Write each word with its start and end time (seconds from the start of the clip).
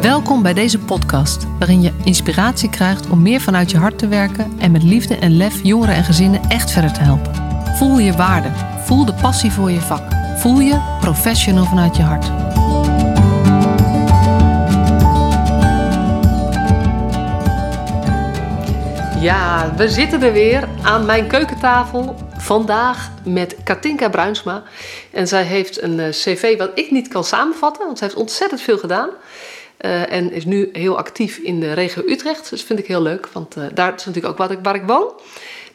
Welkom 0.00 0.42
bij 0.42 0.54
deze 0.54 0.78
podcast, 0.78 1.46
waarin 1.58 1.82
je 1.82 1.92
inspiratie 2.04 2.70
krijgt 2.70 3.10
om 3.10 3.22
meer 3.22 3.40
vanuit 3.40 3.70
je 3.70 3.76
hart 3.76 3.98
te 3.98 4.08
werken 4.08 4.52
en 4.58 4.70
met 4.70 4.82
liefde 4.82 5.16
en 5.16 5.36
lef 5.36 5.62
jongeren 5.62 5.94
en 5.94 6.04
gezinnen 6.04 6.40
echt 6.48 6.70
verder 6.70 6.92
te 6.92 7.00
helpen. 7.00 7.34
Voel 7.76 7.98
je 7.98 8.12
waarde, 8.12 8.48
voel 8.84 9.04
de 9.04 9.14
passie 9.14 9.52
voor 9.52 9.70
je 9.70 9.80
vak, 9.80 10.02
voel 10.36 10.60
je 10.60 10.96
professional 11.00 11.64
vanuit 11.64 11.96
je 11.96 12.02
hart. 12.02 12.26
Ja, 19.20 19.72
we 19.76 19.88
zitten 19.88 20.22
er 20.22 20.32
weer 20.32 20.68
aan 20.82 21.06
mijn 21.06 21.26
keukentafel. 21.26 22.16
Vandaag 22.36 23.10
met 23.24 23.56
Katinka 23.64 24.08
Bruinsma. 24.08 24.62
En 25.12 25.28
zij 25.28 25.42
heeft 25.42 25.82
een 25.82 26.00
eh, 26.00 26.08
cv 26.08 26.58
wat 26.58 26.70
ik 26.74 26.90
niet 26.90 27.08
kan 27.08 27.24
samenvatten, 27.24 27.86
want 27.86 27.98
zij 27.98 28.06
heeft 28.06 28.20
ontzettend 28.20 28.60
veel 28.60 28.78
gedaan. 28.78 29.08
Uh, 29.80 30.12
en 30.12 30.32
is 30.32 30.44
nu 30.44 30.68
heel 30.72 30.98
actief 30.98 31.36
in 31.36 31.60
de 31.60 31.72
regio 31.72 32.02
Utrecht. 32.06 32.40
Dus 32.40 32.58
dat 32.58 32.66
vind 32.68 32.78
ik 32.78 32.86
heel 32.86 33.02
leuk, 33.02 33.28
want 33.32 33.56
uh, 33.56 33.64
daar 33.74 33.94
is 33.94 34.04
natuurlijk 34.04 34.32
ook 34.32 34.38
waar 34.38 34.50
ik, 34.50 34.58
waar 34.62 34.74
ik 34.74 34.82
woon. 34.86 35.12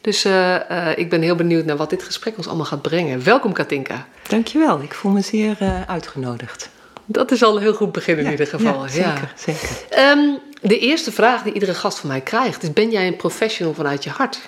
Dus 0.02 0.26
uh, 0.26 0.56
ik 0.96 1.10
ben 1.10 1.22
heel 1.22 1.36
benieuwd 1.36 1.66
naar 1.66 1.78
wat 1.78 1.90
dit 1.90 2.04
gesprek 2.04 2.38
ons 2.38 2.48
allemaal 2.48 2.66
gaat 2.66 2.82
brengen. 2.82 3.24
Welkom 3.24 3.54
Katinka. 3.54 4.08
Dankjewel, 4.28 4.82
ik 4.82 4.94
voel 4.94 5.12
me 5.12 5.22
zeer 5.22 5.86
uitgenodigd. 5.88 6.70
Dat 7.06 7.32
is 7.32 7.44
al 7.44 7.56
een 7.56 7.62
heel 7.62 7.74
goed 7.74 7.92
begin 7.92 8.18
in 8.18 8.24
ja, 8.24 8.32
ieder 8.32 8.48
geval. 8.48 8.84
Ja, 8.84 8.88
zeker. 8.88 9.34
zeker. 9.36 9.70
Um, 10.00 10.40
de 10.62 10.80
eerste 10.80 11.12
vraag 11.12 11.44
die 11.44 11.54
iedere 11.54 11.74
gast 11.74 12.00
van 12.00 12.10
mij 12.10 12.22
krijgt 12.22 12.64
is: 12.64 12.74
Ben 12.74 12.92
jij 12.92 13.08
een 13.08 13.16
professional 13.16 13.74
vanuit 13.74 14.04
je 14.04 14.10
hart? 14.10 14.40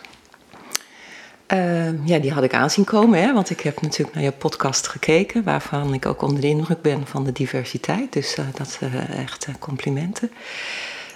Uh, 1.54 2.08
ja, 2.08 2.20
die 2.20 2.32
had 2.32 2.44
ik 2.44 2.54
aanzien 2.54 2.84
komen, 2.84 3.22
hè, 3.22 3.34
want 3.34 3.50
ik 3.50 3.60
heb 3.60 3.82
natuurlijk 3.82 4.16
naar 4.16 4.24
je 4.24 4.32
podcast 4.32 4.88
gekeken, 4.88 5.44
waarvan 5.44 5.94
ik 5.94 6.06
ook 6.06 6.22
onder 6.22 6.42
de 6.42 6.48
indruk 6.48 6.82
ben 6.82 7.08
van 7.08 7.24
de 7.24 7.32
diversiteit. 7.32 8.14
Dus 8.14 8.38
uh, 8.38 8.46
dat 8.54 8.70
zijn 8.70 8.94
uh, 8.94 9.20
echt 9.20 9.48
complimenten. 9.60 10.32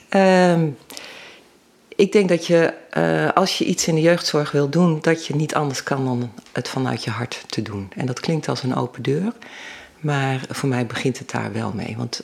Ehm, 0.09 0.67
ik 1.95 2.11
denk 2.11 2.30
dat 2.30 2.47
je, 2.47 2.73
als 3.33 3.58
je 3.58 3.66
iets 3.66 3.88
in 3.88 3.95
de 3.95 4.02
jeugdzorg 4.02 4.52
wil 4.52 4.69
doen, 4.69 4.99
dat 5.02 5.25
je 5.25 5.36
niet 5.36 5.55
anders 5.55 5.83
kan 5.83 6.05
dan 6.05 6.31
het 6.52 6.67
vanuit 6.67 7.03
je 7.03 7.09
hart 7.09 7.43
te 7.47 7.61
doen. 7.61 7.91
En 7.95 8.05
dat 8.05 8.19
klinkt 8.19 8.47
als 8.47 8.64
een 8.64 8.75
open 8.75 9.03
deur, 9.03 9.33
maar 9.99 10.41
voor 10.49 10.69
mij 10.69 10.86
begint 10.86 11.19
het 11.19 11.31
daar 11.31 11.53
wel 11.53 11.71
mee. 11.75 11.95
Want 11.97 12.23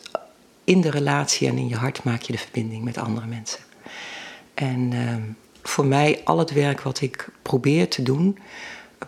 in 0.63 0.81
de 0.81 0.89
relatie 0.89 1.47
en 1.47 1.57
in 1.57 1.67
je 1.67 1.75
hart 1.75 2.03
maak 2.03 2.21
je 2.21 2.31
de 2.31 2.37
verbinding 2.37 2.83
met 2.83 2.97
andere 2.97 3.25
mensen. 3.25 3.59
En 4.53 4.89
ehm, 4.93 5.21
voor 5.67 5.85
mij, 5.85 6.21
al 6.23 6.37
het 6.37 6.51
werk 6.51 6.81
wat 6.81 7.01
ik 7.01 7.29
probeer 7.41 7.89
te 7.89 8.03
doen, 8.03 8.37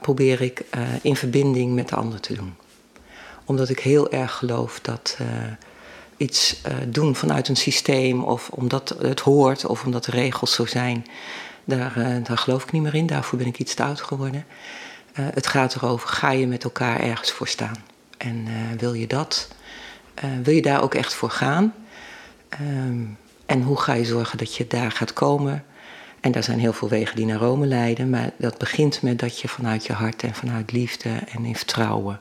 probeer 0.02 0.42
ik 0.42 0.62
uh, 0.76 0.82
in 1.02 1.16
verbinding 1.16 1.76
met 1.76 1.90
de 1.90 1.96
ander 1.96 2.20
te 2.20 2.34
doen. 2.34 2.56
Omdat 3.46 3.70
ik 3.70 3.80
heel 3.80 4.12
erg 4.12 4.34
geloof 4.34 4.80
dat 4.80 5.18
uh, 5.22 5.28
iets 6.18 6.62
uh, 6.68 6.74
doen 6.88 7.16
vanuit 7.16 7.48
een 7.48 7.56
systeem, 7.56 8.24
of 8.24 8.50
omdat 8.50 8.96
het 9.02 9.20
hoort, 9.20 9.66
of 9.66 9.86
omdat 9.86 10.06
de 10.06 10.12
regels 10.12 10.54
zo 10.54 10.66
zijn, 10.66 11.06
daar, 11.64 12.22
daar 12.24 12.38
geloof 12.38 12.64
ik 12.64 12.72
niet 12.72 12.82
meer 12.82 12.96
in. 12.96 13.08
Daarvoor 13.08 13.38
ben 13.38 13.48
ik 13.48 13.60
iets 13.60 13.74
te 13.74 13.84
oud 13.84 14.02
geworden. 14.02 14.46
het 15.14 15.48
gaat 15.48 15.76
erover, 15.76 16.10
ga 16.10 16.32
je 16.32 16.48
met 16.48 16.64
elkaar 16.64 17.00
ergens 17.00 17.32
voor 17.32 17.48
staan? 17.48 17.84
En 18.18 18.48
wil 18.78 18.94
je 18.94 19.08
dat? 19.08 19.48
wil 20.44 20.54
je 20.54 20.62
daar 20.62 20.82
ook 20.82 20.94
echt 20.94 21.14
voor 21.14 21.30
gaan? 21.30 21.74
Um, 22.62 23.18
en 23.46 23.62
hoe 23.62 23.80
ga 23.80 23.94
je 23.94 24.06
zorgen 24.06 24.38
dat 24.38 24.56
je 24.56 24.68
daar 24.68 24.92
gaat 24.92 25.14
komen? 25.14 25.66
En 26.28 26.34
daar 26.34 26.44
zijn 26.44 26.60
heel 26.60 26.74
veel 26.74 26.90
wegen 26.90 27.16
die 27.16 27.26
naar 27.26 27.38
Rome 27.38 27.66
leiden, 27.66 28.10
maar 28.10 28.30
dat 28.38 28.58
begint 28.58 29.02
met 29.02 29.20
dat 29.20 29.40
je 29.40 29.48
vanuit 29.48 29.86
je 29.86 29.94
hart 29.94 30.24
en 30.24 30.34
vanuit 30.34 30.72
liefde 30.72 31.10
en 31.36 31.46
in 31.46 31.56
vertrouwen 31.56 32.20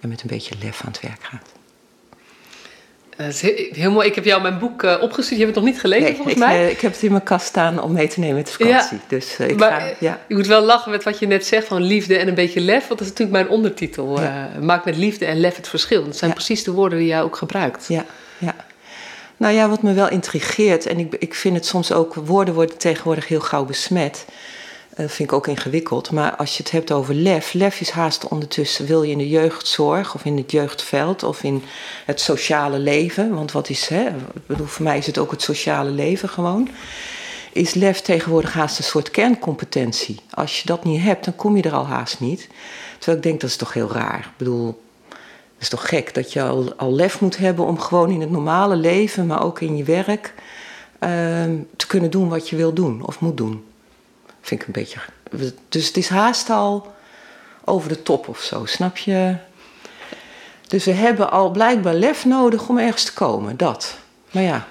en 0.00 0.08
met 0.08 0.22
een 0.22 0.28
beetje 0.28 0.54
lef 0.62 0.80
aan 0.84 0.92
het 0.92 1.00
werk 1.00 1.22
gaat. 1.22 1.52
Uh, 3.20 3.50
heel 3.72 3.90
mooi. 3.90 4.08
Ik 4.08 4.14
heb 4.14 4.24
jou 4.24 4.42
mijn 4.42 4.58
boek 4.58 4.82
uh, 4.82 4.96
opgestuurd. 5.00 5.40
Je 5.40 5.44
hebt 5.44 5.54
het 5.54 5.64
nog 5.64 5.72
niet 5.72 5.80
gelezen, 5.80 6.04
nee, 6.04 6.14
volgens 6.14 6.34
ik, 6.34 6.40
mij. 6.40 6.64
Uh, 6.64 6.70
ik 6.70 6.80
heb 6.80 6.92
het 6.92 7.02
in 7.02 7.10
mijn 7.10 7.22
kast 7.22 7.46
staan 7.46 7.82
om 7.82 7.92
mee 7.92 8.08
te 8.08 8.20
nemen 8.20 8.36
met 8.36 8.46
de 8.46 8.52
vakantie. 8.52 8.96
Ja, 8.96 9.02
dus, 9.08 9.36
ik 9.36 9.58
maar 9.58 9.80
ga, 9.80 9.90
ja. 9.98 10.20
je 10.28 10.34
moet 10.34 10.46
wel 10.46 10.62
lachen 10.62 10.90
met 10.90 11.02
wat 11.02 11.18
je 11.18 11.26
net 11.26 11.46
zegt 11.46 11.66
van 11.66 11.82
liefde 11.82 12.16
en 12.16 12.28
een 12.28 12.34
beetje 12.34 12.60
lef. 12.60 12.86
Want 12.86 12.98
dat 12.98 13.00
is 13.00 13.08
natuurlijk 13.08 13.32
mijn 13.32 13.48
ondertitel. 13.48 14.20
Ja. 14.20 14.50
maak 14.60 14.84
met 14.84 14.96
liefde 14.96 15.24
en 15.24 15.40
lef 15.40 15.56
het 15.56 15.68
verschil. 15.68 16.04
Dat 16.04 16.16
zijn 16.16 16.32
precies 16.32 16.64
de 16.64 16.70
woorden 16.70 16.98
die 16.98 17.08
jij 17.08 17.22
ook 17.22 17.36
gebruikt. 17.36 17.86
Ja, 17.88 18.04
ja. 18.38 18.54
Nou 19.36 19.54
ja, 19.54 19.68
wat 19.68 19.82
me 19.82 19.92
wel 19.92 20.08
intrigeert, 20.08 20.86
en 20.86 20.98
ik, 20.98 21.14
ik 21.14 21.34
vind 21.34 21.54
het 21.54 21.66
soms 21.66 21.92
ook, 21.92 22.14
woorden 22.14 22.54
worden 22.54 22.78
tegenwoordig 22.78 23.28
heel 23.28 23.40
gauw 23.40 23.64
besmet. 23.64 24.24
Uh, 24.92 25.08
vind 25.08 25.18
ik 25.18 25.32
ook 25.32 25.46
ingewikkeld. 25.46 26.10
Maar 26.10 26.36
als 26.36 26.56
je 26.56 26.62
het 26.62 26.72
hebt 26.72 26.92
over 26.92 27.14
lef, 27.14 27.52
lef 27.52 27.80
is 27.80 27.90
haast 27.90 28.28
ondertussen, 28.28 28.86
wil 28.86 29.02
je 29.02 29.12
in 29.12 29.18
de 29.18 29.28
jeugdzorg 29.28 30.14
of 30.14 30.24
in 30.24 30.36
het 30.36 30.50
jeugdveld 30.50 31.22
of 31.22 31.42
in 31.42 31.62
het 32.06 32.20
sociale 32.20 32.78
leven, 32.78 33.34
want 33.34 33.52
wat 33.52 33.68
is, 33.68 33.86
hè, 33.86 34.08
bedoel, 34.46 34.66
voor 34.66 34.84
mij 34.84 34.98
is 34.98 35.06
het 35.06 35.18
ook 35.18 35.30
het 35.30 35.42
sociale 35.42 35.90
leven 35.90 36.28
gewoon, 36.28 36.68
is 37.52 37.74
lef 37.74 38.00
tegenwoordig 38.00 38.52
haast 38.52 38.78
een 38.78 38.84
soort 38.84 39.10
kerncompetentie. 39.10 40.20
Als 40.30 40.60
je 40.60 40.66
dat 40.66 40.84
niet 40.84 41.02
hebt, 41.02 41.24
dan 41.24 41.36
kom 41.36 41.56
je 41.56 41.62
er 41.62 41.74
al 41.74 41.86
haast 41.86 42.20
niet. 42.20 42.48
Terwijl 42.98 43.16
ik 43.16 43.22
denk, 43.22 43.40
dat 43.40 43.50
is 43.50 43.56
toch 43.56 43.72
heel 43.72 43.90
raar. 43.92 44.18
Ik 44.18 44.36
bedoel, 44.36 44.81
is 45.62 45.68
toch 45.68 45.88
gek 45.88 46.14
dat 46.14 46.32
je 46.32 46.42
al, 46.42 46.74
al, 46.76 46.92
lef 46.92 47.20
moet 47.20 47.36
hebben 47.36 47.66
om 47.66 47.78
gewoon 47.78 48.10
in 48.10 48.20
het 48.20 48.30
normale 48.30 48.76
leven, 48.76 49.26
maar 49.26 49.44
ook 49.44 49.60
in 49.60 49.76
je 49.76 49.84
werk, 49.84 50.34
uh, 51.00 51.10
te 51.76 51.86
kunnen 51.86 52.10
doen 52.10 52.28
wat 52.28 52.48
je 52.48 52.56
wil 52.56 52.72
doen 52.72 53.06
of 53.06 53.20
moet 53.20 53.36
doen. 53.36 53.64
Vind 54.40 54.60
ik 54.60 54.66
een 54.66 54.72
beetje. 54.72 54.98
Dus 55.68 55.86
het 55.86 55.96
is 55.96 56.08
haast 56.08 56.50
al 56.50 56.92
over 57.64 57.88
de 57.88 58.02
top 58.02 58.28
of 58.28 58.40
zo, 58.40 58.64
snap 58.64 58.96
je? 58.96 59.36
Dus 60.66 60.84
we 60.84 60.92
hebben 60.92 61.30
al 61.30 61.50
blijkbaar 61.50 61.94
lef 61.94 62.24
nodig 62.24 62.68
om 62.68 62.78
ergens 62.78 63.04
te 63.04 63.12
komen, 63.12 63.56
dat. 63.56 63.96
Maar 64.30 64.42
ja. 64.42 64.66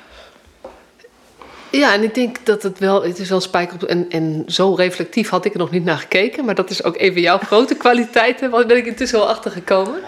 Ja, 1.71 1.93
en 1.93 2.03
ik 2.03 2.13
denk 2.13 2.45
dat 2.45 2.63
het 2.63 2.79
wel, 2.79 3.03
het 3.03 3.19
is 3.19 3.29
wel 3.29 3.41
spijker 3.41 3.75
op. 3.75 3.83
En, 3.83 4.09
en 4.09 4.43
zo 4.47 4.73
reflectief 4.73 5.29
had 5.29 5.45
ik 5.45 5.53
er 5.53 5.59
nog 5.59 5.71
niet 5.71 5.83
naar 5.83 5.97
gekeken, 5.97 6.45
maar 6.45 6.55
dat 6.55 6.69
is 6.69 6.83
ook 6.83 6.97
even 6.97 7.21
jouw 7.21 7.37
grote 7.47 7.75
kwaliteiten, 7.75 8.49
want 8.49 8.67
ben 8.67 8.77
ik 8.77 8.85
intussen 8.85 9.19
wel 9.19 9.29
achtergekomen. 9.29 10.01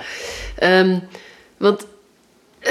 Um, 0.64 1.08
want 1.58 1.86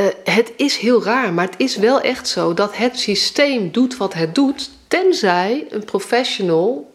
uh, 0.01 0.07
het 0.25 0.53
is 0.57 0.77
heel 0.77 1.03
raar, 1.03 1.33
maar 1.33 1.47
het 1.47 1.55
is 1.57 1.77
wel 1.77 2.01
echt 2.01 2.29
zo 2.29 2.55
dat 2.55 2.77
het 2.77 2.99
systeem 2.99 3.71
doet 3.71 3.97
wat 3.97 4.15
het 4.15 4.35
doet, 4.35 4.71
tenzij 4.89 5.67
een 5.71 5.85
professional 5.85 6.93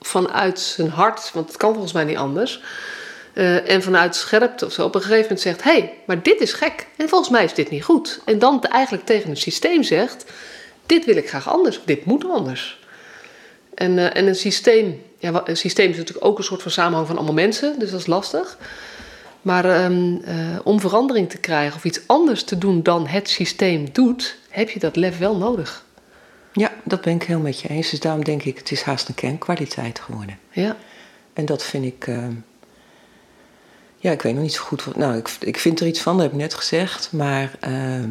vanuit 0.00 0.60
zijn 0.60 0.90
hart, 0.90 1.30
want 1.34 1.48
het 1.48 1.56
kan 1.56 1.72
volgens 1.72 1.92
mij 1.92 2.04
niet 2.04 2.16
anders, 2.16 2.62
uh, 3.34 3.70
en 3.70 3.82
vanuit 3.82 4.16
scherpte 4.16 4.66
of 4.66 4.72
zo 4.72 4.84
op 4.84 4.94
een 4.94 5.00
gegeven 5.00 5.22
moment 5.22 5.40
zegt: 5.40 5.62
hé, 5.62 5.70
hey, 5.70 5.94
maar 6.06 6.22
dit 6.22 6.40
is 6.40 6.52
gek 6.52 6.86
en 6.96 7.08
volgens 7.08 7.30
mij 7.30 7.44
is 7.44 7.54
dit 7.54 7.70
niet 7.70 7.84
goed. 7.84 8.20
En 8.24 8.38
dan 8.38 8.62
eigenlijk 8.62 9.06
tegen 9.06 9.30
het 9.30 9.38
systeem 9.38 9.82
zegt: 9.82 10.24
dit 10.86 11.04
wil 11.04 11.16
ik 11.16 11.28
graag 11.28 11.48
anders, 11.48 11.80
dit 11.84 12.04
moet 12.04 12.24
anders. 12.24 12.78
En, 13.74 13.96
uh, 13.96 14.16
en 14.16 14.26
een 14.26 14.34
systeem, 14.34 15.02
ja, 15.18 15.42
een 15.44 15.56
systeem 15.56 15.90
is 15.90 15.96
natuurlijk 15.96 16.26
ook 16.26 16.38
een 16.38 16.44
soort 16.44 16.62
van 16.62 16.70
samenhang 16.70 17.06
van 17.06 17.16
allemaal 17.16 17.34
mensen, 17.34 17.78
dus 17.78 17.90
dat 17.90 18.00
is 18.00 18.06
lastig. 18.06 18.58
Maar 19.48 19.84
um, 19.84 20.20
uh, 20.24 20.58
om 20.64 20.80
verandering 20.80 21.30
te 21.30 21.38
krijgen 21.38 21.76
of 21.76 21.84
iets 21.84 22.00
anders 22.06 22.44
te 22.44 22.58
doen 22.58 22.82
dan 22.82 23.06
het 23.06 23.28
systeem 23.28 23.92
doet, 23.92 24.36
heb 24.48 24.70
je 24.70 24.78
dat 24.78 24.96
lef 24.96 25.18
wel 25.18 25.36
nodig. 25.36 25.84
Ja, 26.52 26.72
dat 26.84 27.00
ben 27.00 27.14
ik 27.14 27.22
heel 27.22 27.40
met 27.40 27.60
je 27.60 27.68
eens. 27.68 27.90
Dus 27.90 28.00
daarom 28.00 28.24
denk 28.24 28.42
ik, 28.42 28.58
het 28.58 28.70
is 28.70 28.82
haast 28.82 29.08
een 29.08 29.14
kernkwaliteit 29.14 30.00
geworden. 30.00 30.38
Ja. 30.50 30.76
En 31.32 31.46
dat 31.46 31.62
vind 31.62 31.84
ik. 31.84 32.06
Uh, 32.06 32.26
ja, 33.96 34.10
ik 34.10 34.22
weet 34.22 34.34
nog 34.34 34.42
niet 34.42 34.52
zo 34.52 34.62
goed. 34.62 34.84
Wat, 34.84 34.96
nou, 34.96 35.16
ik, 35.16 35.30
ik 35.40 35.58
vind 35.58 35.80
er 35.80 35.86
iets 35.86 36.00
van, 36.00 36.12
dat 36.12 36.22
heb 36.22 36.32
ik 36.32 36.38
net 36.38 36.54
gezegd. 36.54 37.12
Maar 37.12 37.50
uh, 37.68 38.04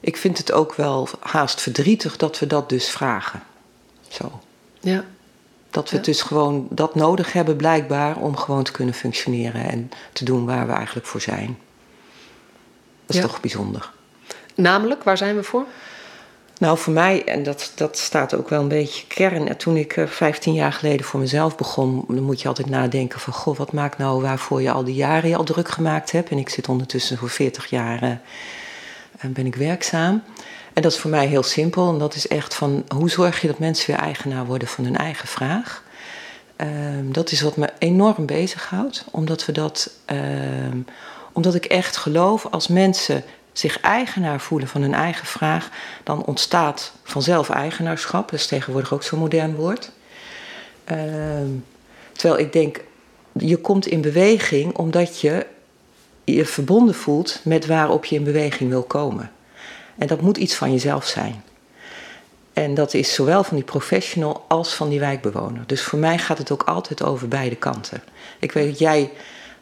ik 0.00 0.16
vind 0.16 0.38
het 0.38 0.52
ook 0.52 0.74
wel 0.74 1.08
haast 1.20 1.60
verdrietig 1.60 2.16
dat 2.16 2.38
we 2.38 2.46
dat 2.46 2.68
dus 2.68 2.88
vragen. 2.88 3.42
Zo. 4.08 4.40
Ja. 4.80 5.04
Dat 5.76 5.90
we 5.90 5.96
ja. 5.96 6.02
dus 6.02 6.22
gewoon 6.22 6.66
dat 6.70 6.94
nodig 6.94 7.32
hebben, 7.32 7.56
blijkbaar, 7.56 8.16
om 8.16 8.36
gewoon 8.36 8.62
te 8.62 8.72
kunnen 8.72 8.94
functioneren 8.94 9.68
en 9.68 9.90
te 10.12 10.24
doen 10.24 10.46
waar 10.46 10.66
we 10.66 10.72
eigenlijk 10.72 11.06
voor 11.06 11.20
zijn. 11.20 11.58
Dat 13.06 13.16
is 13.16 13.22
ja. 13.22 13.22
toch 13.22 13.40
bijzonder. 13.40 13.90
Namelijk, 14.54 15.02
waar 15.02 15.16
zijn 15.16 15.36
we 15.36 15.42
voor? 15.42 15.64
Nou, 16.58 16.78
voor 16.78 16.92
mij, 16.92 17.24
en 17.24 17.42
dat, 17.42 17.72
dat 17.74 17.98
staat 17.98 18.34
ook 18.34 18.48
wel 18.48 18.62
een 18.62 18.68
beetje 18.68 19.06
kern. 19.06 19.56
Toen 19.56 19.76
ik 19.76 19.96
uh, 19.96 20.06
15 20.06 20.54
jaar 20.54 20.72
geleden 20.72 21.06
voor 21.06 21.20
mezelf 21.20 21.56
begon, 21.56 22.04
dan 22.08 22.22
moet 22.22 22.42
je 22.42 22.48
altijd 22.48 22.70
nadenken 22.70 23.20
van, 23.20 23.32
goh, 23.32 23.56
wat 23.56 23.72
maakt 23.72 23.98
nou 23.98 24.22
waarvoor 24.22 24.62
je 24.62 24.70
al 24.70 24.84
die 24.84 24.94
jaren 24.94 25.28
je 25.28 25.36
al 25.36 25.44
druk 25.44 25.68
gemaakt 25.68 26.12
hebt. 26.12 26.30
En 26.30 26.38
ik 26.38 26.48
zit 26.48 26.68
ondertussen 26.68 27.18
voor 27.18 27.30
40 27.30 27.66
jaar 27.66 28.02
uh, 28.02 28.10
ben 29.20 29.46
ik 29.46 29.54
werkzaam. 29.54 30.22
En 30.72 30.82
dat 30.82 30.92
is 30.92 30.98
voor 30.98 31.10
mij 31.10 31.26
heel 31.26 31.42
simpel. 31.42 31.92
En 31.92 31.98
dat 31.98 32.14
is 32.14 32.28
echt 32.28 32.54
van 32.54 32.84
hoe 32.94 33.10
zorg 33.10 33.40
je 33.40 33.46
dat 33.46 33.58
mensen 33.58 33.90
weer 33.90 34.00
eigenaar 34.00 34.46
worden 34.46 34.68
van 34.68 34.84
hun 34.84 34.96
eigen 34.96 35.28
vraag. 35.28 35.82
Um, 36.56 37.12
dat 37.12 37.30
is 37.30 37.40
wat 37.40 37.56
me 37.56 37.68
enorm 37.78 38.26
bezighoudt. 38.26 39.04
Omdat 39.10 39.46
we 39.46 39.52
dat. 39.52 39.90
Um, 40.06 40.86
omdat 41.32 41.54
ik 41.54 41.64
echt 41.64 41.96
geloof 41.96 42.46
als 42.50 42.68
mensen 42.68 43.24
zich 43.52 43.80
eigenaar 43.80 44.40
voelen 44.40 44.68
van 44.68 44.82
hun 44.82 44.94
eigen 44.94 45.26
vraag, 45.26 45.70
dan 46.04 46.24
ontstaat 46.24 46.92
vanzelf 47.02 47.50
eigenaarschap. 47.50 48.30
Dat 48.30 48.40
is 48.40 48.46
tegenwoordig 48.46 48.92
ook 48.92 49.02
zo'n 49.02 49.18
modern 49.18 49.54
woord. 49.54 49.90
Um, 50.92 51.64
terwijl 52.12 52.40
ik 52.40 52.52
denk, 52.52 52.80
je 53.32 53.56
komt 53.56 53.86
in 53.86 54.00
beweging 54.00 54.76
omdat 54.76 55.20
je 55.20 55.46
je 56.34 56.44
verbonden 56.46 56.94
voelt 56.94 57.40
met 57.42 57.66
waarop 57.66 58.04
je 58.04 58.16
in 58.16 58.24
beweging 58.24 58.70
wil 58.70 58.82
komen. 58.82 59.30
En 59.98 60.06
dat 60.06 60.20
moet 60.20 60.36
iets 60.36 60.54
van 60.54 60.72
jezelf 60.72 61.06
zijn. 61.06 61.42
En 62.52 62.74
dat 62.74 62.94
is 62.94 63.14
zowel 63.14 63.44
van 63.44 63.56
die 63.56 63.64
professional 63.64 64.44
als 64.48 64.74
van 64.74 64.88
die 64.88 65.00
wijkbewoner. 65.00 65.62
Dus 65.66 65.82
voor 65.82 65.98
mij 65.98 66.18
gaat 66.18 66.38
het 66.38 66.50
ook 66.50 66.62
altijd 66.62 67.02
over 67.02 67.28
beide 67.28 67.56
kanten. 67.56 68.02
Ik 68.38 68.52
weet 68.52 68.68
dat 68.68 68.78
jij 68.78 69.10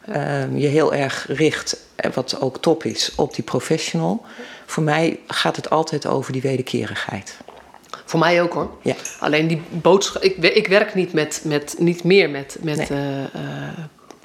uh, 0.09 0.59
je 0.59 0.67
heel 0.67 0.93
erg 0.93 1.25
richt, 1.27 1.77
wat 2.13 2.41
ook 2.41 2.57
top 2.57 2.83
is, 2.83 3.11
op 3.15 3.35
die 3.35 3.43
professional. 3.43 4.25
Voor 4.65 4.83
mij 4.83 5.19
gaat 5.27 5.55
het 5.55 5.69
altijd 5.69 6.05
over 6.05 6.31
die 6.31 6.41
wederkerigheid. 6.41 7.37
Voor 8.05 8.19
mij 8.19 8.41
ook 8.41 8.53
hoor. 8.53 8.69
Ja. 8.81 8.95
Alleen 9.19 9.47
die 9.47 9.61
boodschap. 9.69 10.23
Ik, 10.23 10.37
ik 10.37 10.67
werk 10.67 10.95
niet, 10.95 11.13
met, 11.13 11.41
met, 11.43 11.75
niet 11.77 12.03
meer 12.03 12.29
met. 12.29 12.57
met 12.61 12.77
Nee. 12.77 12.87
eh, 12.87 13.23
eh, 13.23 13.29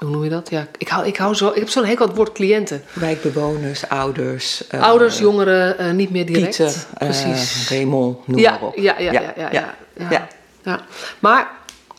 hoe 0.01 0.09
noem 0.09 0.23
je 0.23 0.29
dat? 0.29 0.49
Ja, 0.49 0.67
ik, 0.77 0.87
hou, 0.87 1.05
ik, 1.07 1.17
hou 1.17 1.35
zo, 1.35 1.49
ik 1.49 1.55
heb 1.55 1.69
zo'n 1.69 1.85
hekel 1.85 2.01
aan 2.01 2.07
het 2.07 2.17
woord 2.17 2.31
cliënten. 2.31 2.83
Wijkbewoners, 2.93 3.89
ouders. 3.89 4.67
eh, 4.67 4.81
Ouders, 4.81 5.17
jongeren, 5.19 5.77
eh, 5.77 5.91
niet 5.91 6.09
meer 6.09 6.25
direct. 6.25 6.59
Eh, 6.59 6.71
Precies. 6.97 7.69
Raymond, 7.69 8.27
noem 8.27 8.39
ja, 8.39 8.51
maar 8.51 8.61
op. 8.61 8.75
ja, 8.75 8.99
ja, 8.99 9.11
ja, 9.11 9.33
ja, 9.51 9.75
ja, 10.09 10.27
ja. 10.63 10.79
Maar 11.19 11.51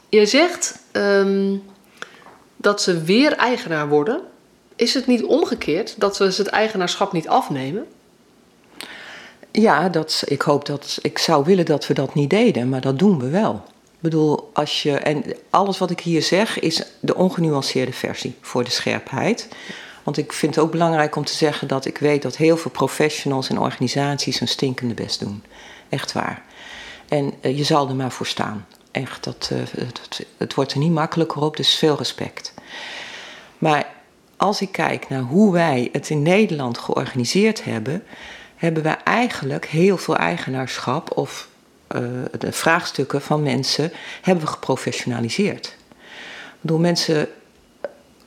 je 0.08 0.26
zegt 0.26 0.78
ehm, 0.92 1.56
dat 2.56 2.82
ze 2.82 3.02
weer 3.02 3.32
eigenaar 3.32 3.88
worden. 3.88 4.20
Is 4.76 4.94
het 4.94 5.06
niet 5.06 5.24
omgekeerd 5.24 5.94
dat 6.00 6.18
we 6.18 6.32
ze 6.32 6.42
het 6.42 6.50
eigenaarschap 6.50 7.12
niet 7.12 7.28
afnemen? 7.28 7.84
Ja, 9.50 9.88
dat, 9.88 10.22
ik 10.26 10.42
hoop 10.42 10.66
dat. 10.66 10.98
Ik 11.02 11.18
zou 11.18 11.44
willen 11.44 11.64
dat 11.64 11.86
we 11.86 11.94
dat 11.94 12.14
niet 12.14 12.30
deden, 12.30 12.68
maar 12.68 12.80
dat 12.80 12.98
doen 12.98 13.18
we 13.18 13.28
wel. 13.28 13.62
Ik 14.02 14.10
bedoel, 14.10 14.50
als 14.52 14.82
je. 14.82 14.96
En 14.96 15.24
alles 15.50 15.78
wat 15.78 15.90
ik 15.90 16.00
hier 16.00 16.22
zeg 16.22 16.58
is 16.58 16.82
de 17.00 17.14
ongenuanceerde 17.14 17.92
versie 17.92 18.34
voor 18.40 18.64
de 18.64 18.70
scherpheid. 18.70 19.48
Want 20.02 20.16
ik 20.16 20.32
vind 20.32 20.54
het 20.54 20.64
ook 20.64 20.70
belangrijk 20.70 21.16
om 21.16 21.24
te 21.24 21.34
zeggen 21.34 21.68
dat 21.68 21.84
ik 21.84 21.98
weet 21.98 22.22
dat 22.22 22.36
heel 22.36 22.56
veel 22.56 22.70
professionals 22.70 23.48
en 23.48 23.58
organisaties 23.58 24.38
hun 24.38 24.48
stinkende 24.48 24.94
best 24.94 25.20
doen. 25.20 25.44
Echt 25.88 26.12
waar. 26.12 26.42
En 27.08 27.32
eh, 27.40 27.56
je 27.56 27.64
zal 27.64 27.88
er 27.88 27.94
maar 27.94 28.12
voor 28.12 28.26
staan. 28.26 28.66
Echt, 28.90 29.24
dat, 29.24 29.50
eh, 29.52 29.86
het, 30.36 30.54
wordt 30.54 30.72
er 30.72 30.78
niet 30.78 30.92
makkelijker 30.92 31.42
op, 31.42 31.56
dus 31.56 31.74
veel 31.74 31.96
respect. 31.96 32.54
Maar 33.58 33.86
als 34.36 34.60
ik 34.60 34.72
kijk 34.72 35.08
naar 35.08 35.22
hoe 35.22 35.52
wij 35.52 35.88
het 35.92 36.10
in 36.10 36.22
Nederland 36.22 36.78
georganiseerd 36.78 37.64
hebben, 37.64 38.04
hebben 38.56 38.82
wij 38.82 38.96
eigenlijk 39.04 39.66
heel 39.66 39.96
veel 39.96 40.16
eigenaarschap 40.16 41.16
of 41.16 41.50
de 42.38 42.52
vraagstukken 42.52 43.22
van 43.22 43.42
mensen 43.42 43.92
hebben 44.22 44.44
we 44.44 44.50
geprofessionaliseerd. 44.50 45.66
Ik 45.66 46.58
bedoel, 46.60 46.78
mensen 46.78 47.28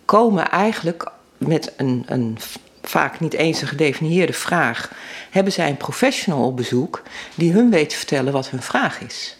komen 0.06 0.50
eigenlijk 0.50 1.12
met 1.38 1.73
een, 1.77 2.03
een 2.07 2.38
vaak 2.81 3.19
niet 3.19 3.33
eens 3.33 3.62
een 3.62 3.67
gedefinieerde 3.67 4.33
vraag. 4.33 4.91
Hebben 5.29 5.53
zij 5.53 5.69
een 5.69 5.77
professional 5.77 6.45
op 6.45 6.56
bezoek 6.56 7.01
die 7.35 7.53
hun 7.53 7.69
weet 7.69 7.89
te 7.89 7.97
vertellen 7.97 8.33
wat 8.33 8.50
hun 8.50 8.62
vraag 8.62 9.01
is? 9.01 9.38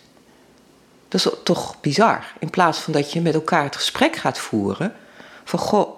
Dat 1.08 1.26
is 1.26 1.32
toch 1.44 1.82
bizar. 1.82 2.24
In 2.40 2.50
plaats 2.50 2.80
van 2.80 2.94
dat 2.94 3.12
je 3.12 3.22
met 3.22 3.34
elkaar 3.34 3.64
het 3.64 3.76
gesprek 3.76 4.16
gaat 4.16 4.38
voeren. 4.38 4.94
Van 5.44 5.60
goh, 5.60 5.95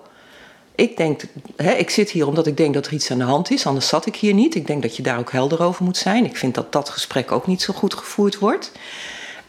ik 0.78 0.98
denk, 0.98 1.22
hè, 1.56 1.72
ik 1.72 1.90
zit 1.90 2.10
hier 2.10 2.28
omdat 2.28 2.48
ik 2.48 2.58
denk 2.58 2.74
dat 2.74 2.86
er 2.86 2.94
iets 2.94 3.12
aan 3.12 3.18
de 3.18 3.24
hand 3.24 3.52
is, 3.52 3.66
anders 3.66 3.88
zat 3.88 4.06
ik 4.06 4.16
hier 4.16 4.34
niet. 4.34 4.56
Ik 4.56 4.68
denk 4.68 4.82
dat 4.82 4.96
je 4.96 5.04
daar 5.04 5.20
ook 5.20 5.32
helder 5.32 5.64
over 5.64 5.84
moet 5.84 5.98
zijn. 5.98 6.26
Ik 6.26 6.38
vind 6.38 6.56
dat 6.56 6.72
dat 6.72 6.90
gesprek 6.90 7.32
ook 7.32 7.48
niet 7.48 7.62
zo 7.62 7.74
goed 7.74 7.94
gevoerd 7.94 8.40
wordt. 8.40 8.72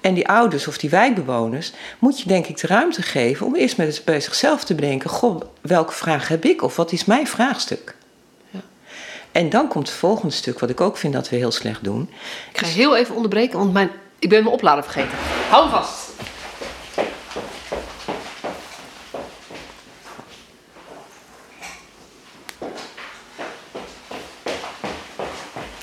En 0.00 0.14
die 0.14 0.28
ouders 0.28 0.66
of 0.66 0.78
die 0.78 0.90
wijkbewoners 0.90 1.72
moet 1.98 2.20
je 2.20 2.28
denk 2.28 2.46
ik 2.46 2.60
de 2.60 2.66
ruimte 2.66 3.02
geven 3.02 3.46
om 3.46 3.54
eerst 3.54 3.76
met 3.76 3.96
het 3.96 4.04
bij 4.04 4.20
zichzelf 4.20 4.64
te 4.64 4.74
bedenken: 4.74 5.10
goh, 5.10 5.40
welke 5.60 5.92
vraag 5.92 6.28
heb 6.28 6.44
ik 6.44 6.62
of 6.62 6.76
wat 6.76 6.92
is 6.92 7.04
mijn 7.04 7.26
vraagstuk? 7.26 7.94
Ja. 8.50 8.60
En 9.32 9.50
dan 9.50 9.68
komt 9.68 9.88
het 9.88 9.96
volgende 9.96 10.34
stuk, 10.34 10.58
wat 10.58 10.70
ik 10.70 10.80
ook 10.80 10.96
vind 10.96 11.12
dat 11.12 11.28
we 11.28 11.36
heel 11.36 11.52
slecht 11.52 11.84
doen. 11.84 12.10
Ik 12.52 12.58
ga 12.58 12.66
heel 12.66 12.96
even 12.96 13.14
onderbreken, 13.14 13.58
want 13.58 13.72
mijn, 13.72 13.90
ik 14.18 14.28
ben 14.28 14.42
mijn 14.42 14.54
oplader 14.54 14.84
vergeten. 14.84 15.18
Hou 15.48 15.70
vast. 15.70 15.97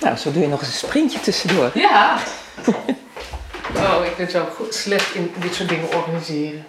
Nou, 0.06 0.18
zo 0.18 0.32
doe 0.32 0.42
je 0.42 0.48
nog 0.48 0.60
eens 0.60 0.68
een 0.68 0.88
sprintje 0.88 1.20
tussendoor. 1.20 1.72
Ja. 1.74 2.18
Oh, 3.76 4.06
ik 4.06 4.16
ben 4.18 4.30
zo 4.30 4.48
goed, 4.56 4.74
slecht 4.74 5.16
in 5.16 5.34
dit 5.40 5.56
soort 5.56 5.70
dingen 5.70 5.94
organiseren. 5.94 6.66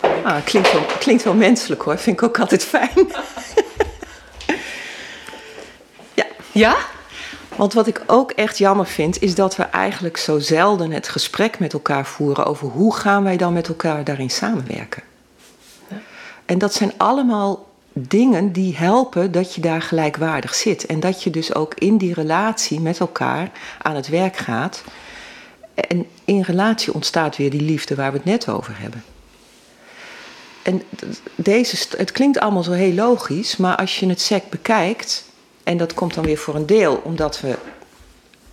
Ah, 0.00 0.44
klinkt, 0.44 0.72
wel, 0.72 0.82
klinkt 0.98 1.22
wel 1.22 1.34
menselijk 1.34 1.82
hoor, 1.82 1.98
vind 1.98 2.16
ik 2.16 2.22
ook 2.22 2.38
altijd 2.38 2.64
fijn. 2.64 2.90
ja, 6.14 6.24
Ja? 6.52 6.76
Want 7.56 7.72
wat 7.72 7.86
ik 7.86 8.02
ook 8.06 8.30
echt 8.30 8.58
jammer 8.58 8.86
vind, 8.86 9.22
is 9.22 9.34
dat 9.34 9.56
we 9.56 9.62
eigenlijk 9.62 10.16
zo 10.16 10.38
zelden 10.38 10.90
het 10.90 11.08
gesprek 11.08 11.58
met 11.58 11.72
elkaar 11.72 12.06
voeren 12.06 12.44
over 12.46 12.68
hoe 12.68 12.94
gaan 12.94 13.24
wij 13.24 13.36
dan 13.36 13.52
met 13.52 13.68
elkaar 13.68 14.04
daarin 14.04 14.30
samenwerken. 14.30 15.02
En 16.46 16.58
dat 16.58 16.74
zijn 16.74 16.92
allemaal 16.96 17.63
dingen 17.96 18.52
die 18.52 18.76
helpen 18.76 19.32
dat 19.32 19.54
je 19.54 19.60
daar 19.60 19.82
gelijkwaardig 19.82 20.54
zit. 20.54 20.86
En 20.86 21.00
dat 21.00 21.22
je 21.22 21.30
dus 21.30 21.54
ook 21.54 21.74
in 21.74 21.96
die 21.96 22.14
relatie 22.14 22.80
met 22.80 23.00
elkaar 23.00 23.50
aan 23.82 23.94
het 23.94 24.08
werk 24.08 24.36
gaat. 24.36 24.84
En 25.74 26.06
in 26.24 26.40
relatie 26.40 26.94
ontstaat 26.94 27.36
weer 27.36 27.50
die 27.50 27.62
liefde 27.62 27.94
waar 27.94 28.10
we 28.10 28.16
het 28.16 28.26
net 28.26 28.48
over 28.48 28.74
hebben. 28.78 29.04
En 30.62 30.82
deze, 31.34 31.86
het 31.96 32.12
klinkt 32.12 32.38
allemaal 32.38 32.62
zo 32.62 32.72
heel 32.72 32.92
logisch, 32.92 33.56
maar 33.56 33.76
als 33.76 33.98
je 33.98 34.08
het 34.08 34.20
sec 34.20 34.42
bekijkt, 34.50 35.24
en 35.62 35.76
dat 35.76 35.94
komt 35.94 36.14
dan 36.14 36.24
weer 36.24 36.38
voor 36.38 36.54
een 36.54 36.66
deel 36.66 37.00
omdat 37.04 37.40
we 37.40 37.56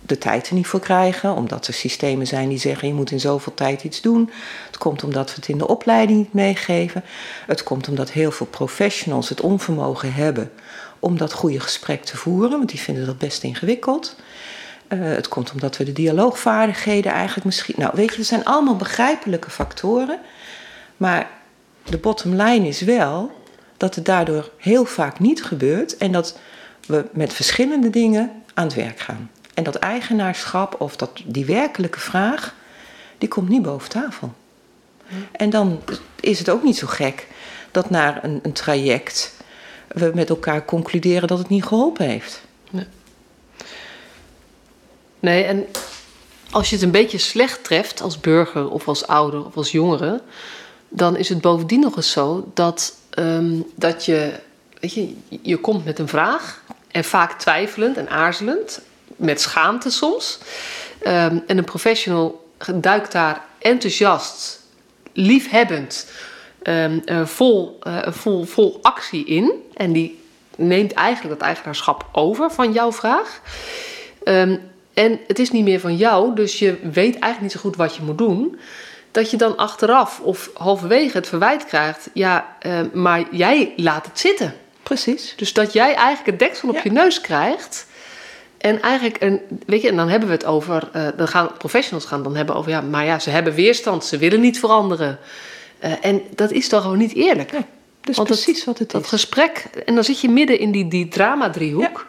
de 0.06 0.18
tijd 0.18 0.48
er 0.48 0.54
niet 0.54 0.66
voor 0.66 0.80
krijgen, 0.80 1.34
omdat 1.34 1.66
er 1.66 1.74
systemen 1.74 2.26
zijn 2.26 2.48
die 2.48 2.58
zeggen 2.58 2.88
je 2.88 2.94
moet 2.94 3.10
in 3.10 3.20
zoveel 3.20 3.54
tijd 3.54 3.84
iets 3.84 4.00
doen. 4.00 4.30
Het 4.66 4.78
komt 4.78 5.04
omdat 5.04 5.28
we 5.28 5.36
het 5.36 5.48
in 5.48 5.58
de 5.58 5.68
opleiding 5.68 6.18
niet 6.18 6.32
meegeven. 6.32 7.04
Het 7.46 7.62
komt 7.62 7.88
omdat 7.88 8.10
heel 8.10 8.30
veel 8.30 8.46
professionals 8.46 9.28
het 9.28 9.40
onvermogen 9.40 10.12
hebben 10.12 10.50
om 10.98 11.18
dat 11.18 11.32
goede 11.32 11.60
gesprek 11.60 12.04
te 12.04 12.16
voeren, 12.16 12.50
want 12.50 12.68
die 12.68 12.80
vinden 12.80 13.06
dat 13.06 13.18
best 13.18 13.42
ingewikkeld. 13.42 14.16
Eh, 14.88 14.98
het 15.00 15.28
komt 15.28 15.52
omdat 15.52 15.76
we 15.76 15.84
de 15.84 15.92
dialoogvaardigheden 15.92 17.12
eigenlijk 17.12 17.44
misschien. 17.44 17.74
Nou, 17.78 17.90
weet 17.94 18.12
je, 18.12 18.18
er 18.18 18.24
zijn 18.24 18.44
allemaal 18.44 18.76
begrijpelijke 18.76 19.50
factoren. 19.50 20.18
Maar 20.96 21.30
de 21.84 21.98
bottom 21.98 22.34
line 22.34 22.68
is 22.68 22.80
wel 22.80 23.32
dat 23.76 23.94
het 23.94 24.04
daardoor 24.04 24.50
heel 24.56 24.84
vaak 24.84 25.18
niet 25.18 25.44
gebeurt 25.44 25.96
en 25.96 26.12
dat 26.12 26.38
we 26.86 27.04
met 27.12 27.32
verschillende 27.32 27.90
dingen 27.90 28.30
aan 28.54 28.64
het 28.64 28.74
werk 28.74 29.00
gaan. 29.00 29.30
En 29.54 29.64
dat 29.64 29.74
eigenaarschap 29.74 30.80
of 30.80 30.96
dat, 30.96 31.10
die 31.24 31.44
werkelijke 31.44 32.00
vraag, 32.00 32.54
die 33.18 33.28
komt 33.28 33.48
niet 33.48 33.62
boven 33.62 33.88
tafel. 33.90 34.32
En 35.32 35.50
dan 35.50 35.82
is 36.20 36.38
het 36.38 36.50
ook 36.50 36.62
niet 36.62 36.76
zo 36.76 36.86
gek 36.86 37.26
dat 37.70 37.90
na 37.90 38.24
een, 38.24 38.40
een 38.42 38.52
traject 38.52 39.32
we 39.88 40.10
met 40.14 40.28
elkaar 40.28 40.64
concluderen 40.64 41.28
dat 41.28 41.38
het 41.38 41.48
niet 41.48 41.64
geholpen 41.64 42.06
heeft. 42.06 42.42
Nee, 45.20 45.44
en 45.44 45.66
als 46.50 46.68
je 46.68 46.74
het 46.74 46.84
een 46.84 46.90
beetje 46.90 47.18
slecht 47.18 47.64
treft 47.64 48.00
als 48.00 48.20
burger 48.20 48.70
of 48.70 48.88
als 48.88 49.06
ouder 49.06 49.44
of 49.44 49.56
als 49.56 49.70
jongere, 49.70 50.22
dan 50.88 51.16
is 51.16 51.28
het 51.28 51.40
bovendien 51.40 51.80
nog 51.80 51.96
eens 51.96 52.10
zo 52.10 52.50
dat, 52.54 52.94
ehm, 53.10 53.60
dat 53.74 54.04
je, 54.04 54.32
weet 54.80 54.94
je, 54.94 55.16
je 55.42 55.56
komt 55.56 55.84
met 55.84 55.98
een 55.98 56.08
vraag 56.08 56.62
en 56.90 57.04
vaak 57.04 57.38
twijfelend 57.38 57.96
en 57.96 58.08
aarzelend, 58.08 58.80
met 59.16 59.40
schaamte 59.40 59.90
soms. 59.90 60.38
Ehm, 61.02 61.38
en 61.46 61.58
een 61.58 61.64
professional 61.64 62.48
duikt 62.74 63.12
daar 63.12 63.44
enthousiast, 63.58 64.60
liefhebbend, 65.12 66.10
ehm, 66.62 66.98
eh, 67.04 67.26
vol, 67.26 67.78
eh, 67.82 67.98
vol, 68.08 68.44
vol 68.44 68.78
actie 68.82 69.24
in. 69.24 69.52
En 69.74 69.92
die 69.92 70.20
neemt 70.56 70.92
eigenlijk 70.92 71.38
dat 71.38 71.48
eigenaarschap 71.48 72.08
over 72.12 72.50
van 72.50 72.72
jouw 72.72 72.92
vraag. 72.92 73.40
Ehm, 74.24 74.56
en 74.94 75.20
het 75.26 75.38
is 75.38 75.50
niet 75.50 75.64
meer 75.64 75.80
van 75.80 75.96
jou, 75.96 76.34
dus 76.34 76.58
je 76.58 76.78
weet 76.82 77.12
eigenlijk 77.18 77.40
niet 77.40 77.52
zo 77.52 77.60
goed 77.60 77.76
wat 77.76 77.96
je 77.96 78.02
moet 78.02 78.18
doen. 78.18 78.58
Dat 79.10 79.30
je 79.30 79.36
dan 79.36 79.56
achteraf 79.56 80.20
of 80.20 80.50
halverwege 80.54 81.16
het 81.16 81.28
verwijt 81.28 81.64
krijgt, 81.64 82.08
ja, 82.12 82.56
maar 82.92 83.22
jij 83.30 83.72
laat 83.76 84.06
het 84.06 84.18
zitten. 84.18 84.54
Precies. 84.82 85.34
Dus 85.36 85.52
dat 85.52 85.72
jij 85.72 85.94
eigenlijk 85.94 86.26
het 86.26 86.38
deksel 86.38 86.68
op 86.68 86.74
Ja. 86.74 86.80
je 86.84 86.92
neus 86.92 87.20
krijgt. 87.20 87.86
En 88.62 88.82
eigenlijk, 88.82 89.16
een, 89.22 89.40
weet 89.66 89.82
je, 89.82 89.88
en 89.88 89.96
dan 89.96 90.08
hebben 90.08 90.28
we 90.28 90.34
het 90.34 90.44
over, 90.44 90.88
eh, 90.92 91.06
dan 91.16 91.28
gaan 91.28 91.50
professionals 91.58 92.04
gaan 92.04 92.22
dan 92.22 92.36
hebben 92.36 92.54
over, 92.54 92.70
ja, 92.70 92.80
maar 92.80 93.04
ja, 93.04 93.18
ze 93.18 93.30
hebben 93.30 93.54
weerstand, 93.54 94.04
ze 94.04 94.18
willen 94.18 94.40
niet 94.40 94.58
veranderen. 94.58 95.18
Eh, 95.78 95.92
en 96.00 96.22
dat 96.34 96.50
is 96.50 96.68
dan 96.68 96.82
gewoon 96.82 96.98
niet 96.98 97.14
eerlijk. 97.14 97.52
Nee, 97.52 97.64
dus 98.00 98.16
Want 98.16 98.28
het- 98.28 98.40
precies 98.42 98.64
wat 98.64 98.78
het 98.78 98.90
Dat 98.90 99.02
is. 99.02 99.08
gesprek, 99.08 99.64
en 99.86 99.94
dan 99.94 100.04
zit 100.04 100.20
je 100.20 100.28
midden 100.28 100.58
in 100.58 100.70
die, 100.70 100.88
die 100.88 101.08
drama-driehoek. 101.08 102.06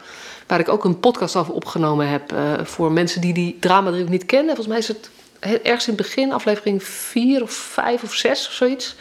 Waar 0.48 0.60
ik 0.60 0.70
ook 0.70 0.84
een 0.84 1.00
podcast 1.00 1.36
over 1.36 1.54
opgenomen 1.54 2.08
heb 2.10 2.32
eh, 2.32 2.54
voor 2.64 2.92
mensen 2.92 3.22
die 3.22 3.34
die 3.34 3.58
drama-driehoek 3.60 4.10
niet 4.12 4.26
kennen. 4.26 4.56
Volgens 4.56 4.68
mij 4.68 4.78
is 4.78 4.88
het 4.88 5.10
he- 5.40 5.56
ergens 5.64 5.88
in 5.88 5.94
het 5.94 6.02
begin, 6.02 6.32
aflevering 6.34 6.84
4 6.84 7.42
of 7.42 7.52
5 7.52 8.04
of 8.04 8.14
6 8.14 8.48
of 8.48 8.54
zoiets. 8.54 8.96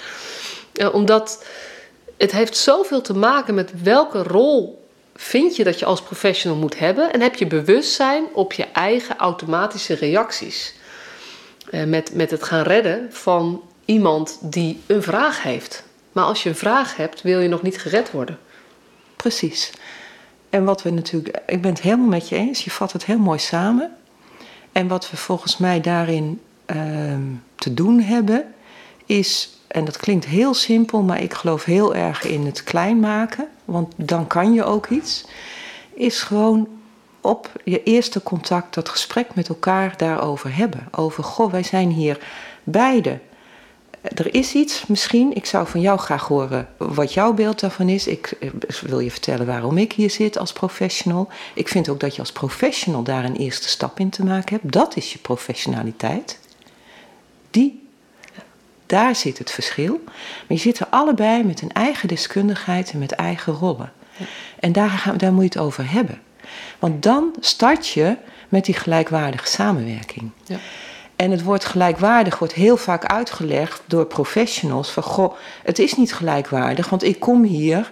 Omdat 0.92 1.44
het 2.16 2.32
heeft 2.32 2.56
zoveel 2.56 3.00
te 3.00 3.14
maken 3.14 3.54
met 3.54 3.82
welke 3.82 4.22
rol 4.22 4.81
vind 5.22 5.56
je 5.56 5.64
dat 5.64 5.78
je 5.78 5.84
als 5.84 6.02
professional 6.02 6.58
moet 6.58 6.78
hebben? 6.78 7.12
En 7.12 7.20
heb 7.20 7.34
je 7.34 7.46
bewustzijn 7.46 8.24
op 8.32 8.52
je 8.52 8.64
eigen 8.64 9.16
automatische 9.16 9.94
reacties? 9.94 10.74
Uh, 11.70 11.84
met, 11.84 12.14
met 12.14 12.30
het 12.30 12.42
gaan 12.42 12.62
redden 12.62 13.06
van 13.10 13.62
iemand 13.84 14.38
die 14.40 14.80
een 14.86 15.02
vraag 15.02 15.42
heeft. 15.42 15.84
Maar 16.12 16.24
als 16.24 16.42
je 16.42 16.48
een 16.48 16.56
vraag 16.56 16.96
hebt, 16.96 17.22
wil 17.22 17.40
je 17.40 17.48
nog 17.48 17.62
niet 17.62 17.78
gered 17.78 18.10
worden. 18.10 18.38
Precies. 19.16 19.70
En 20.50 20.64
wat 20.64 20.82
we 20.82 20.90
natuurlijk, 20.90 21.40
ik 21.46 21.62
ben 21.62 21.70
het 21.70 21.80
helemaal 21.80 22.06
met 22.06 22.28
je 22.28 22.36
eens, 22.36 22.64
je 22.64 22.70
vat 22.70 22.92
het 22.92 23.04
heel 23.04 23.18
mooi 23.18 23.38
samen. 23.38 23.96
En 24.72 24.88
wat 24.88 25.10
we 25.10 25.16
volgens 25.16 25.56
mij 25.56 25.80
daarin 25.80 26.40
uh, 26.66 27.14
te 27.54 27.74
doen 27.74 28.00
hebben, 28.00 28.54
is, 29.06 29.58
en 29.72 29.84
dat 29.84 29.96
klinkt 29.96 30.24
heel 30.24 30.54
simpel, 30.54 31.02
maar 31.02 31.22
ik 31.22 31.34
geloof 31.34 31.64
heel 31.64 31.94
erg 31.94 32.24
in 32.24 32.46
het 32.46 32.64
klein 32.64 33.00
maken, 33.00 33.48
want 33.64 33.92
dan 33.96 34.26
kan 34.26 34.52
je 34.52 34.64
ook 34.64 34.86
iets, 34.86 35.24
is 35.94 36.22
gewoon 36.22 36.68
op 37.20 37.50
je 37.64 37.82
eerste 37.82 38.22
contact 38.22 38.74
dat 38.74 38.88
gesprek 38.88 39.34
met 39.34 39.48
elkaar 39.48 39.94
daarover 39.96 40.56
hebben. 40.56 40.88
Over, 40.90 41.24
goh, 41.24 41.52
wij 41.52 41.62
zijn 41.62 41.90
hier 41.90 42.18
beide 42.64 43.18
er 44.02 44.34
is 44.34 44.54
iets 44.54 44.86
misschien. 44.86 45.34
Ik 45.34 45.46
zou 45.46 45.66
van 45.66 45.80
jou 45.80 45.98
graag 45.98 46.26
horen 46.26 46.68
wat 46.76 47.12
jouw 47.12 47.32
beeld 47.32 47.60
daarvan 47.60 47.88
is. 47.88 48.06
Ik 48.06 48.36
eh, 48.40 48.50
wil 48.82 49.00
je 49.00 49.10
vertellen 49.10 49.46
waarom 49.46 49.78
ik 49.78 49.92
hier 49.92 50.10
zit 50.10 50.38
als 50.38 50.52
professional. 50.52 51.28
Ik 51.54 51.68
vind 51.68 51.88
ook 51.88 52.00
dat 52.00 52.14
je 52.14 52.20
als 52.20 52.32
professional 52.32 53.02
daar 53.02 53.24
een 53.24 53.36
eerste 53.36 53.68
stap 53.68 53.98
in 53.98 54.10
te 54.10 54.24
maken 54.24 54.58
hebt. 54.60 54.72
Dat 54.72 54.96
is 54.96 55.12
je 55.12 55.18
professionaliteit. 55.18 56.38
Die, 57.50 57.88
daar 58.92 59.16
zit 59.16 59.38
het 59.38 59.50
verschil. 59.50 60.00
Maar 60.04 60.46
je 60.46 60.56
zit 60.56 60.78
er 60.78 60.86
allebei 60.90 61.44
met 61.44 61.62
een 61.62 61.72
eigen 61.72 62.08
deskundigheid 62.08 62.90
en 62.90 62.98
met 62.98 63.12
eigen 63.12 63.52
rollen. 63.52 63.92
En 64.60 64.72
daar, 64.72 64.90
gaan, 64.90 65.16
daar 65.16 65.32
moet 65.32 65.42
je 65.42 65.48
het 65.48 65.58
over 65.58 65.90
hebben. 65.90 66.20
Want 66.78 67.02
dan 67.02 67.34
start 67.40 67.88
je 67.88 68.16
met 68.48 68.64
die 68.64 68.74
gelijkwaardige 68.74 69.46
samenwerking. 69.46 70.30
Ja. 70.44 70.56
En 71.16 71.30
het 71.30 71.42
wordt 71.42 71.64
gelijkwaardig, 71.64 72.38
wordt 72.38 72.54
heel 72.54 72.76
vaak 72.76 73.04
uitgelegd 73.04 73.82
door 73.86 74.06
professionals 74.06 74.90
van 74.90 75.02
goh, 75.02 75.34
het 75.62 75.78
is 75.78 75.96
niet 75.96 76.14
gelijkwaardig, 76.14 76.88
want 76.88 77.02
ik 77.02 77.20
kom 77.20 77.44
hier 77.44 77.90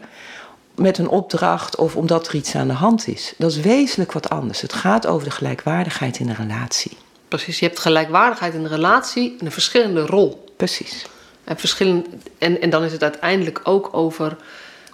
met 0.75 0.99
een 0.99 1.09
opdracht 1.09 1.77
of 1.77 1.97
omdat 1.97 2.29
er 2.29 2.35
iets 2.35 2.55
aan 2.55 2.69
de 2.69 2.73
hand 2.73 3.09
is. 3.09 3.35
Dat 3.39 3.51
is 3.51 3.61
wezenlijk 3.61 4.13
wat 4.13 4.29
anders. 4.29 4.61
Het 4.61 4.73
gaat 4.73 5.07
over 5.07 5.25
de 5.25 5.35
gelijkwaardigheid 5.35 6.19
in 6.19 6.29
een 6.29 6.35
relatie. 6.35 6.97
Precies, 7.29 7.59
je 7.59 7.67
hebt 7.67 7.79
gelijkwaardigheid 7.79 8.55
in 8.55 8.61
een 8.61 8.71
relatie 8.71 9.37
en 9.39 9.47
een 9.47 9.53
verschillende 9.53 10.07
rol. 10.07 10.50
Precies. 10.61 11.07
En, 11.45 11.59
verschillend, 11.59 12.07
en, 12.39 12.61
en 12.61 12.71
dan 12.71 12.85
is 12.85 12.93
het 12.93 13.03
uiteindelijk 13.03 13.61
ook 13.65 13.89
over, 13.93 14.37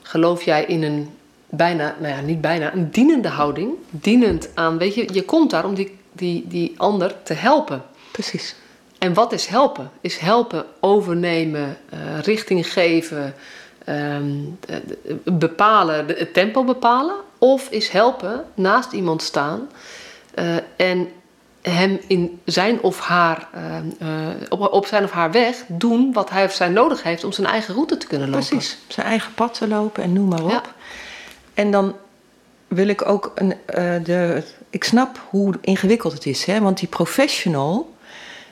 geloof 0.03 0.43
jij 0.43 0.65
in 0.65 0.83
een 0.83 1.11
bijna, 1.49 1.97
nou 2.01 2.15
ja, 2.15 2.21
niet 2.21 2.41
bijna, 2.41 2.73
een 2.75 2.91
dienende 2.91 3.29
houding. 3.29 3.73
Dienend 3.91 4.49
aan, 4.55 4.79
weet 4.79 4.95
je, 4.95 5.09
je 5.13 5.23
komt 5.25 5.51
daar 5.51 5.65
om 5.65 5.75
die, 5.75 5.99
die, 6.13 6.45
die 6.49 6.75
ander 6.77 7.15
te 7.23 7.33
helpen. 7.35 7.83
Precies. 8.11 8.55
En 8.99 9.15
wat 9.15 9.33
is 9.33 9.47
helpen? 9.47 9.91
Is 10.01 10.19
helpen 10.19 10.65
overnemen, 10.81 11.79
uh, 11.95 12.21
richting 12.21 12.73
geven, 12.73 13.35
um, 13.89 14.59
bepalen, 15.25 16.07
het 16.07 16.35
tempo 16.35 16.65
bepalen? 16.65 17.17
Of 17.39 17.69
is 17.71 17.89
helpen 17.89 18.45
naast 18.55 18.93
iemand 18.93 19.23
staan 19.23 19.69
uh, 20.39 20.57
en 20.77 21.09
hem 21.71 22.01
in 22.07 22.41
zijn 22.45 22.81
of 22.81 23.01
haar, 23.01 23.49
uh, 24.03 24.29
op, 24.49 24.61
op, 24.73 24.87
zijn 24.87 25.05
of 25.05 25.11
haar 25.11 25.31
weg 25.31 25.65
doen 25.69 26.13
wat 26.13 26.31
hij 26.31 26.45
of 26.45 26.53
zij 26.53 26.69
nodig 26.69 27.03
heeft 27.03 27.25
om 27.25 27.33
zijn 27.33 27.47
eigen 27.47 27.75
route 27.75 27.97
te 27.97 28.07
kunnen 28.07 28.31
lopen? 28.31 28.47
Precies, 28.47 28.79
zijn 28.89 29.07
eigen 29.07 29.35
pad 29.35 29.55
te 29.55 29.69
lopen 29.69 30.03
en 30.03 30.13
noem 30.13 30.29
maar 30.29 30.45
op. 30.45 30.51
Ja. 30.51 30.63
En 31.55 31.71
dan 31.71 31.95
wil 32.69 32.89
ik 32.89 33.09
ook 33.09 33.33
een. 33.35 33.55
de, 34.05 34.43
ik 34.71 34.85
snap 34.85 35.21
hoe 35.31 35.55
ingewikkeld 35.61 36.13
het 36.13 36.27
is, 36.27 36.45
hè? 36.45 36.61
want 36.61 36.79
die 36.79 36.89
professional 36.89 37.95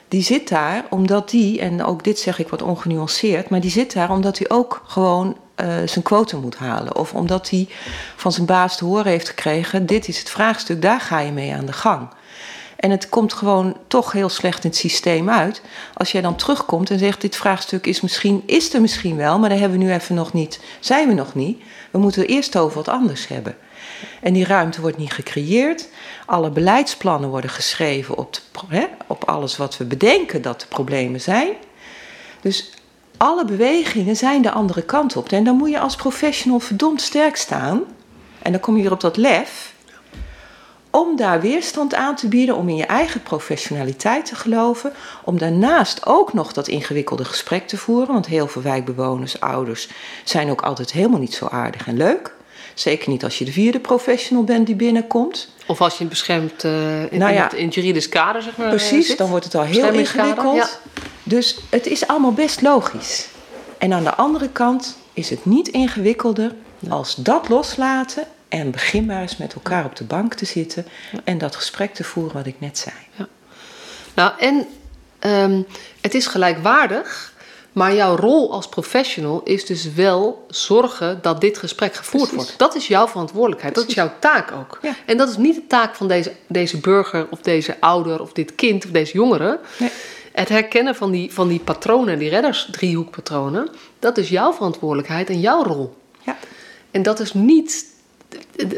die 0.07 0.23
zit 0.23 0.49
daar 0.49 0.85
omdat 0.89 1.29
die, 1.29 1.59
en 1.59 1.83
ook 1.83 2.03
dit 2.03 2.19
zeg 2.19 2.39
ik 2.39 2.47
wat 2.47 2.61
ongenuanceerd, 2.61 3.49
maar 3.49 3.61
die 3.61 3.71
zit 3.71 3.93
daar 3.93 4.11
omdat 4.11 4.37
hij 4.37 4.49
ook 4.49 4.83
gewoon 4.85 5.37
uh, 5.61 5.67
zijn 5.85 6.03
quotum 6.03 6.39
moet 6.39 6.55
halen. 6.55 6.95
Of 6.95 7.13
omdat 7.13 7.49
hij 7.49 7.67
van 8.15 8.31
zijn 8.31 8.45
baas 8.45 8.77
te 8.77 8.85
horen 8.85 9.11
heeft 9.11 9.29
gekregen: 9.29 9.85
dit 9.85 10.07
is 10.07 10.19
het 10.19 10.29
vraagstuk, 10.29 10.81
daar 10.81 10.99
ga 10.99 11.19
je 11.19 11.31
mee 11.31 11.53
aan 11.53 11.65
de 11.65 11.73
gang. 11.73 12.07
En 12.85 12.91
het 12.91 13.09
komt 13.09 13.33
gewoon 13.33 13.77
toch 13.87 14.11
heel 14.11 14.29
slecht 14.29 14.63
in 14.63 14.69
het 14.69 14.79
systeem 14.79 15.29
uit. 15.29 15.61
Als 15.93 16.11
jij 16.11 16.21
dan 16.21 16.35
terugkomt 16.35 16.89
en 16.89 16.99
zegt: 16.99 17.21
Dit 17.21 17.35
vraagstuk 17.35 17.85
is, 17.85 18.01
misschien, 18.01 18.43
is 18.45 18.73
er 18.73 18.81
misschien 18.81 19.15
wel, 19.15 19.39
maar 19.39 19.49
daar 19.49 19.59
hebben 19.59 19.77
we 19.77 19.83
nu 19.83 19.93
even 19.93 20.15
nog 20.15 20.33
niet, 20.33 20.59
zijn 20.79 21.07
we 21.07 21.13
nog 21.13 21.35
niet. 21.35 21.61
We 21.91 21.99
moeten 21.99 22.27
eerst 22.27 22.57
over 22.57 22.75
wat 22.75 22.87
anders 22.87 23.27
hebben. 23.27 23.57
En 24.21 24.33
die 24.33 24.45
ruimte 24.45 24.81
wordt 24.81 24.97
niet 24.97 25.13
gecreëerd. 25.13 25.89
Alle 26.25 26.49
beleidsplannen 26.49 27.29
worden 27.29 27.49
geschreven 27.49 28.17
op, 28.17 28.41
hè, 28.67 28.85
op 29.07 29.23
alles 29.23 29.57
wat 29.57 29.77
we 29.77 29.85
bedenken 29.85 30.41
dat 30.41 30.59
de 30.59 30.67
problemen 30.67 31.21
zijn. 31.21 31.49
Dus 32.41 32.71
alle 33.17 33.45
bewegingen 33.45 34.15
zijn 34.15 34.41
de 34.41 34.51
andere 34.51 34.81
kant 34.81 35.15
op. 35.15 35.31
En 35.31 35.43
dan 35.43 35.55
moet 35.55 35.69
je 35.69 35.79
als 35.79 35.95
professional 35.95 36.59
verdomd 36.59 37.01
sterk 37.01 37.35
staan. 37.35 37.83
En 38.41 38.51
dan 38.51 38.61
kom 38.61 38.75
je 38.75 38.81
weer 38.81 38.91
op 38.91 39.01
dat 39.01 39.17
lef. 39.17 39.74
Om 40.95 41.15
daar 41.15 41.41
weerstand 41.41 41.95
aan 41.95 42.15
te 42.15 42.27
bieden, 42.27 42.55
om 42.55 42.69
in 42.69 42.75
je 42.75 42.85
eigen 42.85 43.23
professionaliteit 43.23 44.25
te 44.25 44.35
geloven. 44.35 44.93
Om 45.23 45.37
daarnaast 45.37 46.05
ook 46.05 46.33
nog 46.33 46.53
dat 46.53 46.67
ingewikkelde 46.67 47.25
gesprek 47.25 47.67
te 47.67 47.77
voeren. 47.77 48.13
Want 48.13 48.25
heel 48.25 48.47
veel 48.47 48.61
wijkbewoners, 48.61 49.39
ouders 49.39 49.89
zijn 50.23 50.49
ook 50.49 50.61
altijd 50.61 50.91
helemaal 50.91 51.19
niet 51.19 51.33
zo 51.33 51.47
aardig 51.47 51.87
en 51.87 51.97
leuk. 51.97 52.33
Zeker 52.73 53.09
niet 53.09 53.23
als 53.23 53.37
je 53.37 53.45
de 53.45 53.51
vierde 53.51 53.79
professional 53.79 54.43
bent 54.43 54.65
die 54.65 54.75
binnenkomt. 54.75 55.49
Of 55.65 55.81
als 55.81 55.97
je 55.97 56.03
in 56.03 56.09
beschermd 56.09 56.63
uh, 56.63 57.11
in, 57.11 57.19
nou 57.19 57.33
ja, 57.33 57.51
in, 57.51 57.65
het 57.65 57.73
juridisch 57.73 58.09
kader, 58.09 58.41
zeg 58.41 58.57
maar. 58.57 58.69
Precies, 58.69 59.07
zit. 59.07 59.17
dan 59.17 59.29
wordt 59.29 59.45
het 59.45 59.55
al 59.55 59.63
heel 59.63 59.93
ingewikkeld. 59.93 60.55
Ja. 60.55 60.69
Dus 61.23 61.57
het 61.69 61.85
is 61.85 62.07
allemaal 62.07 62.33
best 62.33 62.61
logisch. 62.61 63.27
En 63.77 63.93
aan 63.93 64.03
de 64.03 64.15
andere 64.15 64.49
kant 64.49 64.97
is 65.13 65.29
het 65.29 65.45
niet 65.45 65.67
ingewikkelder 65.67 66.51
als 66.89 67.15
dat 67.15 67.49
loslaten 67.49 68.27
en 68.47 68.71
begin 68.71 69.05
maar 69.05 69.21
eens 69.21 69.37
met 69.37 69.53
elkaar 69.53 69.85
op 69.85 69.95
de 69.95 70.03
bank 70.03 70.33
te 70.33 70.45
zitten 70.45 70.85
en 71.23 71.37
dat 71.37 71.55
gesprek 71.55 71.93
te 71.93 72.03
voeren 72.03 72.33
wat 72.33 72.45
ik 72.45 72.59
net 72.59 72.77
zei. 72.77 72.95
Ja. 73.15 73.27
Nou, 74.15 74.33
en 74.39 74.67
um, 75.31 75.65
het 76.01 76.13
is 76.13 76.27
gelijkwaardig 76.27 77.33
maar 77.75 77.95
jouw 77.95 78.15
rol 78.15 78.51
als 78.51 78.69
professional 78.69 79.41
is 79.43 79.65
dus 79.65 79.93
wel 79.93 80.45
zorgen 80.49 81.19
dat 81.21 81.41
dit 81.41 81.57
gesprek 81.57 81.95
gevoerd 81.95 82.31
wordt. 82.31 82.53
Dat 82.57 82.75
is 82.75 82.87
jouw 82.87 83.07
verantwoordelijkheid. 83.07 83.75
Dat 83.75 83.87
is 83.87 83.93
jouw 83.93 84.11
taak 84.19 84.51
ook. 84.51 84.79
En 85.05 85.17
dat 85.17 85.29
is 85.29 85.37
niet 85.37 85.55
de 85.55 85.67
taak 85.67 85.95
van 85.95 86.07
deze, 86.07 86.31
deze 86.47 86.77
burger 86.77 87.27
of 87.29 87.39
deze 87.41 87.75
ouder 87.79 88.21
of 88.21 88.31
dit 88.31 88.55
kind 88.55 88.85
of 88.85 88.91
deze 88.91 89.13
jongere. 89.13 89.59
Nee. 89.77 89.89
Het 90.31 90.49
herkennen 90.49 90.95
van 90.95 91.11
die, 91.11 91.33
van 91.33 91.47
die 91.47 91.59
patronen, 91.59 92.19
die 92.19 92.29
redders-driehoekpatronen, 92.29 93.69
dat 93.99 94.17
is 94.17 94.29
jouw 94.29 94.53
verantwoordelijkheid 94.53 95.29
en 95.29 95.39
jouw 95.39 95.63
rol. 95.63 95.95
Ja. 96.25 96.37
En 96.91 97.03
dat 97.03 97.19
is 97.19 97.33
niet. 97.33 97.93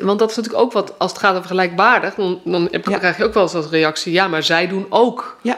Want 0.02 0.20
dat 0.20 0.30
is 0.30 0.36
natuurlijk 0.36 0.64
ook 0.64 0.72
wat, 0.72 1.00
als 1.00 1.12
het 1.12 1.20
gaat 1.20 1.36
over 1.36 1.48
gelijkwaardig, 1.48 2.16
dan, 2.16 2.42
dan 2.44 2.70
krijg 2.82 3.18
je 3.18 3.24
ook 3.24 3.34
wel 3.34 3.44
eens 3.44 3.54
als 3.54 3.70
reactie: 3.70 4.12
ja, 4.14 4.28
maar 4.28 4.44
zij 4.44 4.68
doen 4.68 4.86
ook. 4.90 5.38
Ja. 5.42 5.58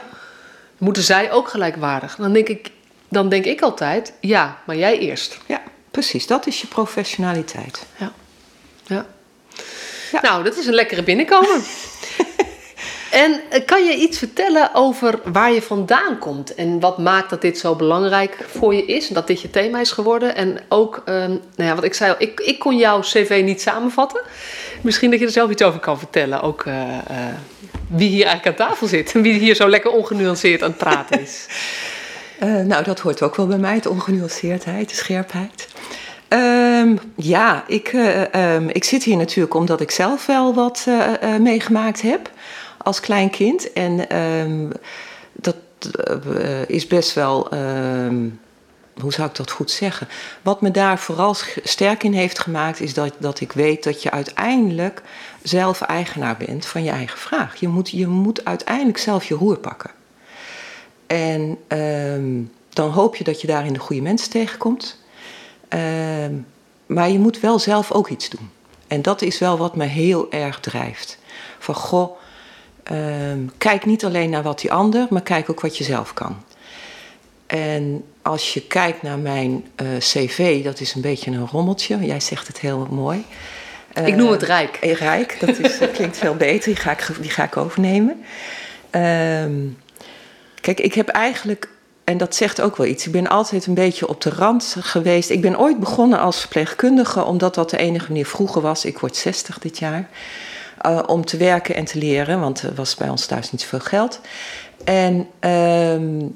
Moeten 0.78 1.02
zij 1.02 1.32
ook 1.32 1.48
gelijkwaardig? 1.48 2.16
Dan 2.16 2.32
denk 2.32 2.48
ik, 2.48 2.70
dan 3.08 3.28
denk 3.28 3.44
ik 3.44 3.60
altijd, 3.60 4.12
ja, 4.20 4.58
maar 4.66 4.76
jij 4.76 4.98
eerst. 4.98 5.38
Ja, 5.46 5.62
precies. 5.90 6.26
Dat 6.26 6.46
is 6.46 6.60
je 6.60 6.66
professionaliteit. 6.66 7.86
Ja. 7.96 8.12
ja. 8.86 9.06
Nou, 10.22 10.44
dat 10.44 10.56
is 10.56 10.66
een 10.66 10.74
lekkere 10.74 11.02
binnenkomen. 11.02 11.62
en 13.10 13.40
eh, 13.50 13.64
kan 13.66 13.84
je 13.84 13.96
iets 13.96 14.18
vertellen 14.18 14.70
over 14.74 15.20
waar 15.24 15.52
je 15.52 15.62
vandaan 15.62 16.18
komt? 16.18 16.54
En 16.54 16.80
wat 16.80 16.98
maakt 16.98 17.30
dat 17.30 17.40
dit 17.40 17.58
zo 17.58 17.74
belangrijk 17.74 18.44
voor 18.48 18.74
je 18.74 18.84
is? 18.84 19.08
En 19.08 19.14
dat 19.14 19.26
dit 19.26 19.40
je 19.40 19.50
thema 19.50 19.80
is 19.80 19.92
geworden? 19.92 20.36
En 20.36 20.58
ook, 20.68 20.96
um, 20.96 21.40
nou 21.56 21.68
ja, 21.68 21.74
wat 21.74 21.84
ik 21.84 21.94
zei, 21.94 22.14
ik, 22.18 22.40
ik 22.40 22.58
kon 22.58 22.76
jouw 22.76 23.00
cv 23.00 23.40
niet 23.44 23.60
samenvatten. 23.60 24.20
Misschien 24.80 25.10
dat 25.10 25.20
je 25.20 25.26
er 25.26 25.32
zelf 25.32 25.50
iets 25.50 25.62
over 25.62 25.80
kan 25.80 25.98
vertellen. 25.98 26.40
Ook 26.40 26.64
uh, 26.64 26.74
uh, 26.74 27.16
wie 27.86 28.08
hier 28.08 28.26
eigenlijk 28.26 28.60
aan 28.60 28.68
tafel 28.68 28.86
zit. 28.86 29.12
En 29.14 29.22
wie 29.22 29.32
hier 29.32 29.54
zo 29.54 29.68
lekker 29.68 29.90
ongenuanceerd 29.90 30.62
aan 30.62 30.68
het 30.68 30.78
praten 30.78 31.20
is. 31.20 31.46
Nou, 32.64 32.84
dat 32.84 33.00
hoort 33.00 33.22
ook 33.22 33.36
wel 33.36 33.46
bij 33.46 33.58
mij, 33.58 33.80
de 33.80 33.90
ongenuanceerdheid, 33.90 34.88
de 34.88 34.94
scherpheid. 34.94 35.68
Um, 36.28 36.98
ja, 37.16 37.64
ik, 37.66 37.92
um, 38.36 38.68
ik 38.68 38.84
zit 38.84 39.02
hier 39.02 39.16
natuurlijk 39.16 39.54
omdat 39.54 39.80
ik 39.80 39.90
zelf 39.90 40.26
wel 40.26 40.54
wat 40.54 40.86
meegemaakt 41.38 42.02
heb 42.02 42.30
als 42.82 43.00
klein 43.00 43.30
kind. 43.30 43.72
En 43.72 44.16
um, 44.16 44.72
dat 45.32 45.56
is 46.66 46.86
best 46.86 47.12
wel, 47.12 47.48
hoe 49.00 49.12
zou 49.12 49.28
ik 49.28 49.34
dat 49.34 49.50
goed 49.50 49.70
zeggen? 49.70 50.08
Wat 50.42 50.60
me 50.60 50.70
daar 50.70 50.98
vooral 50.98 51.34
sterk 51.62 52.02
in 52.02 52.12
heeft 52.12 52.38
gemaakt, 52.38 52.80
is 52.80 52.94
dat, 52.94 53.14
dat 53.18 53.40
ik 53.40 53.52
weet 53.52 53.84
dat 53.84 54.02
je 54.02 54.10
uiteindelijk 54.10 55.02
zelf 55.42 55.80
eigenaar 55.80 56.36
bent 56.46 56.66
van 56.66 56.84
je 56.84 56.90
eigen 56.90 57.18
vraag. 57.18 57.56
Je 57.56 57.68
moet, 57.68 57.90
je 57.90 58.06
moet 58.06 58.44
uiteindelijk 58.44 58.98
zelf 58.98 59.24
je 59.24 59.34
roer 59.34 59.58
pakken. 59.58 59.90
En 61.06 61.58
um, 61.68 62.52
dan 62.68 62.90
hoop 62.90 63.16
je 63.16 63.24
dat 63.24 63.40
je 63.40 63.46
daarin 63.46 63.72
de 63.72 63.78
goede 63.78 64.02
mensen 64.02 64.30
tegenkomt. 64.30 64.98
Maar 66.86 67.10
je 67.10 67.18
moet 67.18 67.40
wel 67.40 67.58
zelf 67.58 67.92
ook 67.92 68.08
iets 68.08 68.28
doen. 68.28 68.50
En 68.86 69.02
dat 69.02 69.22
is 69.22 69.38
wel 69.38 69.58
wat 69.58 69.76
me 69.76 69.84
heel 69.84 70.32
erg 70.32 70.60
drijft. 70.60 71.18
Van 71.58 71.74
goh, 71.74 72.18
ehm, 72.90 73.38
kijk 73.58 73.86
niet 73.86 74.04
alleen 74.04 74.30
naar 74.30 74.42
wat 74.42 74.60
die 74.60 74.72
ander, 74.72 75.06
maar 75.10 75.22
kijk 75.22 75.50
ook 75.50 75.60
wat 75.60 75.76
je 75.76 75.84
zelf 75.84 76.14
kan. 76.14 76.36
En 77.46 78.04
als 78.22 78.54
je 78.54 78.62
kijkt 78.62 79.02
naar 79.02 79.18
mijn 79.18 79.64
eh, 79.76 79.86
cv, 79.98 80.64
dat 80.64 80.80
is 80.80 80.94
een 80.94 81.00
beetje 81.00 81.30
een 81.30 81.46
rommeltje. 81.46 82.06
Jij 82.06 82.20
zegt 82.20 82.46
het 82.46 82.58
heel 82.60 82.86
mooi. 82.90 83.24
ik 84.04 84.16
noem 84.16 84.30
het 84.30 84.42
rijk. 84.42 84.78
Uh, 84.84 84.92
rijk, 84.92 85.36
dat, 85.40 85.58
is, 85.58 85.78
dat 85.78 85.90
klinkt 85.90 86.16
veel 86.16 86.34
beter. 86.34 86.64
Die 86.64 86.82
ga 86.82 86.90
ik, 86.90 87.08
die 87.20 87.30
ga 87.30 87.44
ik 87.44 87.56
overnemen. 87.56 88.24
Ehm, 88.90 89.52
kijk, 90.60 90.80
ik 90.80 90.94
heb 90.94 91.08
eigenlijk, 91.08 91.68
en 92.04 92.18
dat 92.18 92.34
zegt 92.34 92.60
ook 92.60 92.76
wel 92.76 92.86
iets, 92.86 93.06
ik 93.06 93.12
ben 93.12 93.28
altijd 93.28 93.66
een 93.66 93.74
beetje 93.74 94.08
op 94.08 94.20
de 94.20 94.30
rand 94.30 94.76
geweest. 94.78 95.30
Ik 95.30 95.40
ben 95.40 95.58
ooit 95.58 95.80
begonnen 95.80 96.18
als 96.18 96.40
verpleegkundige, 96.40 97.24
omdat 97.24 97.54
dat 97.54 97.70
de 97.70 97.78
enige 97.78 98.08
manier 98.08 98.26
vroeger 98.26 98.62
was. 98.62 98.84
Ik 98.84 98.98
word 98.98 99.16
60 99.16 99.58
dit 99.58 99.78
jaar. 99.78 100.08
Uh, 100.86 101.02
om 101.06 101.24
te 101.24 101.36
werken 101.36 101.74
en 101.74 101.84
te 101.84 101.98
leren, 101.98 102.40
want 102.40 102.62
er 102.62 102.74
was 102.74 102.94
bij 102.94 103.08
ons 103.08 103.26
thuis 103.26 103.52
niet 103.52 103.60
zoveel 103.60 103.80
geld. 103.80 104.20
En 104.84 105.26
uh, 105.40 106.26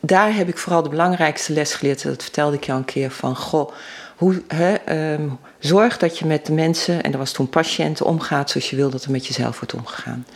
daar 0.00 0.34
heb 0.34 0.48
ik 0.48 0.58
vooral 0.58 0.82
de 0.82 0.88
belangrijkste 0.88 1.52
les 1.52 1.74
geleerd. 1.74 2.02
Dat 2.02 2.22
vertelde 2.22 2.56
ik 2.56 2.64
jou 2.64 2.78
een 2.78 2.84
keer 2.84 3.10
van, 3.10 3.36
goh, 3.36 3.72
hoe, 4.16 4.42
hè, 4.48 5.12
um, 5.12 5.38
zorg 5.58 5.98
dat 5.98 6.18
je 6.18 6.26
met 6.26 6.46
de 6.46 6.52
mensen, 6.52 7.02
en 7.02 7.10
dat 7.10 7.20
was 7.20 7.32
toen 7.32 7.48
patiënten, 7.48 8.06
omgaat 8.06 8.50
zoals 8.50 8.70
je 8.70 8.76
wil 8.76 8.90
dat 8.90 9.04
er 9.04 9.10
met 9.10 9.26
jezelf 9.26 9.58
wordt 9.58 9.74
omgegaan. 9.74 10.26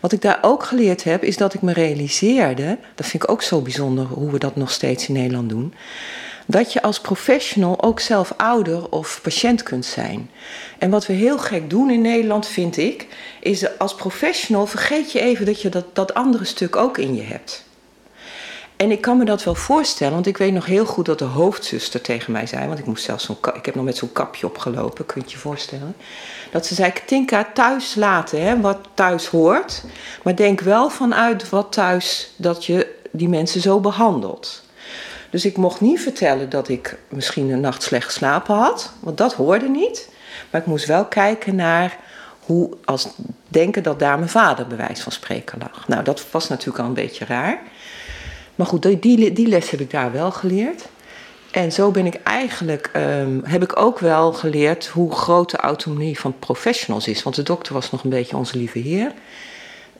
Wat 0.00 0.12
ik 0.12 0.22
daar 0.22 0.38
ook 0.40 0.64
geleerd 0.64 1.04
heb, 1.04 1.22
is 1.22 1.36
dat 1.36 1.54
ik 1.54 1.62
me 1.62 1.72
realiseerde, 1.72 2.78
dat 2.94 3.06
vind 3.06 3.22
ik 3.22 3.30
ook 3.30 3.42
zo 3.42 3.60
bijzonder 3.60 4.04
hoe 4.04 4.30
we 4.30 4.38
dat 4.38 4.56
nog 4.56 4.70
steeds 4.70 5.08
in 5.08 5.14
Nederland 5.14 5.48
doen, 5.48 5.74
dat 6.46 6.72
je 6.72 6.82
als 6.82 7.00
professional 7.00 7.82
ook 7.82 8.00
zelf 8.00 8.34
ouder 8.36 8.90
of 8.90 9.20
patiënt 9.22 9.62
kunt 9.62 9.84
zijn. 9.84 10.30
En 10.78 10.90
wat 10.90 11.06
we 11.06 11.12
heel 11.12 11.38
gek 11.38 11.70
doen 11.70 11.90
in 11.90 12.00
Nederland, 12.00 12.46
vind 12.46 12.76
ik, 12.76 13.06
is 13.40 13.78
als 13.78 13.94
professional 13.94 14.66
vergeet 14.66 15.12
je 15.12 15.20
even 15.20 15.46
dat 15.46 15.62
je 15.62 15.68
dat, 15.68 15.94
dat 15.94 16.14
andere 16.14 16.44
stuk 16.44 16.76
ook 16.76 16.98
in 16.98 17.14
je 17.14 17.22
hebt. 17.22 17.64
En 18.76 18.90
ik 18.90 19.00
kan 19.00 19.18
me 19.18 19.24
dat 19.24 19.44
wel 19.44 19.54
voorstellen, 19.54 20.14
want 20.14 20.26
ik 20.26 20.36
weet 20.36 20.52
nog 20.52 20.66
heel 20.66 20.86
goed 20.86 21.06
dat 21.06 21.18
de 21.18 21.24
hoofdzuster 21.24 22.00
tegen 22.00 22.32
mij 22.32 22.46
zei, 22.46 22.66
want 22.66 22.78
ik 22.78 22.86
moest 22.86 23.04
zelfs 23.04 23.24
zo'n 23.24 23.36
ik 23.54 23.66
heb 23.66 23.74
nog 23.74 23.84
met 23.84 23.96
zo'n 23.96 24.12
kapje 24.12 24.46
opgelopen, 24.46 25.06
kun 25.06 25.22
je 25.24 25.30
je 25.30 25.38
voorstellen. 25.38 25.96
Dat 26.50 26.66
ze 26.66 26.74
zei: 26.74 26.92
Tinka, 27.06 27.50
thuis 27.54 27.94
laten, 27.94 28.42
hè, 28.42 28.60
wat 28.60 28.78
thuis 28.94 29.26
hoort, 29.26 29.82
maar 30.22 30.36
denk 30.36 30.60
wel 30.60 30.90
vanuit 30.90 31.48
wat 31.48 31.72
thuis 31.72 32.30
dat 32.36 32.64
je 32.64 32.94
die 33.10 33.28
mensen 33.28 33.60
zo 33.60 33.80
behandelt. 33.80 34.63
Dus 35.34 35.44
ik 35.44 35.56
mocht 35.56 35.80
niet 35.80 36.00
vertellen 36.00 36.50
dat 36.50 36.68
ik 36.68 36.98
misschien 37.08 37.50
een 37.50 37.60
nacht 37.60 37.82
slecht 37.82 38.04
geslapen 38.04 38.54
had, 38.54 38.92
want 39.00 39.18
dat 39.18 39.34
hoorde 39.34 39.68
niet. 39.68 40.08
Maar 40.50 40.60
ik 40.60 40.66
moest 40.66 40.86
wel 40.86 41.04
kijken 41.04 41.54
naar 41.54 41.96
hoe, 42.40 42.70
als 42.84 43.08
denken 43.48 43.82
dat 43.82 43.98
daar 43.98 44.18
mijn 44.18 44.30
vader 44.30 44.66
bewijs 44.66 45.00
van 45.00 45.12
spreken 45.12 45.58
lag. 45.58 45.88
Nou, 45.88 46.04
dat 46.04 46.30
was 46.30 46.48
natuurlijk 46.48 46.78
al 46.78 46.84
een 46.84 46.94
beetje 46.94 47.24
raar. 47.24 47.62
Maar 48.54 48.66
goed, 48.66 49.02
die, 49.02 49.32
die 49.32 49.48
les 49.48 49.70
heb 49.70 49.80
ik 49.80 49.90
daar 49.90 50.12
wel 50.12 50.30
geleerd. 50.30 50.84
En 51.50 51.72
zo 51.72 51.90
ben 51.90 52.06
ik 52.06 52.14
eigenlijk, 52.14 52.90
um, 52.96 53.40
heb 53.44 53.62
ik 53.62 53.76
ook 53.76 53.98
wel 53.98 54.32
geleerd 54.32 54.86
hoe 54.86 55.12
groot 55.12 55.50
de 55.50 55.56
autonomie 55.56 56.18
van 56.18 56.38
professionals 56.38 57.08
is. 57.08 57.22
Want 57.22 57.36
de 57.36 57.42
dokter 57.42 57.74
was 57.74 57.90
nog 57.90 58.04
een 58.04 58.10
beetje 58.10 58.36
onze 58.36 58.56
lieve 58.56 58.78
heer. 58.78 59.12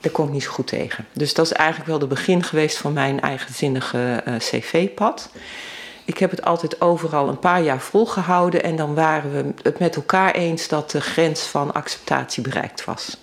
Daar 0.04 0.12
kom 0.12 0.26
ik 0.26 0.32
niet 0.32 0.42
zo 0.42 0.50
goed 0.50 0.66
tegen. 0.66 1.06
Dus 1.12 1.34
dat 1.34 1.46
is 1.46 1.52
eigenlijk 1.52 1.90
wel 1.90 1.98
de 1.98 2.06
begin 2.06 2.42
geweest 2.42 2.76
van 2.76 2.92
mijn 2.92 3.20
eigenzinnige 3.20 4.22
uh, 4.28 4.36
cv-pad. 4.36 5.30
Ik 6.04 6.18
heb 6.18 6.30
het 6.30 6.44
altijd 6.44 6.80
overal 6.80 7.28
een 7.28 7.38
paar 7.38 7.62
jaar 7.62 7.80
volgehouden 7.80 8.62
en 8.62 8.76
dan 8.76 8.94
waren 8.94 9.32
we 9.32 9.52
het 9.62 9.78
met 9.78 9.96
elkaar 9.96 10.34
eens 10.34 10.68
dat 10.68 10.90
de 10.90 11.00
grens 11.00 11.42
van 11.42 11.74
acceptatie 11.74 12.42
bereikt 12.42 12.84
was. 12.84 13.16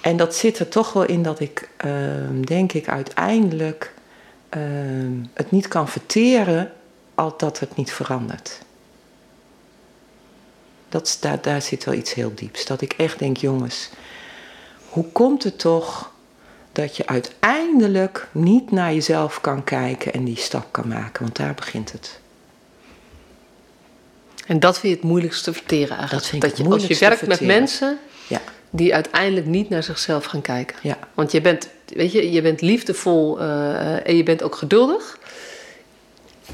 En 0.00 0.16
dat 0.16 0.34
zit 0.34 0.58
er 0.58 0.68
toch 0.68 0.92
wel 0.92 1.04
in 1.04 1.22
dat 1.22 1.40
ik, 1.40 1.68
uh, 1.84 1.92
denk 2.44 2.72
ik, 2.72 2.88
uiteindelijk 2.88 3.94
uh, 4.56 4.62
het 5.34 5.50
niet 5.50 5.68
kan 5.68 5.88
verteren 5.88 6.72
al 7.14 7.34
dat 7.36 7.58
het 7.60 7.76
niet 7.76 7.92
verandert. 7.92 8.60
Dat, 10.88 11.16
daar, 11.20 11.42
daar 11.42 11.62
zit 11.62 11.84
wel 11.84 11.94
iets 11.94 12.14
heel 12.14 12.34
dieps. 12.34 12.64
Dat 12.64 12.80
ik 12.80 12.92
echt 12.92 13.18
denk, 13.18 13.36
jongens, 13.36 13.90
hoe 14.98 15.12
komt 15.12 15.44
het 15.44 15.58
toch 15.58 16.10
dat 16.72 16.96
je 16.96 17.06
uiteindelijk 17.06 18.28
niet 18.32 18.70
naar 18.70 18.94
jezelf 18.94 19.40
kan 19.40 19.64
kijken 19.64 20.12
en 20.12 20.24
die 20.24 20.36
stap 20.36 20.66
kan 20.70 20.88
maken? 20.88 21.22
Want 21.22 21.36
daar 21.36 21.54
begint 21.54 21.92
het. 21.92 22.20
En 24.46 24.60
dat 24.60 24.78
vind 24.78 24.92
je 24.92 24.98
het 24.98 25.08
moeilijkste 25.08 25.44
te 25.44 25.52
verteren 25.52 25.96
eigenlijk. 25.96 26.10
Dat 26.10 26.26
vind 26.26 26.42
dat 26.42 26.50
ik 26.50 26.56
je, 26.56 26.72
als 26.72 26.86
je 26.86 26.98
werkt 26.98 27.26
met 27.26 27.40
mensen 27.40 27.98
Ja, 28.26 28.40
die 28.70 28.94
uiteindelijk 28.94 29.46
niet 29.46 29.68
naar 29.68 29.82
zichzelf 29.82 30.24
gaan 30.24 30.40
kijken. 30.42 30.76
ja, 30.82 30.98
Want 31.14 31.32
je 31.32 31.40
bent, 31.40 31.68
weet 31.86 32.12
je, 32.12 32.32
je 32.32 32.42
bent 32.42 32.60
liefdevol 32.60 33.40
eh, 33.40 34.06
en 34.08 34.16
je 34.16 34.22
bent 34.22 34.42
ook 34.42 34.54
geduldig. 34.56 35.18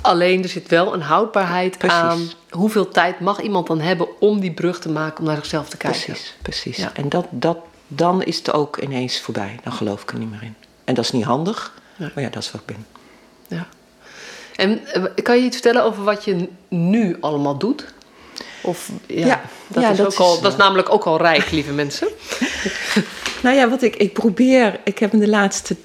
Alleen 0.01 0.43
er 0.43 0.49
zit 0.49 0.69
wel 0.69 0.95
een 0.95 1.03
houdbaarheid 1.03 1.79
Precies. 1.79 1.99
aan 1.99 2.31
hoeveel 2.51 2.89
tijd 2.89 3.21
mag 3.21 3.41
iemand 3.41 3.67
dan 3.67 3.81
hebben 3.81 4.21
om 4.21 4.41
die 4.41 4.53
brug 4.53 4.81
te 4.81 4.89
maken 4.89 5.19
om 5.19 5.25
naar 5.25 5.37
zichzelf 5.37 5.69
te 5.69 5.77
kijken. 5.77 6.01
precies. 6.03 6.35
precies. 6.43 6.77
Ja. 6.77 6.91
En 6.95 7.09
dat, 7.09 7.27
dat, 7.31 7.59
dan 7.95 8.23
is 8.23 8.37
het 8.37 8.53
ook 8.53 8.77
ineens 8.77 9.21
voorbij. 9.21 9.59
Dan 9.63 9.73
geloof 9.73 10.03
ik 10.03 10.13
er 10.13 10.19
niet 10.19 10.31
meer 10.31 10.43
in. 10.43 10.55
En 10.85 10.95
dat 10.95 11.05
is 11.05 11.11
niet 11.11 11.25
handig, 11.25 11.73
maar 11.97 12.21
ja, 12.21 12.29
dat 12.29 12.43
is 12.43 12.51
wat 12.51 12.61
ik 12.61 12.67
ben. 12.67 12.87
Ja. 13.49 13.67
En 14.57 14.87
eh, 14.87 15.05
kan 15.23 15.37
je 15.37 15.45
iets 15.45 15.57
vertellen 15.57 15.85
over 15.85 16.05
wat 16.05 16.25
je 16.25 16.49
nu 16.69 17.17
allemaal 17.21 17.59
doet? 17.59 17.93
Of 18.63 18.91
ja, 19.07 19.27
Ja, 19.27 19.43
dat, 19.67 19.83
ja, 19.83 19.91
is, 19.91 19.97
dat 19.97 20.07
ook 20.07 20.13
is, 20.13 20.19
al, 20.19 20.41
dat 20.41 20.53
is 20.53 20.59
namelijk 20.59 20.93
ook 20.93 21.05
al 21.05 21.19
rijk, 21.19 21.51
lieve 21.51 21.73
mensen. 21.83 22.09
Nou 23.43 23.57
ja, 23.57 23.69
wat 23.69 23.83
ik, 23.83 23.97
ik 23.97 24.13
probeer, 24.13 24.81
ik 24.85 24.99
heb 24.99 25.13
in 25.13 25.19
de 25.19 25.29
laatste 25.29 25.77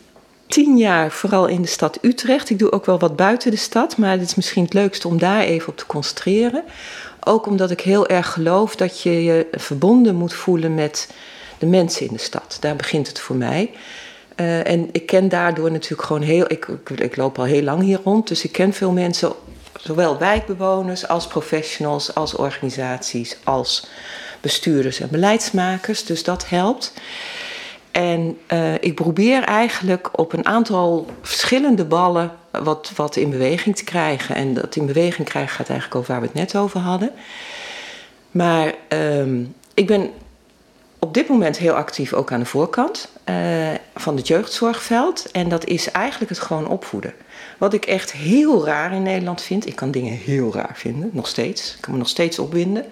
tien 0.48 0.78
jaar 0.78 1.12
vooral 1.12 1.48
in 1.48 1.62
de 1.62 1.68
stad 1.68 1.98
Utrecht. 2.02 2.50
Ik 2.50 2.60
doe 2.60 2.72
ook 2.72 2.86
wel 2.86 3.00
wat 3.00 3.16
buiten 3.16 3.52
de 3.52 3.58
stad, 3.58 3.98
maar 3.98 4.12
het 4.12 4.22
is 4.22 4.36
misschien 4.36 4.64
het 4.64 4.74
leukste 4.74 5.08
om 5.08 5.18
daar 5.18 5.42
even 5.42 5.68
op 5.68 5.78
te 5.78 5.86
concentreren. 5.86 6.64
Ook 7.24 7.46
omdat 7.46 7.72
ik 7.72 7.82
heel 7.82 8.08
erg 8.08 8.32
geloof 8.32 8.76
dat 8.76 9.02
je 9.02 9.24
je 9.24 9.48
verbonden 9.52 10.16
moet 10.16 10.34
voelen 10.34 10.76
met 10.76 11.10
de 11.60 11.66
mensen 11.66 12.08
in 12.08 12.14
de 12.14 12.20
stad. 12.20 12.58
Daar 12.60 12.76
begint 12.76 13.08
het 13.08 13.20
voor 13.20 13.36
mij. 13.36 13.72
Eh, 14.36 14.68
en 14.68 14.90
ik 14.92 15.06
ken 15.06 15.30
daardoor 15.30 15.72
natuurlijk 15.72 16.08
gewoon 16.08 16.22
heel. 16.22 16.46
Ik, 16.48 16.68
ik, 16.68 16.90
ik 16.90 17.16
loop 17.16 17.40
al 17.40 17.44
heel 17.44 17.64
lang 17.64 17.82
hier 17.82 18.00
rond, 18.04 18.28
dus 18.28 18.44
ik 18.44 18.52
ken 18.52 18.74
veel 18.74 18.92
mensen, 18.92 19.32
zowel 19.82 20.18
wijkbewoners 20.18 21.08
als 21.08 21.28
professionals, 21.28 22.16
als 22.16 22.36
organisaties, 22.36 23.38
als 23.44 23.88
bestuurders 24.42 25.00
en 25.00 25.10
beleidsmakers. 25.12 26.06
Dus 26.06 26.24
dat 26.24 26.50
helpt. 26.50 26.94
En 27.92 28.38
eh, 28.48 28.74
ik 28.74 28.96
probeer 28.96 29.44
eigenlijk 29.44 30.20
op 30.20 30.34
een 30.34 30.46
aantal 30.46 31.08
verschillende 31.22 31.86
ballen 31.86 32.32
wat, 32.52 32.92
wat 32.96 33.16
in 33.16 33.30
beweging 33.30 33.76
te 33.76 33.84
krijgen. 33.84 34.36
En 34.36 34.54
dat 34.54 34.76
in 34.76 34.86
beweging 34.86 35.28
krijgen 35.28 35.56
gaat 35.56 35.70
eigenlijk 35.70 36.00
over 36.00 36.12
waar 36.12 36.22
we 36.22 36.28
het 36.28 36.36
net 36.36 36.56
over 36.56 36.80
hadden. 36.80 37.12
Maar 38.32 38.74
ehm, 38.88 39.44
ik 39.74 39.88
ben 39.88 40.10
op 41.00 41.14
dit 41.14 41.28
moment 41.28 41.58
heel 41.58 41.74
actief 41.74 42.14
ook 42.14 42.32
aan 42.32 42.40
de 42.40 42.46
voorkant 42.46 43.10
eh, 43.24 43.36
van 43.96 44.16
het 44.16 44.28
jeugdzorgveld. 44.28 45.32
En 45.32 45.50
dat 45.50 45.66
is 45.66 45.92
eigenlijk 45.92 46.32
het 46.32 46.40
gewoon 46.40 46.68
opvoeden. 46.68 47.14
Wat 47.58 47.74
ik 47.74 47.86
echt 47.86 48.12
heel 48.12 48.66
raar 48.66 48.94
in 48.94 49.04
Nederland 49.04 49.42
vind, 49.42 49.68
ik 49.68 49.76
kan 49.76 49.92
dingen 49.92 50.14
heel 50.14 50.54
raar 50.54 50.74
vinden, 50.74 51.10
nog 51.14 51.28
steeds, 51.28 51.74
ik 51.76 51.82
kan 51.82 51.92
me 51.92 51.98
nog 51.98 52.10
steeds 52.10 52.40
opwinden, 52.40 52.86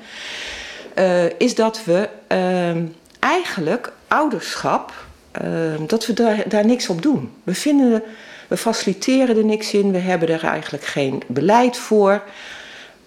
eh, 0.94 1.40
is 1.40 1.56
dat 1.56 1.84
we 1.84 2.10
ehm, 2.28 2.86
eigenlijk 3.20 3.92
ouderschap, 4.08 4.94
ehm, 5.32 5.86
dat 5.88 6.06
we 6.06 6.14
daar, 6.14 6.44
daar 6.50 6.66
niks 6.66 6.90
op 6.90 7.02
doen. 7.02 7.32
We 7.44 7.54
vinden, 7.54 8.04
we 8.48 8.58
faciliteren 8.58 9.38
er 9.38 9.46
niks 9.46 9.74
in, 9.74 9.92
we 9.92 9.98
hebben 9.98 10.30
er 10.30 10.44
eigenlijk 10.44 10.84
geen 10.84 11.22
beleid 11.28 11.78
voor. 11.78 12.24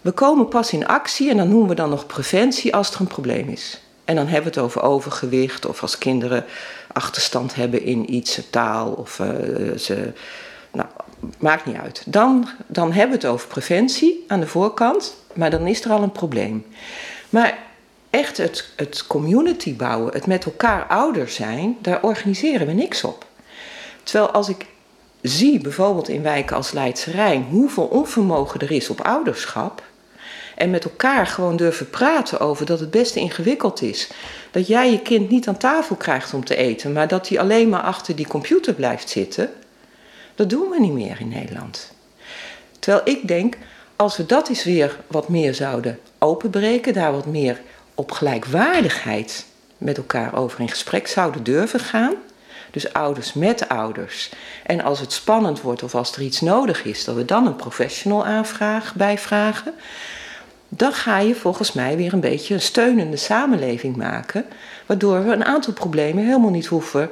We 0.00 0.10
komen 0.10 0.48
pas 0.48 0.72
in 0.72 0.86
actie 0.86 1.30
en 1.30 1.36
dan 1.36 1.48
noemen 1.48 1.68
we 1.68 1.74
dan 1.74 1.90
nog 1.90 2.06
preventie 2.06 2.74
als 2.74 2.94
er 2.94 3.00
een 3.00 3.06
probleem 3.06 3.48
is. 3.48 3.80
En 4.10 4.16
dan 4.16 4.26
hebben 4.26 4.52
we 4.52 4.58
het 4.58 4.66
over 4.66 4.82
overgewicht 4.82 5.66
of 5.66 5.82
als 5.82 5.98
kinderen 5.98 6.44
achterstand 6.92 7.54
hebben 7.54 7.82
in 7.84 8.14
iets, 8.14 8.40
taal 8.50 8.92
of 8.92 9.20
eh, 9.20 9.76
ze. 9.78 10.12
Nou, 10.72 10.88
maakt 11.38 11.66
niet 11.66 11.76
uit. 11.76 12.02
Dan, 12.06 12.48
dan 12.66 12.92
hebben 12.92 13.18
we 13.18 13.26
het 13.26 13.34
over 13.34 13.48
preventie 13.48 14.24
aan 14.28 14.40
de 14.40 14.46
voorkant, 14.46 15.16
maar 15.32 15.50
dan 15.50 15.66
is 15.66 15.84
er 15.84 15.90
al 15.90 16.02
een 16.02 16.12
probleem. 16.12 16.66
Maar 17.28 17.58
echt 18.10 18.36
het, 18.36 18.68
het 18.76 19.06
community 19.06 19.76
bouwen, 19.76 20.12
het 20.12 20.26
met 20.26 20.44
elkaar 20.44 20.86
ouder 20.86 21.28
zijn, 21.28 21.76
daar 21.80 22.02
organiseren 22.02 22.66
we 22.66 22.72
niks 22.72 23.04
op. 23.04 23.26
Terwijl 24.02 24.30
als 24.30 24.48
ik 24.48 24.66
zie, 25.22 25.60
bijvoorbeeld 25.60 26.08
in 26.08 26.22
wijken 26.22 26.56
als 26.56 26.72
Leidse 26.72 27.10
Rijn, 27.10 27.46
hoeveel 27.50 27.84
onvermogen 27.84 28.60
er 28.60 28.70
is 28.70 28.90
op 28.90 29.00
ouderschap. 29.00 29.82
En 30.60 30.70
met 30.70 30.84
elkaar 30.84 31.26
gewoon 31.26 31.56
durven 31.56 31.90
praten 31.90 32.40
over 32.40 32.66
dat 32.66 32.80
het 32.80 32.90
best 32.90 33.16
ingewikkeld 33.16 33.82
is. 33.82 34.08
Dat 34.50 34.66
jij 34.66 34.90
je 34.90 35.00
kind 35.00 35.30
niet 35.30 35.48
aan 35.48 35.56
tafel 35.56 35.96
krijgt 35.96 36.34
om 36.34 36.44
te 36.44 36.56
eten, 36.56 36.92
maar 36.92 37.08
dat 37.08 37.28
hij 37.28 37.40
alleen 37.40 37.68
maar 37.68 37.80
achter 37.80 38.16
die 38.16 38.26
computer 38.26 38.74
blijft 38.74 39.08
zitten. 39.08 39.50
Dat 40.34 40.50
doen 40.50 40.70
we 40.70 40.80
niet 40.80 40.92
meer 40.92 41.20
in 41.20 41.28
Nederland. 41.28 41.92
Terwijl 42.78 43.16
ik 43.16 43.28
denk, 43.28 43.56
als 43.96 44.16
we 44.16 44.26
dat 44.26 44.48
eens 44.48 44.64
weer 44.64 44.98
wat 45.06 45.28
meer 45.28 45.54
zouden 45.54 45.98
openbreken, 46.18 46.92
daar 46.92 47.12
wat 47.12 47.26
meer 47.26 47.60
op 47.94 48.10
gelijkwaardigheid 48.12 49.46
met 49.78 49.96
elkaar 49.96 50.34
over 50.34 50.60
in 50.60 50.68
gesprek 50.68 51.06
zouden 51.06 51.42
durven 51.42 51.80
gaan. 51.80 52.14
Dus 52.70 52.92
ouders 52.92 53.32
met 53.32 53.68
ouders. 53.68 54.30
En 54.66 54.82
als 54.82 55.00
het 55.00 55.12
spannend 55.12 55.60
wordt 55.60 55.82
of 55.82 55.94
als 55.94 56.12
er 56.12 56.22
iets 56.22 56.40
nodig 56.40 56.84
is, 56.84 57.04
dat 57.04 57.14
we 57.14 57.24
dan 57.24 57.46
een 57.46 57.56
professional 57.56 58.26
aanvraag, 58.26 58.94
bijvragen. 58.94 59.74
Dan 60.72 60.92
ga 60.92 61.18
je 61.18 61.34
volgens 61.34 61.72
mij 61.72 61.96
weer 61.96 62.12
een 62.12 62.20
beetje 62.20 62.54
een 62.54 62.60
steunende 62.60 63.16
samenleving 63.16 63.96
maken. 63.96 64.44
Waardoor 64.86 65.24
we 65.24 65.32
een 65.32 65.44
aantal 65.44 65.72
problemen 65.72 66.24
helemaal 66.24 66.50
niet 66.50 66.66
hoeven 66.66 67.10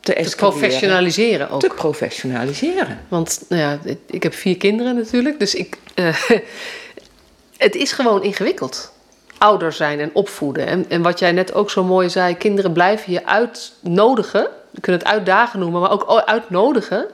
te. 0.00 0.12
Te 0.12 0.36
professionaliseren 0.36 1.50
ook. 1.50 1.60
Te 1.60 1.72
professionaliseren. 1.76 2.98
Want 3.08 3.44
nou 3.48 3.62
ja, 3.62 3.78
ik 4.06 4.22
heb 4.22 4.34
vier 4.34 4.56
kinderen 4.56 4.94
natuurlijk. 4.94 5.38
Dus 5.38 5.54
ik, 5.54 5.78
uh, 5.94 6.16
het 7.56 7.74
is 7.74 7.92
gewoon 7.92 8.22
ingewikkeld 8.22 8.92
ouder 9.38 9.72
zijn 9.72 10.00
en 10.00 10.10
opvoeden. 10.12 10.66
En, 10.66 10.84
en 10.88 11.02
wat 11.02 11.18
jij 11.18 11.32
net 11.32 11.54
ook 11.54 11.70
zo 11.70 11.84
mooi 11.84 12.10
zei, 12.10 12.36
kinderen 12.36 12.72
blijven 12.72 13.12
je 13.12 13.26
uitnodigen. 13.26 14.48
Je 14.78 14.84
kunt 14.84 15.02
het 15.02 15.10
uitdagen 15.10 15.58
noemen, 15.58 15.80
maar 15.80 15.90
ook 15.90 16.22
uitnodigen. 16.24 17.06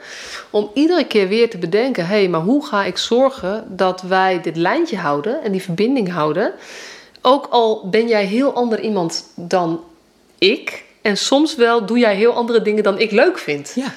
Om 0.50 0.70
iedere 0.74 1.04
keer 1.04 1.28
weer 1.28 1.50
te 1.50 1.58
bedenken: 1.58 2.06
hé, 2.06 2.16
hey, 2.16 2.28
maar 2.28 2.40
hoe 2.40 2.66
ga 2.66 2.84
ik 2.84 2.98
zorgen 2.98 3.64
dat 3.68 4.02
wij 4.02 4.40
dit 4.40 4.56
lijntje 4.56 4.96
houden 4.96 5.42
en 5.42 5.52
die 5.52 5.62
verbinding 5.62 6.12
houden? 6.12 6.52
Ook 7.22 7.46
al 7.50 7.88
ben 7.88 8.08
jij 8.08 8.24
heel 8.24 8.54
ander 8.54 8.80
iemand 8.80 9.32
dan 9.34 9.84
ik. 10.38 10.84
En 11.02 11.16
soms 11.16 11.56
wel 11.56 11.86
doe 11.86 11.98
jij 11.98 12.14
heel 12.14 12.32
andere 12.32 12.62
dingen 12.62 12.82
dan 12.82 12.98
ik 12.98 13.10
leuk 13.10 13.38
vind. 13.38 13.72
Ja. 13.74 13.92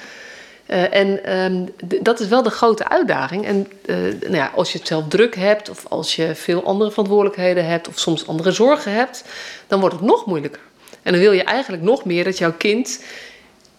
Uh, 0.67 0.93
en 0.93 1.37
um, 1.37 1.73
dat 2.01 2.19
is 2.19 2.27
wel 2.27 2.43
de 2.43 2.49
grote 2.49 2.89
uitdaging. 2.89 3.45
En 3.45 3.67
uh, 3.85 3.95
nou 4.21 4.35
ja, 4.35 4.51
als 4.55 4.71
je 4.71 4.77
het 4.77 4.87
zelf 4.87 5.07
druk 5.07 5.35
hebt, 5.35 5.69
of 5.69 5.85
als 5.87 6.15
je 6.15 6.35
veel 6.35 6.63
andere 6.63 6.89
verantwoordelijkheden 6.89 7.65
hebt, 7.65 7.87
of 7.87 7.99
soms 7.99 8.27
andere 8.27 8.51
zorgen 8.51 8.91
hebt, 8.91 9.23
dan 9.67 9.79
wordt 9.79 9.95
het 9.95 10.03
nog 10.03 10.25
moeilijker. 10.25 10.61
En 11.03 11.11
dan 11.11 11.21
wil 11.21 11.31
je 11.31 11.43
eigenlijk 11.43 11.83
nog 11.83 12.05
meer 12.05 12.23
dat 12.23 12.37
jouw 12.37 12.53
kind 12.57 13.03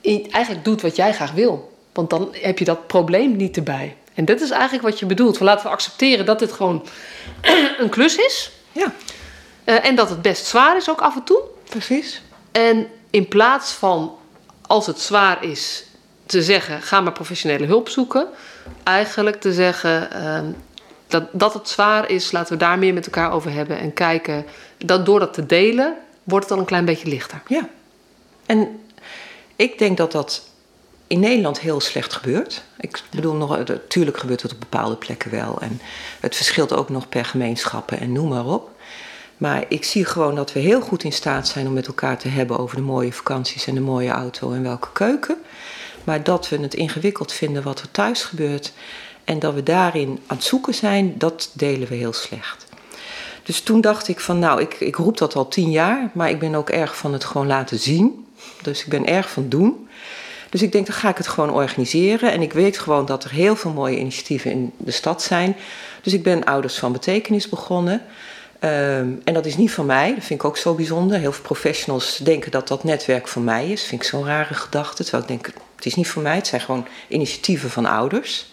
eigenlijk 0.03 0.65
doet 0.65 0.83
wat 0.83 0.97
jij 0.97 1.13
graag 1.13 1.33
wil. 1.33 1.77
Want 1.93 2.11
dan 2.11 2.29
heb 2.33 2.59
je 2.59 2.65
dat 2.65 2.87
probleem 2.87 3.37
niet 3.37 3.57
erbij. 3.57 3.97
En 4.15 4.25
dat 4.25 4.41
is 4.41 4.51
eigenlijk 4.51 4.83
wat 4.83 4.99
je 4.99 5.07
bedoelt. 5.07 5.37
Van 5.37 5.47
laten 5.47 5.67
we 5.67 5.73
accepteren 5.73 6.27
dat 6.27 6.39
dit 6.39 6.53
gewoon 6.53 6.87
een 7.79 7.89
klus 7.89 8.17
is. 8.17 8.51
Ja. 8.73 8.93
Uh, 9.65 9.85
en 9.87 9.95
dat 9.95 10.11
het 10.11 10.23
best 10.23 10.47
zwaar 10.47 10.77
is 10.77 10.91
ook 10.91 11.01
af 11.01 11.15
en 11.15 11.25
toe. 11.25 11.41
Precies. 11.69 12.23
En 12.53 12.87
in 13.11 13.29
plaats 13.29 13.73
van 13.73 14.17
als 14.67 14.87
het 14.87 15.01
zwaar 15.01 15.45
is, 15.45 15.85
te 16.27 16.43
zeggen: 16.43 16.83
ga 16.83 17.01
maar 17.01 17.13
professionele 17.13 17.67
hulp 17.67 17.89
zoeken. 17.89 18.27
Eigenlijk 18.83 19.41
te 19.41 19.53
zeggen 19.53 20.09
uh, 20.13 20.41
dat, 21.07 21.25
dat 21.33 21.55
het 21.55 21.69
zwaar 21.69 22.11
is, 22.11 22.33
laten 22.33 22.53
we 22.53 22.59
daar 22.59 22.79
meer 22.79 22.95
met 22.95 23.07
elkaar 23.07 23.33
over 23.33 23.53
hebben 23.53 23.79
en 23.79 23.93
kijken. 23.93 24.45
Dat 24.79 25.07
door 25.07 25.19
dat 25.19 25.35
te 25.35 25.47
delen, 25.47 25.95
wordt 26.23 26.45
het 26.45 26.49
dan 26.49 26.59
een 26.59 26.71
klein 26.71 26.85
beetje 26.85 27.09
lichter. 27.09 27.43
Ja. 27.47 27.69
En 28.47 28.81
ik 29.59 29.79
denk 29.79 29.97
dat 29.97 30.13
dat 30.13 30.49
in 31.07 31.21
Nederland 31.21 31.61
heel 31.61 31.81
slecht 31.81 32.13
gebeurt. 32.13 32.63
Ik 32.81 33.03
bedoel, 33.11 33.35
nog, 33.35 33.59
natuurlijk 33.67 34.19
gebeurt 34.19 34.43
het 34.43 34.53
op 34.53 34.61
bepaalde 34.61 34.97
plekken 34.97 35.31
wel. 35.31 35.61
En 35.61 35.81
het 36.21 36.37
verschilt 36.37 36.73
ook 36.73 36.89
nog 36.89 37.09
per 37.09 37.25
gemeenschappen 37.25 38.01
en 38.01 38.13
noem 38.13 38.29
maar 38.29 38.47
op. 38.47 38.71
Maar 39.37 39.65
ik 39.69 39.85
zie 39.85 40.05
gewoon 40.05 40.35
dat 40.35 40.53
we 40.53 40.61
heel 40.61 40.81
goed 40.81 41.05
in 41.05 41.13
staat 41.13 41.49
zijn 41.49 41.67
om 41.67 41.73
met 41.73 41.87
elkaar 41.87 42.19
te 42.19 42.29
hebben 42.29 42.59
over 42.59 42.77
de 42.77 42.83
mooie 42.83 43.13
vakanties 43.13 43.67
en 43.67 43.75
de 43.75 43.81
mooie 43.81 44.11
auto 44.11 44.53
en 44.53 44.63
welke 44.63 44.89
keuken. 44.93 45.37
Maar 46.05 46.23
dat 46.23 46.49
we 46.49 46.57
het 46.57 46.75
ingewikkeld 46.75 47.33
vinden 47.33 47.63
wat 47.63 47.81
er 47.81 47.91
thuis 47.91 48.23
gebeurt 48.23 48.73
en 49.25 49.39
dat 49.39 49.55
we 49.55 49.63
daarin 49.63 50.09
aan 50.27 50.37
het 50.37 50.45
zoeken 50.47 50.75
zijn, 50.75 51.15
dat 51.17 51.51
delen 51.53 51.89
we 51.89 51.95
heel 51.95 52.13
slecht. 52.13 52.67
Dus 53.43 53.61
toen 53.61 53.81
dacht 53.81 54.09
ik 54.09 54.21
van 54.21 54.39
nou, 54.39 54.61
ik, 54.61 54.75
ik 54.75 54.97
roep 54.97 55.19
dat 55.19 55.35
al 55.35 55.49
tien 55.49 55.71
jaar, 55.71 56.11
maar 56.15 56.31
ik 56.31 56.39
ben 56.39 56.55
ook 56.55 56.71
erg 56.71 56.97
van 56.97 57.13
het 57.13 57.25
gewoon 57.25 57.47
laten 57.47 57.79
zien. 57.79 58.27
Dus 58.63 58.83
ik 58.83 58.89
ben 58.89 59.07
erg 59.07 59.31
van 59.31 59.49
doen. 59.49 59.89
Dus 60.51 60.63
ik 60.63 60.73
denk, 60.73 60.87
dan 60.87 60.95
ga 60.95 61.09
ik 61.09 61.17
het 61.17 61.29
gewoon 61.29 61.51
organiseren. 61.51 62.33
En 62.33 62.43
ik 62.43 62.53
weet 62.53 62.79
gewoon 62.79 63.07
dat 63.07 63.25
er 63.25 63.31
heel 63.31 63.57
veel 63.57 63.73
mooie 63.73 63.99
initiatieven 63.99 64.51
in 64.51 64.73
de 64.77 64.91
stad 64.91 65.23
zijn. 65.23 65.57
Dus 66.03 66.13
ik 66.13 66.23
ben 66.23 66.45
Ouders 66.45 66.79
van 66.79 66.93
Betekenis 66.93 67.49
begonnen. 67.49 68.03
Um, 68.65 69.21
en 69.25 69.35
dat 69.35 69.47
is 69.47 69.57
niet 69.57 69.71
van 69.71 69.87
mij, 69.87 70.15
dat 70.15 70.25
vind 70.25 70.41
ik 70.41 70.47
ook 70.47 70.57
zo 70.57 70.75
bijzonder. 70.75 71.19
Heel 71.19 71.33
veel 71.33 71.43
professionals 71.43 72.17
denken 72.17 72.51
dat 72.51 72.69
dat 72.69 72.85
netwerk 72.85 73.29
van 73.29 73.45
mij 73.45 73.69
is. 73.69 73.83
Vind 73.83 74.03
ik 74.03 74.09
zo'n 74.09 74.25
rare 74.25 74.55
gedachte. 74.55 75.03
Terwijl 75.03 75.23
ik 75.23 75.29
denk, 75.29 75.47
het 75.77 75.87
is 75.87 75.95
niet 75.95 76.09
voor 76.09 76.23
mij, 76.23 76.37
het 76.37 76.47
zijn 76.47 76.61
gewoon 76.61 76.87
initiatieven 77.09 77.71
van 77.71 77.87
ouders. 77.87 78.51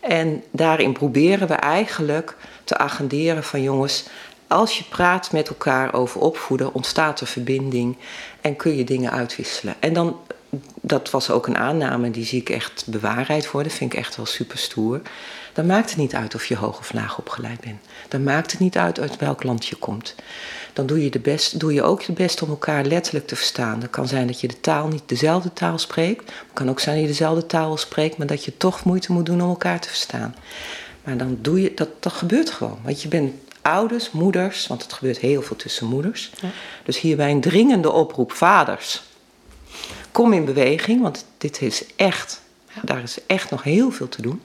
En 0.00 0.42
daarin 0.50 0.92
proberen 0.92 1.48
we 1.48 1.54
eigenlijk 1.54 2.36
te 2.64 2.76
agenderen 2.76 3.44
van 3.44 3.62
jongens, 3.62 4.04
als 4.46 4.78
je 4.78 4.84
praat 4.84 5.32
met 5.32 5.48
elkaar 5.48 5.94
over 5.94 6.20
opvoeden, 6.20 6.74
ontstaat 6.74 7.20
er 7.20 7.26
verbinding 7.26 7.96
en 8.46 8.56
kun 8.56 8.76
je 8.76 8.84
dingen 8.84 9.10
uitwisselen. 9.10 9.74
En 9.78 9.92
dan, 9.92 10.16
dat 10.80 11.10
was 11.10 11.30
ook 11.30 11.46
een 11.46 11.56
aanname, 11.56 12.10
die 12.10 12.24
zie 12.24 12.40
ik 12.40 12.50
echt 12.50 12.84
bewaarheid 12.86 13.50
worden, 13.50 13.72
vind 13.72 13.92
ik 13.92 13.98
echt 13.98 14.16
wel 14.16 14.26
super 14.26 14.58
stoer. 14.58 15.00
Dan 15.52 15.66
maakt 15.66 15.88
het 15.88 15.98
niet 15.98 16.14
uit 16.14 16.34
of 16.34 16.46
je 16.46 16.56
hoog 16.56 16.78
of 16.78 16.92
laag 16.92 17.18
opgeleid 17.18 17.60
bent. 17.60 17.80
Dan 18.08 18.22
maakt 18.22 18.50
het 18.50 18.60
niet 18.60 18.76
uit 18.76 19.00
uit 19.00 19.16
welk 19.16 19.42
land 19.42 19.66
je 19.66 19.76
komt 19.76 20.14
dan 20.76 20.86
doe 20.86 21.04
je, 21.04 21.10
de 21.10 21.18
best, 21.18 21.60
doe 21.60 21.72
je 21.72 21.82
ook 21.82 22.02
je 22.02 22.12
best 22.12 22.42
om 22.42 22.48
elkaar 22.48 22.84
letterlijk 22.84 23.26
te 23.26 23.36
verstaan. 23.36 23.80
Het 23.80 23.90
kan 23.90 24.08
zijn 24.08 24.26
dat 24.26 24.40
je 24.40 24.48
de 24.48 24.60
taal 24.60 24.88
niet 24.88 25.02
dezelfde 25.06 25.52
taal 25.52 25.78
spreekt. 25.78 26.24
Het 26.24 26.52
kan 26.52 26.70
ook 26.70 26.80
zijn 26.80 26.94
dat 26.94 27.04
je 27.04 27.10
dezelfde 27.10 27.46
taal 27.46 27.76
spreekt, 27.76 28.18
maar 28.18 28.26
dat 28.26 28.44
je 28.44 28.56
toch 28.56 28.84
moeite 28.84 29.12
moet 29.12 29.26
doen 29.26 29.42
om 29.42 29.48
elkaar 29.48 29.80
te 29.80 29.88
verstaan. 29.88 30.34
Maar 31.04 31.16
dan 31.16 31.38
doe 31.40 31.60
je 31.60 31.72
dat, 31.74 31.88
dat 32.00 32.12
gebeurt 32.12 32.50
gewoon. 32.50 32.78
Want 32.82 33.02
je 33.02 33.08
bent 33.08 33.32
ouders, 33.66 34.10
moeders, 34.10 34.66
want 34.66 34.82
het 34.82 34.92
gebeurt 34.92 35.18
heel 35.18 35.42
veel 35.42 35.56
tussen 35.56 35.86
moeders. 35.86 36.30
Ja. 36.40 36.48
Dus 36.84 37.00
hierbij 37.00 37.30
een 37.30 37.40
dringende 37.40 37.92
oproep, 37.92 38.32
vaders. 38.32 39.02
Kom 40.12 40.32
in 40.32 40.44
beweging, 40.44 41.02
want 41.02 41.24
dit 41.38 41.62
is 41.62 41.84
echt, 41.96 42.42
ja. 42.74 42.80
daar 42.84 43.02
is 43.02 43.18
echt 43.26 43.50
nog 43.50 43.62
heel 43.62 43.90
veel 43.90 44.08
te 44.08 44.22
doen. 44.22 44.42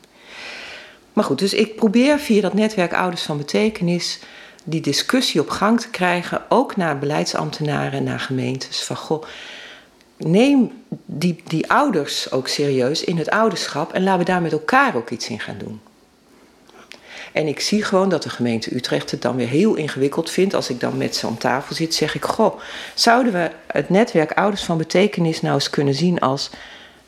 Maar 1.13 1.23
goed, 1.23 1.39
dus 1.39 1.53
ik 1.53 1.75
probeer 1.75 2.19
via 2.19 2.41
dat 2.41 2.53
netwerk 2.53 2.93
Ouders 2.93 3.21
van 3.21 3.38
Betekenis 3.38 4.19
die 4.63 4.81
discussie 4.81 5.41
op 5.41 5.49
gang 5.49 5.81
te 5.81 5.89
krijgen, 5.89 6.41
ook 6.49 6.75
naar 6.75 6.99
beleidsambtenaren 6.99 7.91
en 7.91 8.03
naar 8.03 8.19
gemeentes. 8.19 8.84
Van 8.84 8.95
goh, 8.95 9.23
neem 10.17 10.71
die, 11.05 11.41
die 11.47 11.71
ouders 11.71 12.31
ook 12.31 12.47
serieus 12.47 13.03
in 13.03 13.17
het 13.17 13.29
ouderschap 13.29 13.93
en 13.93 14.03
laten 14.03 14.19
we 14.19 14.25
daar 14.25 14.41
met 14.41 14.51
elkaar 14.51 14.95
ook 14.95 15.10
iets 15.10 15.29
in 15.29 15.39
gaan 15.39 15.57
doen. 15.57 15.81
En 17.32 17.48
ik 17.48 17.60
zie 17.60 17.84
gewoon 17.84 18.10
dat 18.10 18.24
de 18.24 18.30
gemeente 18.30 18.76
Utrecht 18.76 19.12
het 19.12 19.22
dan 19.22 19.36
weer 19.36 19.48
heel 19.48 19.76
ingewikkeld 19.76 20.30
vindt. 20.30 20.54
Als 20.54 20.70
ik 20.70 20.80
dan 20.80 20.98
met 20.98 21.15
ze 21.15 21.28
om 21.28 21.38
tafel 21.38 21.76
zit, 21.76 21.94
zeg 21.94 22.15
ik: 22.15 22.26
Goh, 22.26 22.60
zouden 22.96 23.34
we 23.34 23.52
het 23.67 23.89
netwerk 23.89 24.32
Ouders 24.32 24.63
van 24.63 24.78
Betekenis 24.78 25.41
nou 25.41 25.54
eens 25.54 25.70
kunnen 25.70 25.94
zien 25.94 26.20
als 26.20 26.50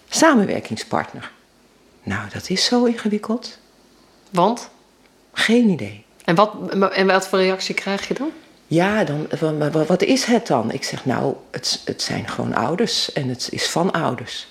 samenwerkingspartner? 0.09 1.31
Nou, 2.03 2.29
dat 2.33 2.49
is 2.49 2.65
zo 2.65 2.85
ingewikkeld. 2.85 3.57
Want? 4.29 4.69
Geen 5.33 5.69
idee. 5.69 6.05
En 6.25 6.35
wat, 6.35 6.53
en 6.93 7.07
wat 7.07 7.27
voor 7.27 7.39
reactie 7.39 7.75
krijg 7.75 8.07
je 8.07 8.13
dan? 8.13 8.31
Ja, 8.67 9.03
dan, 9.03 9.27
wat, 9.71 9.87
wat 9.87 10.01
is 10.01 10.23
het 10.23 10.47
dan? 10.47 10.71
Ik 10.71 10.83
zeg, 10.83 11.05
nou, 11.05 11.35
het, 11.51 11.81
het 11.85 12.01
zijn 12.01 12.27
gewoon 12.27 12.53
ouders 12.53 13.13
en 13.13 13.27
het 13.27 13.47
is 13.51 13.69
van 13.69 13.91
ouders. 13.91 14.47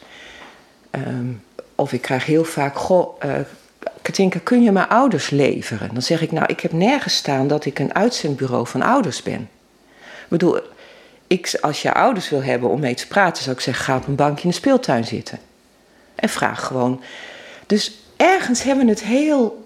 Um, 0.90 1.42
of 1.74 1.92
ik 1.92 2.02
krijg 2.02 2.24
heel 2.24 2.44
vaak, 2.44 2.76
goh, 2.76 3.24
uh, 3.24 3.34
Katinka, 4.02 4.38
kun 4.42 4.62
je 4.62 4.72
mijn 4.72 4.88
ouders 4.88 5.30
leveren? 5.30 5.90
Dan 5.92 6.02
zeg 6.02 6.22
ik, 6.22 6.32
nou, 6.32 6.46
ik 6.46 6.60
heb 6.60 6.72
nergens 6.72 7.14
staan 7.14 7.48
dat 7.48 7.64
ik 7.64 7.78
een 7.78 7.94
uitzendbureau 7.94 8.66
van 8.66 8.82
ouders 8.82 9.22
ben. 9.22 9.48
Ik 10.00 10.28
bedoel, 10.28 10.60
ik, 11.26 11.58
als 11.60 11.82
je 11.82 11.92
ouders 11.92 12.28
wil 12.28 12.42
hebben 12.42 12.68
om 12.68 12.80
mee 12.80 12.94
te 12.94 13.06
praten, 13.06 13.42
zou 13.42 13.56
ik 13.56 13.62
zeggen, 13.62 13.84
ga 13.84 13.96
op 13.96 14.06
een 14.06 14.14
bankje 14.14 14.44
in 14.44 14.50
de 14.50 14.54
speeltuin 14.54 15.04
zitten. 15.04 15.38
En 16.14 16.28
vraag 16.28 16.66
gewoon. 16.66 17.02
Dus 17.66 17.92
ergens 18.16 18.62
hebben 18.62 18.84
we 18.84 18.90
het 18.90 19.02
heel 19.02 19.62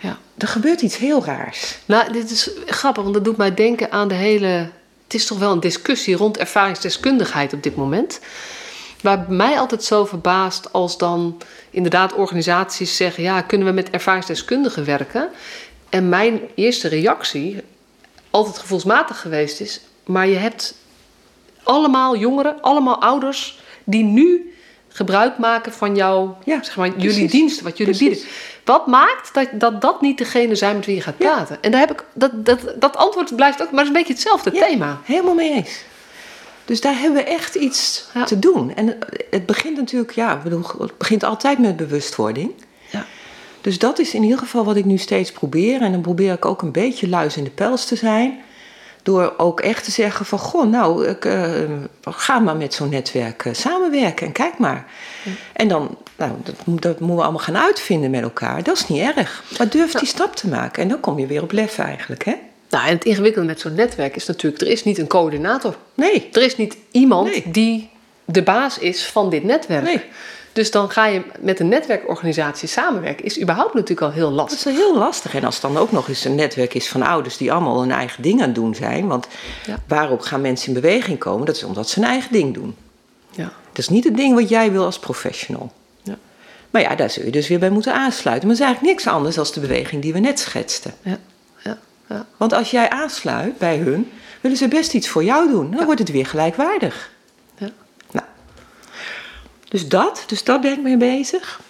ja. 0.00 0.18
Er 0.38 0.48
gebeurt 0.48 0.80
iets 0.80 0.96
heel 0.96 1.24
raars. 1.24 1.78
Nou, 1.84 2.12
dit 2.12 2.30
is 2.30 2.50
grappig, 2.66 3.02
want 3.02 3.14
dat 3.14 3.24
doet 3.24 3.36
mij 3.36 3.54
denken 3.54 3.92
aan 3.92 4.08
de 4.08 4.14
hele. 4.14 4.46
Het 5.04 5.14
is 5.14 5.26
toch 5.26 5.38
wel 5.38 5.52
een 5.52 5.60
discussie 5.60 6.16
rond 6.16 6.38
ervaringsdeskundigheid 6.38 7.52
op 7.52 7.62
dit 7.62 7.76
moment. 7.76 8.20
Waar 9.02 9.24
mij 9.28 9.58
altijd 9.58 9.84
zo 9.84 10.04
verbaast 10.04 10.72
als 10.72 10.98
dan 10.98 11.40
inderdaad 11.70 12.14
organisaties 12.14 12.96
zeggen: 12.96 13.22
ja, 13.22 13.40
kunnen 13.40 13.66
we 13.66 13.72
met 13.72 13.90
ervaringsdeskundigen 13.90 14.84
werken? 14.84 15.28
En 15.88 16.08
mijn 16.08 16.40
eerste 16.54 16.88
reactie, 16.88 17.60
altijd 18.30 18.58
gevoelsmatig 18.58 19.20
geweest 19.20 19.60
is: 19.60 19.80
maar 20.04 20.26
je 20.28 20.36
hebt 20.36 20.74
allemaal 21.62 22.16
jongeren, 22.16 22.60
allemaal 22.60 23.02
ouders 23.02 23.58
die 23.84 24.04
nu 24.04 24.54
gebruik 24.88 25.38
maken 25.38 25.72
van 25.72 25.96
jouw, 25.96 26.36
ja, 26.44 26.62
zeg 26.62 26.76
maar, 26.76 26.98
jullie 26.98 27.28
diensten, 27.28 27.64
wat 27.64 27.76
jullie 27.76 27.98
bieden. 27.98 28.18
Wat 28.64 28.86
maakt 28.86 29.34
dat, 29.34 29.48
dat 29.52 29.80
dat 29.80 30.00
niet 30.00 30.18
degene 30.18 30.54
zijn 30.54 30.76
met 30.76 30.86
wie 30.86 30.94
je 30.94 31.00
gaat 31.00 31.16
praten? 31.16 31.58
En 31.62 31.70
daar 31.70 31.80
heb 31.80 31.90
ik, 31.90 32.04
dat, 32.12 32.44
dat, 32.46 32.60
dat 32.76 32.96
antwoord 32.96 33.36
blijft 33.36 33.62
ook, 33.62 33.70
maar 33.70 33.84
het 33.84 33.88
is 33.88 33.96
een 33.96 34.06
beetje 34.06 34.12
hetzelfde 34.12 34.50
ja, 34.54 34.66
thema. 34.66 35.00
Helemaal 35.04 35.34
mee 35.34 35.52
eens. 35.52 35.84
Dus 36.70 36.80
daar 36.80 36.98
hebben 36.98 37.24
we 37.24 37.28
echt 37.28 37.54
iets 37.54 38.04
te 38.24 38.38
doen. 38.38 38.74
En 38.74 38.98
het 39.30 39.46
begint 39.46 39.76
natuurlijk, 39.76 40.12
ja, 40.12 40.40
bedoel, 40.42 40.64
het 40.78 40.98
begint 40.98 41.24
altijd 41.24 41.58
met 41.58 41.76
bewustwording. 41.76 42.52
Ja. 42.90 43.06
Dus 43.60 43.78
dat 43.78 43.98
is 43.98 44.14
in 44.14 44.22
ieder 44.22 44.38
geval 44.38 44.64
wat 44.64 44.76
ik 44.76 44.84
nu 44.84 44.96
steeds 44.96 45.32
probeer. 45.32 45.82
En 45.82 45.92
dan 45.92 46.00
probeer 46.00 46.32
ik 46.32 46.44
ook 46.44 46.62
een 46.62 46.72
beetje 46.72 47.08
luis 47.08 47.36
in 47.36 47.44
de 47.44 47.50
pels 47.50 47.84
te 47.84 47.96
zijn. 47.96 48.40
Door 49.02 49.34
ook 49.36 49.60
echt 49.60 49.84
te 49.84 49.90
zeggen 49.90 50.26
van, 50.26 50.38
goh, 50.38 50.70
nou, 50.70 51.06
ik, 51.06 51.24
uh, 51.24 51.48
ga 52.02 52.38
maar 52.38 52.56
met 52.56 52.74
zo'n 52.74 52.88
netwerk 52.88 53.44
uh, 53.44 53.54
samenwerken 53.54 54.26
en 54.26 54.32
kijk 54.32 54.58
maar. 54.58 54.86
En 55.52 55.68
dan, 55.68 55.96
nou, 56.16 56.32
dat, 56.42 56.54
dat, 56.56 57.00
moeten 57.00 57.16
we 57.16 57.22
allemaal 57.22 57.42
gaan 57.42 57.58
uitvinden 57.58 58.10
met 58.10 58.22
elkaar. 58.22 58.62
Dat 58.62 58.76
is 58.76 58.88
niet 58.88 59.02
erg. 59.16 59.44
Maar 59.58 59.68
durf 59.68 59.92
die 59.92 60.08
stap 60.08 60.36
te 60.36 60.48
maken. 60.48 60.82
En 60.82 60.88
dan 60.88 61.00
kom 61.00 61.18
je 61.18 61.26
weer 61.26 61.42
op 61.42 61.52
lef 61.52 61.78
eigenlijk, 61.78 62.24
hè? 62.24 62.34
Nou, 62.70 62.86
en 62.86 62.94
het 62.94 63.04
ingewikkelde 63.04 63.46
met 63.48 63.60
zo'n 63.60 63.74
netwerk 63.74 64.16
is 64.16 64.26
natuurlijk, 64.26 64.62
er 64.62 64.68
is 64.68 64.84
niet 64.84 64.98
een 64.98 65.06
coördinator. 65.06 65.76
Nee. 65.94 66.28
Er 66.32 66.42
is 66.42 66.56
niet 66.56 66.76
iemand 66.90 67.42
die 67.54 67.90
de 68.24 68.42
baas 68.42 68.78
is 68.78 69.06
van 69.06 69.30
dit 69.30 69.44
netwerk. 69.44 69.84
Nee. 69.84 70.02
Dus 70.52 70.70
dan 70.70 70.90
ga 70.90 71.06
je 71.06 71.22
met 71.40 71.60
een 71.60 71.68
netwerkorganisatie 71.68 72.68
samenwerken. 72.68 73.24
Is 73.24 73.40
überhaupt 73.40 73.74
natuurlijk 73.74 74.00
al 74.00 74.10
heel 74.10 74.30
lastig. 74.30 74.62
Dat 74.62 74.72
is 74.72 74.78
heel 74.78 74.96
lastig. 74.98 75.34
En 75.34 75.44
als 75.44 75.54
het 75.54 75.62
dan 75.62 75.76
ook 75.76 75.92
nog 75.92 76.08
eens 76.08 76.24
een 76.24 76.34
netwerk 76.34 76.74
is 76.74 76.88
van 76.88 77.02
ouders 77.02 77.36
die 77.36 77.52
allemaal 77.52 77.80
hun 77.80 77.90
eigen 77.90 78.22
ding 78.22 78.40
aan 78.40 78.46
het 78.46 78.54
doen 78.54 78.74
zijn. 78.74 79.06
Want 79.06 79.26
Ja. 79.66 79.78
waarop 79.88 80.20
gaan 80.20 80.40
mensen 80.40 80.68
in 80.68 80.80
beweging 80.80 81.18
komen? 81.18 81.46
Dat 81.46 81.56
is 81.56 81.64
omdat 81.64 81.88
ze 81.88 82.00
hun 82.00 82.08
eigen 82.08 82.32
ding 82.32 82.54
doen. 82.54 82.76
Ja. 83.30 83.44
Dat 83.44 83.78
is 83.78 83.88
niet 83.88 84.04
het 84.04 84.16
ding 84.16 84.34
wat 84.34 84.48
jij 84.48 84.72
wil 84.72 84.84
als 84.84 84.98
professional. 84.98 85.72
Ja. 86.02 86.18
Maar 86.70 86.82
ja, 86.82 86.94
daar 86.94 87.10
zul 87.10 87.24
je 87.24 87.30
dus 87.30 87.48
weer 87.48 87.58
bij 87.58 87.70
moeten 87.70 87.94
aansluiten. 87.94 88.48
Maar 88.48 88.56
het 88.56 88.64
is 88.66 88.70
eigenlijk 88.70 88.96
niks 88.96 89.14
anders 89.14 89.34
dan 89.34 89.46
de 89.54 89.60
beweging 89.60 90.02
die 90.02 90.12
we 90.12 90.18
net 90.18 90.38
schetsten. 90.40 90.94
Ja. 91.02 91.18
Ja. 92.10 92.26
Want 92.36 92.52
als 92.52 92.70
jij 92.70 92.88
aansluit 92.88 93.58
bij 93.58 93.76
hun, 93.76 94.12
willen 94.40 94.56
ze 94.56 94.68
best 94.68 94.94
iets 94.94 95.08
voor 95.08 95.24
jou 95.24 95.50
doen. 95.50 95.70
Dan 95.70 95.84
wordt 95.84 96.00
het 96.00 96.10
weer 96.10 96.26
gelijkwaardig. 96.26 97.10
Ja. 97.58 97.70
Nou, 98.10 98.26
dus 99.68 99.88
dat, 99.88 100.24
dus 100.26 100.44
dat 100.44 100.60
ben 100.60 100.72
ik 100.72 100.82
mee 100.82 100.96
bezig. 100.96 101.60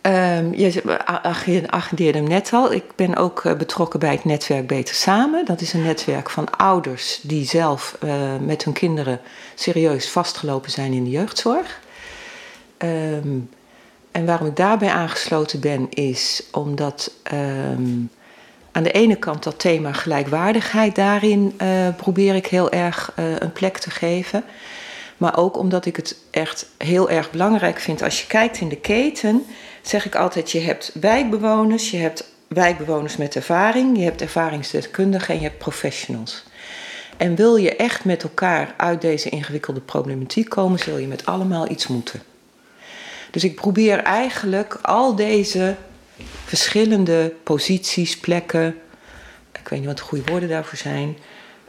Ehm, 0.00 0.54
je 0.54 0.98
ag- 1.04 1.46
agendeerde 1.66 2.18
hem 2.18 2.28
net 2.28 2.52
al. 2.52 2.72
Ik 2.72 2.84
ben 2.94 3.16
ook 3.16 3.44
eh, 3.44 3.54
betrokken 3.56 4.00
bij 4.00 4.10
het 4.12 4.24
netwerk 4.24 4.66
Beter 4.66 4.94
Samen. 4.94 5.44
Dat 5.44 5.60
is 5.60 5.72
een 5.72 5.82
netwerk 5.82 6.30
van 6.30 6.50
ouders 6.50 7.20
die 7.22 7.44
zelf 7.46 7.96
eh, 8.00 8.36
met 8.40 8.64
hun 8.64 8.72
kinderen 8.72 9.20
serieus 9.54 10.10
vastgelopen 10.10 10.70
zijn 10.70 10.92
in 10.92 11.04
de 11.04 11.10
jeugdzorg. 11.10 11.80
Ehm, 12.76 13.38
en 14.10 14.26
waarom 14.26 14.46
ik 14.46 14.56
daarbij 14.56 14.90
aangesloten 14.90 15.60
ben, 15.60 15.90
is 15.90 16.42
omdat 16.50 17.12
ehm, 17.22 18.02
aan 18.74 18.82
de 18.82 18.90
ene 18.90 19.16
kant 19.16 19.42
dat 19.42 19.58
thema 19.58 19.92
gelijkwaardigheid, 19.92 20.94
daarin 20.94 21.54
eh, 21.56 21.68
probeer 21.96 22.34
ik 22.34 22.46
heel 22.46 22.70
erg 22.70 23.12
eh, 23.14 23.24
een 23.38 23.52
plek 23.52 23.78
te 23.78 23.90
geven. 23.90 24.44
Maar 25.16 25.36
ook 25.36 25.56
omdat 25.56 25.86
ik 25.86 25.96
het 25.96 26.16
echt 26.30 26.66
heel 26.78 27.10
erg 27.10 27.30
belangrijk 27.30 27.80
vind. 27.80 28.02
Als 28.02 28.20
je 28.20 28.26
kijkt 28.26 28.60
in 28.60 28.68
de 28.68 28.76
keten, 28.76 29.44
zeg 29.82 30.06
ik 30.06 30.14
altijd: 30.14 30.50
je 30.50 30.60
hebt 30.60 30.90
wijkbewoners, 31.00 31.90
je 31.90 31.96
hebt 31.96 32.24
wijkbewoners 32.48 33.16
met 33.16 33.36
ervaring, 33.36 33.98
je 33.98 34.04
hebt 34.04 34.20
ervaringsdeskundigen 34.20 35.34
en 35.34 35.40
je 35.40 35.46
hebt 35.46 35.58
professionals. 35.58 36.44
En 37.16 37.34
wil 37.34 37.56
je 37.56 37.76
echt 37.76 38.04
met 38.04 38.22
elkaar 38.22 38.74
uit 38.76 39.00
deze 39.00 39.28
ingewikkelde 39.28 39.80
problematiek 39.80 40.48
komen, 40.48 40.78
zul 40.78 40.98
je 40.98 41.06
met 41.06 41.26
allemaal 41.26 41.70
iets 41.70 41.86
moeten. 41.86 42.22
Dus 43.30 43.44
ik 43.44 43.54
probeer 43.54 43.98
eigenlijk 43.98 44.78
al 44.82 45.14
deze 45.14 45.76
verschillende 46.44 47.32
posities, 47.42 48.18
plekken, 48.18 48.78
ik 49.52 49.68
weet 49.68 49.78
niet 49.78 49.88
wat 49.88 49.96
de 49.96 50.02
goede 50.02 50.30
woorden 50.30 50.48
daarvoor 50.48 50.78
zijn, 50.78 51.18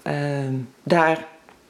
ehm, 0.04 0.54
daar 0.84 1.26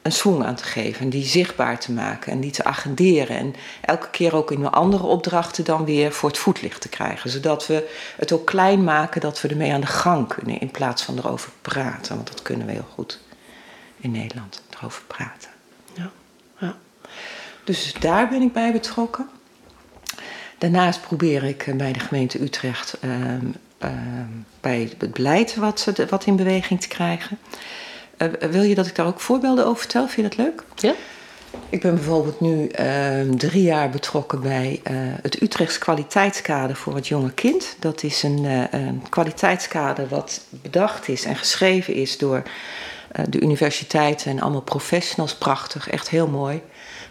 een 0.06 0.12
swing 0.12 0.44
aan 0.44 0.54
te 0.54 0.64
geven 0.64 1.00
en 1.00 1.10
die 1.10 1.24
zichtbaar 1.24 1.78
te 1.78 1.92
maken 1.92 2.32
en 2.32 2.40
die 2.40 2.50
te 2.50 2.64
agenderen. 2.64 3.36
En 3.36 3.54
elke 3.80 4.10
keer 4.10 4.34
ook 4.34 4.50
in 4.50 4.70
andere 4.70 5.02
opdrachten 5.02 5.64
dan 5.64 5.84
weer 5.84 6.12
voor 6.12 6.28
het 6.28 6.38
voetlicht 6.38 6.80
te 6.80 6.88
krijgen. 6.88 7.30
Zodat 7.30 7.66
we 7.66 7.90
het 8.16 8.32
ook 8.32 8.46
klein 8.46 8.84
maken 8.84 9.20
dat 9.20 9.40
we 9.40 9.48
ermee 9.48 9.72
aan 9.72 9.80
de 9.80 9.86
gang 9.86 10.28
kunnen 10.28 10.60
in 10.60 10.70
plaats 10.70 11.02
van 11.02 11.18
erover 11.18 11.50
praten. 11.62 12.14
Want 12.14 12.28
dat 12.28 12.42
kunnen 12.42 12.66
we 12.66 12.72
heel 12.72 12.88
goed 12.94 13.20
in 13.96 14.10
Nederland, 14.10 14.62
erover 14.78 15.02
praten. 15.06 15.50
Ja. 15.94 16.10
Ja. 16.58 16.76
Dus 17.64 17.94
daar 18.00 18.28
ben 18.28 18.42
ik 18.42 18.52
bij 18.52 18.72
betrokken. 18.72 19.28
Daarnaast 20.58 21.00
probeer 21.00 21.44
ik 21.44 21.66
eh, 21.66 21.74
bij 21.74 21.92
de 21.92 21.98
gemeente 22.00 22.42
Utrecht 22.42 22.96
ehm, 23.00 23.44
ehm, 23.78 24.26
bij 24.60 24.90
het 24.98 25.12
beleid 25.12 25.54
wat, 25.56 25.80
ze- 25.80 26.06
wat 26.10 26.26
in 26.26 26.36
beweging 26.36 26.80
te 26.80 26.88
krijgen. 26.88 27.38
Eh, 28.16 28.28
wil 28.50 28.62
je 28.62 28.74
dat 28.74 28.86
ik 28.86 28.94
daar 28.94 29.06
ook 29.06 29.20
voorbeelden 29.20 29.66
over 29.66 29.78
vertel? 29.78 30.08
Vind 30.08 30.16
je 30.32 30.36
dat 30.36 30.46
leuk? 30.46 30.62
Ja? 30.74 30.94
Ik 31.68 31.80
ben 31.80 31.94
bijvoorbeeld 31.94 32.40
nu 32.40 32.66
ehm, 32.66 33.36
drie 33.36 33.62
jaar 33.62 33.90
betrokken 33.90 34.40
bij 34.40 34.80
eh, 34.82 34.94
het 35.22 35.42
Utrechts 35.42 35.78
kwaliteitskader 35.78 36.76
voor 36.76 36.94
het 36.94 37.08
jonge 37.08 37.32
kind. 37.32 37.76
Dat 37.80 38.02
is 38.02 38.22
een, 38.22 38.44
een 38.70 39.02
kwaliteitskader 39.08 40.08
wat 40.08 40.40
bedacht 40.50 41.08
is 41.08 41.24
en 41.24 41.36
geschreven 41.36 41.94
is 41.94 42.18
door 42.18 42.42
de 43.28 43.40
universiteiten 43.40 44.30
en 44.30 44.40
allemaal 44.40 44.60
professionals. 44.60 45.34
Prachtig, 45.34 45.88
echt 45.90 46.08
heel 46.08 46.26
mooi. 46.28 46.62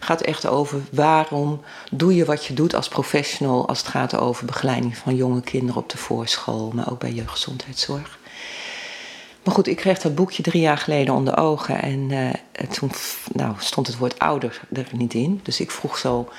Gaat 0.06 0.22
echt 0.22 0.46
over 0.46 0.82
waarom 0.91 1.62
doe 1.91 2.15
je 2.15 2.26
wat 2.26 2.46
je 2.46 2.54
doet 2.54 2.76
als 2.76 2.88
professional 2.88 3.68
als 3.68 3.78
het 3.78 3.88
gaat 3.88 4.15
over 4.15 4.46
begeleiding 4.46 4.98
van 4.98 5.15
jonge 5.15 5.41
kinderen 5.41 5.82
op 5.82 5.89
de 5.89 5.98
voorschool, 5.98 6.72
maar 6.74 6.91
ook 6.91 7.00
bij 7.00 7.12
jeugdgezondheidszorg. 7.12 8.18
Maar 9.44 9.54
goed, 9.54 9.68
ik 9.68 9.76
kreeg 9.76 10.00
dat 10.00 10.15
boekje 10.15 10.44
drie 10.44 10.62
jaar 10.62 10.78
geleden 10.78 11.13
onder 11.13 11.38
ogen. 11.38 11.82
En 11.82 12.12
eh, 12.12 12.68
toen 12.70 12.91
nou, 13.34 13.56
stond 13.60 13.88
het 13.88 13.98
woord 13.98 14.20
ouder 14.20 14.62
er 14.74 14.88
niet 14.91 15.13
in. 15.13 15.39
Dus 15.44 15.60
ik 15.60 15.72
vroeg 15.72 15.98
zo 15.98 16.30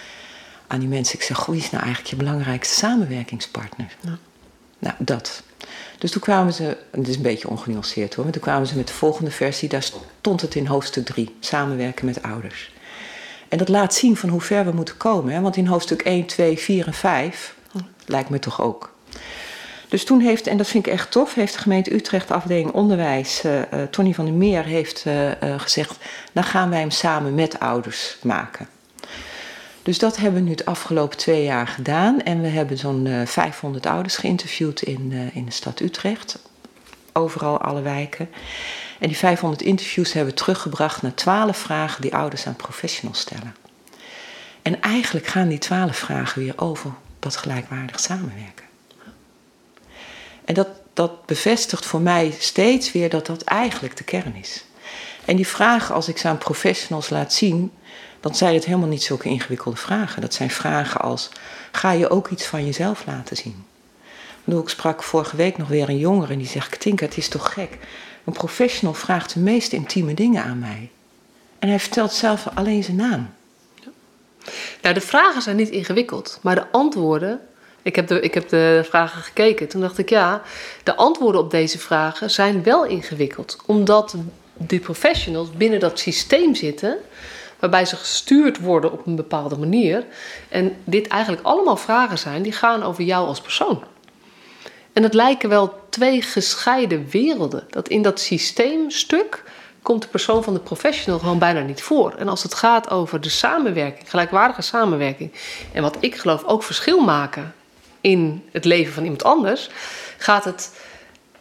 aan 0.66 0.80
die 0.80 0.88
mensen. 0.88 1.14
Ik 1.14 1.22
zeg, 1.22 1.46
wie 1.46 1.60
is 1.60 1.70
nou 1.70 1.84
eigenlijk 1.84 2.10
je 2.10 2.16
belangrijkste 2.16 2.74
samenwerkingspartner? 2.74 3.96
Ja. 4.00 4.18
Nou, 4.78 4.94
dat. 4.98 5.42
Dus 5.98 6.10
toen 6.10 6.20
kwamen 6.20 6.52
ze, 6.52 6.76
het 6.90 7.08
is 7.08 7.16
een 7.16 7.22
beetje 7.22 7.48
ongenuanceerd 7.48 8.14
hoor. 8.14 8.24
Maar 8.24 8.32
toen 8.32 8.42
kwamen 8.42 8.66
ze 8.66 8.76
met 8.76 8.86
de 8.86 8.94
volgende 8.94 9.30
versie. 9.30 9.68
Daar 9.68 9.82
stond 9.82 10.40
het 10.40 10.54
in 10.54 10.66
hoofdstuk 10.66 11.04
3. 11.04 11.34
Samenwerken 11.40 12.06
met 12.06 12.22
ouders. 12.22 12.70
En 13.48 13.58
dat 13.58 13.68
laat 13.68 13.94
zien 13.94 14.16
van 14.16 14.28
hoe 14.28 14.40
ver 14.40 14.64
we 14.64 14.72
moeten 14.72 14.96
komen. 14.96 15.34
Hè? 15.34 15.40
Want 15.40 15.56
in 15.56 15.66
hoofdstuk 15.66 16.02
1, 16.02 16.26
2, 16.26 16.58
4 16.58 16.86
en 16.86 16.94
5 16.94 17.54
lijkt 18.06 18.28
me 18.28 18.38
toch 18.38 18.60
ook. 18.60 18.94
Dus 19.88 20.04
toen 20.04 20.20
heeft, 20.20 20.46
en 20.46 20.56
dat 20.56 20.68
vind 20.68 20.86
ik 20.86 20.92
echt 20.92 21.10
tof, 21.10 21.34
heeft 21.34 21.52
de 21.52 21.58
gemeente 21.58 21.94
Utrecht 21.94 22.30
afdeling 22.30 22.70
onderwijs, 22.70 23.44
eh 23.44 23.62
eh, 23.62 23.88
Tony 23.90 24.14
van 24.14 24.24
der 24.24 24.34
Meer, 24.34 24.64
heeft 24.64 25.04
eh, 25.06 25.30
gezegd, 25.56 25.96
dan 26.32 26.44
gaan 26.44 26.70
wij 26.70 26.78
hem 26.78 26.90
samen 26.90 27.34
met 27.34 27.60
ouders 27.60 28.16
maken. 28.22 28.68
Dus 29.82 29.98
dat 29.98 30.16
hebben 30.16 30.40
we 30.40 30.46
nu 30.46 30.50
het 30.50 30.64
afgelopen 30.64 31.18
twee 31.18 31.42
jaar 31.42 31.66
gedaan. 31.66 32.22
En 32.22 32.40
we 32.40 32.48
hebben 32.48 32.78
zo'n 32.78 33.06
eh, 33.06 33.26
500 33.26 33.86
ouders 33.86 34.16
geïnterviewd 34.16 34.82
in, 34.82 35.30
in 35.32 35.44
de 35.44 35.50
stad 35.50 35.80
Utrecht. 35.80 36.38
Overal, 37.12 37.60
alle 37.60 37.82
wijken. 37.82 38.28
En 38.98 39.08
die 39.08 39.16
500 39.16 39.62
interviews 39.62 40.12
hebben 40.12 40.34
we 40.34 40.40
teruggebracht 40.40 41.02
naar 41.02 41.14
12 41.14 41.56
vragen 41.56 42.02
die 42.02 42.14
ouders 42.14 42.46
aan 42.46 42.56
professionals 42.56 43.20
stellen. 43.20 43.54
En 44.62 44.80
eigenlijk 44.80 45.26
gaan 45.26 45.48
die 45.48 45.58
12 45.58 45.96
vragen 45.96 46.42
weer 46.42 46.54
over 46.56 46.90
dat 47.18 47.36
gelijkwaardig 47.36 48.00
samenwerken. 48.00 48.64
En 50.44 50.54
dat, 50.54 50.68
dat 50.92 51.26
bevestigt 51.26 51.86
voor 51.86 52.00
mij 52.00 52.34
steeds 52.38 52.92
weer 52.92 53.10
dat 53.10 53.26
dat 53.26 53.42
eigenlijk 53.42 53.96
de 53.96 54.04
kern 54.04 54.34
is. 54.34 54.64
En 55.24 55.36
die 55.36 55.46
vragen, 55.46 55.94
als 55.94 56.08
ik 56.08 56.18
ze 56.18 56.28
aan 56.28 56.38
professionals 56.38 57.10
laat 57.10 57.32
zien, 57.32 57.72
dan 58.20 58.34
zijn 58.34 58.54
het 58.54 58.64
helemaal 58.64 58.88
niet 58.88 59.02
zulke 59.02 59.28
ingewikkelde 59.28 59.76
vragen. 59.76 60.20
Dat 60.20 60.34
zijn 60.34 60.50
vragen 60.50 61.00
als: 61.00 61.28
ga 61.72 61.90
je 61.90 62.08
ook 62.08 62.28
iets 62.28 62.46
van 62.46 62.64
jezelf 62.64 63.06
laten 63.06 63.36
zien? 63.36 63.64
Ik, 64.44 64.58
ik 64.58 64.68
sprak 64.68 65.02
vorige 65.02 65.36
week 65.36 65.58
nog 65.58 65.68
weer 65.68 65.88
een 65.88 65.98
jongere 65.98 66.32
en 66.32 66.38
die 66.38 66.48
zegt: 66.48 66.80
Tinka, 66.80 67.04
het 67.04 67.16
is 67.16 67.28
toch 67.28 67.52
gek? 67.52 67.78
Een 68.26 68.32
professional 68.32 68.94
vraagt 68.94 69.34
de 69.34 69.40
meest 69.40 69.72
intieme 69.72 70.14
dingen 70.14 70.42
aan 70.42 70.58
mij. 70.58 70.90
En 71.58 71.68
hij 71.68 71.80
vertelt 71.80 72.12
zelf 72.12 72.48
alleen 72.54 72.84
zijn 72.84 72.96
naam. 72.96 73.34
Nou, 74.82 74.94
de 74.94 75.00
vragen 75.00 75.42
zijn 75.42 75.56
niet 75.56 75.68
ingewikkeld, 75.68 76.38
maar 76.42 76.54
de 76.54 76.66
antwoorden. 76.70 77.40
Ik 77.82 77.96
heb, 77.96 78.06
de, 78.06 78.20
ik 78.20 78.34
heb 78.34 78.48
de 78.48 78.82
vragen 78.84 79.22
gekeken. 79.22 79.68
Toen 79.68 79.80
dacht 79.80 79.98
ik, 79.98 80.08
ja, 80.08 80.42
de 80.82 80.96
antwoorden 80.96 81.40
op 81.40 81.50
deze 81.50 81.78
vragen 81.78 82.30
zijn 82.30 82.62
wel 82.62 82.84
ingewikkeld. 82.84 83.58
Omdat 83.66 84.14
die 84.52 84.80
professionals 84.80 85.50
binnen 85.50 85.80
dat 85.80 85.98
systeem 85.98 86.54
zitten, 86.54 86.96
waarbij 87.58 87.84
ze 87.84 87.96
gestuurd 87.96 88.58
worden 88.60 88.92
op 88.92 89.06
een 89.06 89.16
bepaalde 89.16 89.56
manier. 89.56 90.04
En 90.48 90.76
dit 90.84 91.06
eigenlijk 91.06 91.42
allemaal 91.42 91.76
vragen 91.76 92.18
zijn 92.18 92.42
die 92.42 92.52
gaan 92.52 92.82
over 92.82 93.04
jou 93.04 93.26
als 93.26 93.40
persoon. 93.40 93.84
En 94.92 95.02
het 95.02 95.14
lijken 95.14 95.48
wel 95.48 95.80
twee 95.96 96.22
gescheiden 96.22 97.06
werelden. 97.10 97.64
Dat 97.70 97.88
in 97.88 98.02
dat 98.02 98.20
systeemstuk 98.20 99.42
komt 99.82 100.02
de 100.02 100.08
persoon 100.08 100.42
van 100.42 100.54
de 100.54 100.60
professional 100.60 101.18
gewoon 101.18 101.38
bijna 101.38 101.60
niet 101.60 101.82
voor. 101.82 102.14
En 102.18 102.28
als 102.28 102.42
het 102.42 102.54
gaat 102.54 102.90
over 102.90 103.20
de 103.20 103.28
samenwerking, 103.28 104.10
gelijkwaardige 104.10 104.62
samenwerking, 104.62 105.32
en 105.72 105.82
wat 105.82 105.96
ik 106.00 106.14
geloof 106.14 106.44
ook 106.44 106.62
verschil 106.62 107.00
maken 107.00 107.54
in 108.00 108.42
het 108.52 108.64
leven 108.64 108.92
van 108.92 109.02
iemand 109.02 109.24
anders, 109.24 109.70
gaat 110.16 110.44
het 110.44 110.70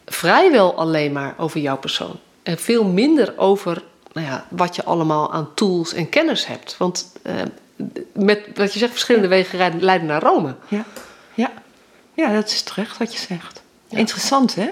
vrijwel 0.06 0.76
alleen 0.76 1.12
maar 1.12 1.34
over 1.38 1.60
jouw 1.60 1.78
persoon. 1.78 2.20
En 2.44 2.58
veel 2.58 2.84
minder 2.84 3.34
over 3.38 3.84
nou 4.13 4.28
ja, 4.28 4.46
wat 4.50 4.76
je 4.76 4.84
allemaal 4.84 5.34
aan 5.34 5.54
tools 5.54 5.94
en 5.94 6.10
kennis 6.10 6.46
hebt. 6.46 6.78
Want 6.78 7.12
eh, 7.22 7.34
met 8.13 8.48
wat 8.56 8.74
je 8.74 8.80
zegt, 8.80 8.91
verschillende 8.91 9.28
wegen 9.28 9.80
leiden 9.80 10.08
naar 10.08 10.22
Rome. 10.22 10.56
Ja, 10.68 10.86
ja. 11.34 11.52
ja 12.13 12.34
dat 12.34 12.48
is 12.48 12.62
terecht 12.62 12.98
wat 12.98 13.13
je 13.13 13.20
zegt. 13.20 13.63
Interessant, 13.89 14.56
hè? 14.56 14.69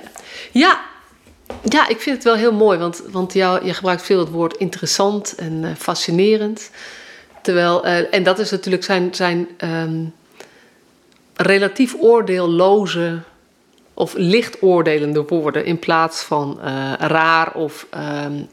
Ja, 0.51 0.81
Ja, 1.69 1.87
ik 1.87 2.01
vind 2.01 2.15
het 2.15 2.25
wel 2.25 2.35
heel 2.35 2.53
mooi, 2.53 2.77
want, 2.77 3.01
want 3.11 3.33
jou, 3.33 3.65
je 3.65 3.73
gebruikt 3.73 4.01
veel 4.01 4.19
het 4.19 4.29
woord 4.29 4.57
interessant 4.57 5.35
en 5.35 5.63
uh, 5.63 5.69
fascinerend. 5.77 6.69
Terwijl, 7.41 7.85
uh, 7.85 8.13
en 8.13 8.23
dat 8.23 8.39
is 8.39 8.51
natuurlijk 8.51 8.83
zijn, 8.83 9.15
zijn 9.15 9.47
um, 9.63 10.13
relatief 11.35 11.95
oordeelloze 11.99 13.19
of 13.93 14.13
licht 14.15 14.61
oordelende 14.61 15.23
woorden 15.23 15.65
in 15.65 15.79
plaats 15.79 16.21
van 16.21 16.59
uh, 16.63 16.93
raar 16.97 17.53
of 17.53 17.87
um, 18.25 18.47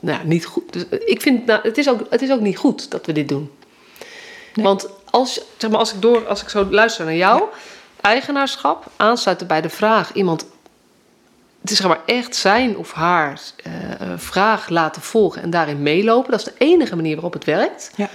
nou, 0.00 0.26
niet 0.26 0.46
goed. 0.46 0.72
Dus 0.72 0.84
ik 1.04 1.22
vind, 1.22 1.46
nou, 1.46 1.60
het, 1.62 1.78
is 1.78 1.88
ook, 1.88 2.00
het 2.10 2.22
is 2.22 2.30
ook 2.30 2.40
niet 2.40 2.58
goed 2.58 2.90
dat 2.90 3.06
we 3.06 3.12
dit 3.12 3.28
doen. 3.28 3.50
Nee. 4.54 4.64
Want 4.64 4.88
als, 5.10 5.40
zeg 5.56 5.70
maar, 5.70 5.78
als, 5.78 5.92
ik 5.92 6.02
door, 6.02 6.26
als 6.26 6.42
ik 6.42 6.48
zo 6.48 6.66
luister 6.70 7.04
naar 7.04 7.14
jou, 7.14 7.40
ja. 7.40 7.48
Eigenaarschap, 8.08 8.86
aansluiten 8.96 9.46
bij 9.46 9.60
de 9.60 9.68
vraag, 9.68 10.12
iemand 10.12 10.46
het 11.60 11.70
is 11.70 11.76
zeg 11.76 11.86
maar 11.86 12.04
echt 12.06 12.36
zijn 12.36 12.76
of 12.76 12.92
haar 12.92 13.40
uh, 13.66 13.72
vraag 14.16 14.68
laten 14.68 15.02
volgen 15.02 15.42
en 15.42 15.50
daarin 15.50 15.82
meelopen. 15.82 16.30
Dat 16.30 16.40
is 16.40 16.46
de 16.46 16.54
enige 16.58 16.96
manier 16.96 17.14
waarop 17.14 17.32
het 17.32 17.44
werkt. 17.44 17.90
Ja. 17.96 18.08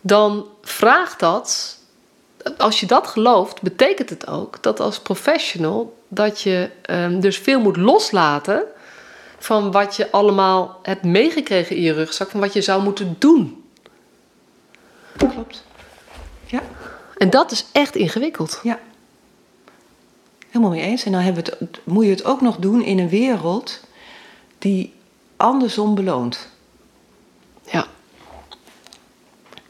Dan 0.00 0.46
vraagt 0.62 1.20
dat, 1.20 1.78
als 2.58 2.80
je 2.80 2.86
dat 2.86 3.06
gelooft, 3.06 3.62
betekent 3.62 4.10
het 4.10 4.26
ook 4.26 4.62
dat 4.62 4.80
als 4.80 5.00
professional 5.00 5.98
dat 6.08 6.40
je 6.40 6.70
um, 6.90 7.20
dus 7.20 7.38
veel 7.38 7.60
moet 7.60 7.76
loslaten 7.76 8.62
van 9.38 9.70
wat 9.72 9.96
je 9.96 10.10
allemaal 10.10 10.78
hebt 10.82 11.04
meegekregen 11.04 11.76
in 11.76 11.82
je 11.82 11.92
rugzak, 11.92 12.30
van 12.30 12.40
wat 12.40 12.52
je 12.52 12.62
zou 12.62 12.82
moeten 12.82 13.16
doen. 13.18 13.64
Klopt. 15.16 15.64
Ja. 16.46 16.62
En 17.16 17.30
dat 17.30 17.50
is 17.50 17.66
echt 17.72 17.96
ingewikkeld. 17.96 18.60
Ja. 18.62 18.78
Helemaal 20.46 20.70
mee 20.70 20.82
eens. 20.82 21.04
En 21.04 21.12
dan 21.12 21.20
hebben 21.20 21.44
we 21.44 21.56
het, 21.58 21.80
moet 21.84 22.04
je 22.04 22.10
het 22.10 22.24
ook 22.24 22.40
nog 22.40 22.56
doen 22.56 22.82
in 22.82 22.98
een 22.98 23.08
wereld 23.08 23.80
die 24.58 24.92
andersom 25.36 25.94
beloont. 25.94 26.48
Ja. 27.70 27.86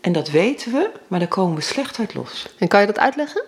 En 0.01 0.13
dat 0.13 0.31
weten 0.31 0.73
we, 0.73 0.91
maar 1.09 1.19
daar 1.19 1.29
komen 1.29 1.57
we 1.57 1.63
slecht 1.63 1.99
uit 1.99 2.15
los. 2.15 2.47
En 2.59 2.69
kan 2.69 2.81
je 2.81 2.87
dat 2.87 2.99
uitleggen? 2.99 3.45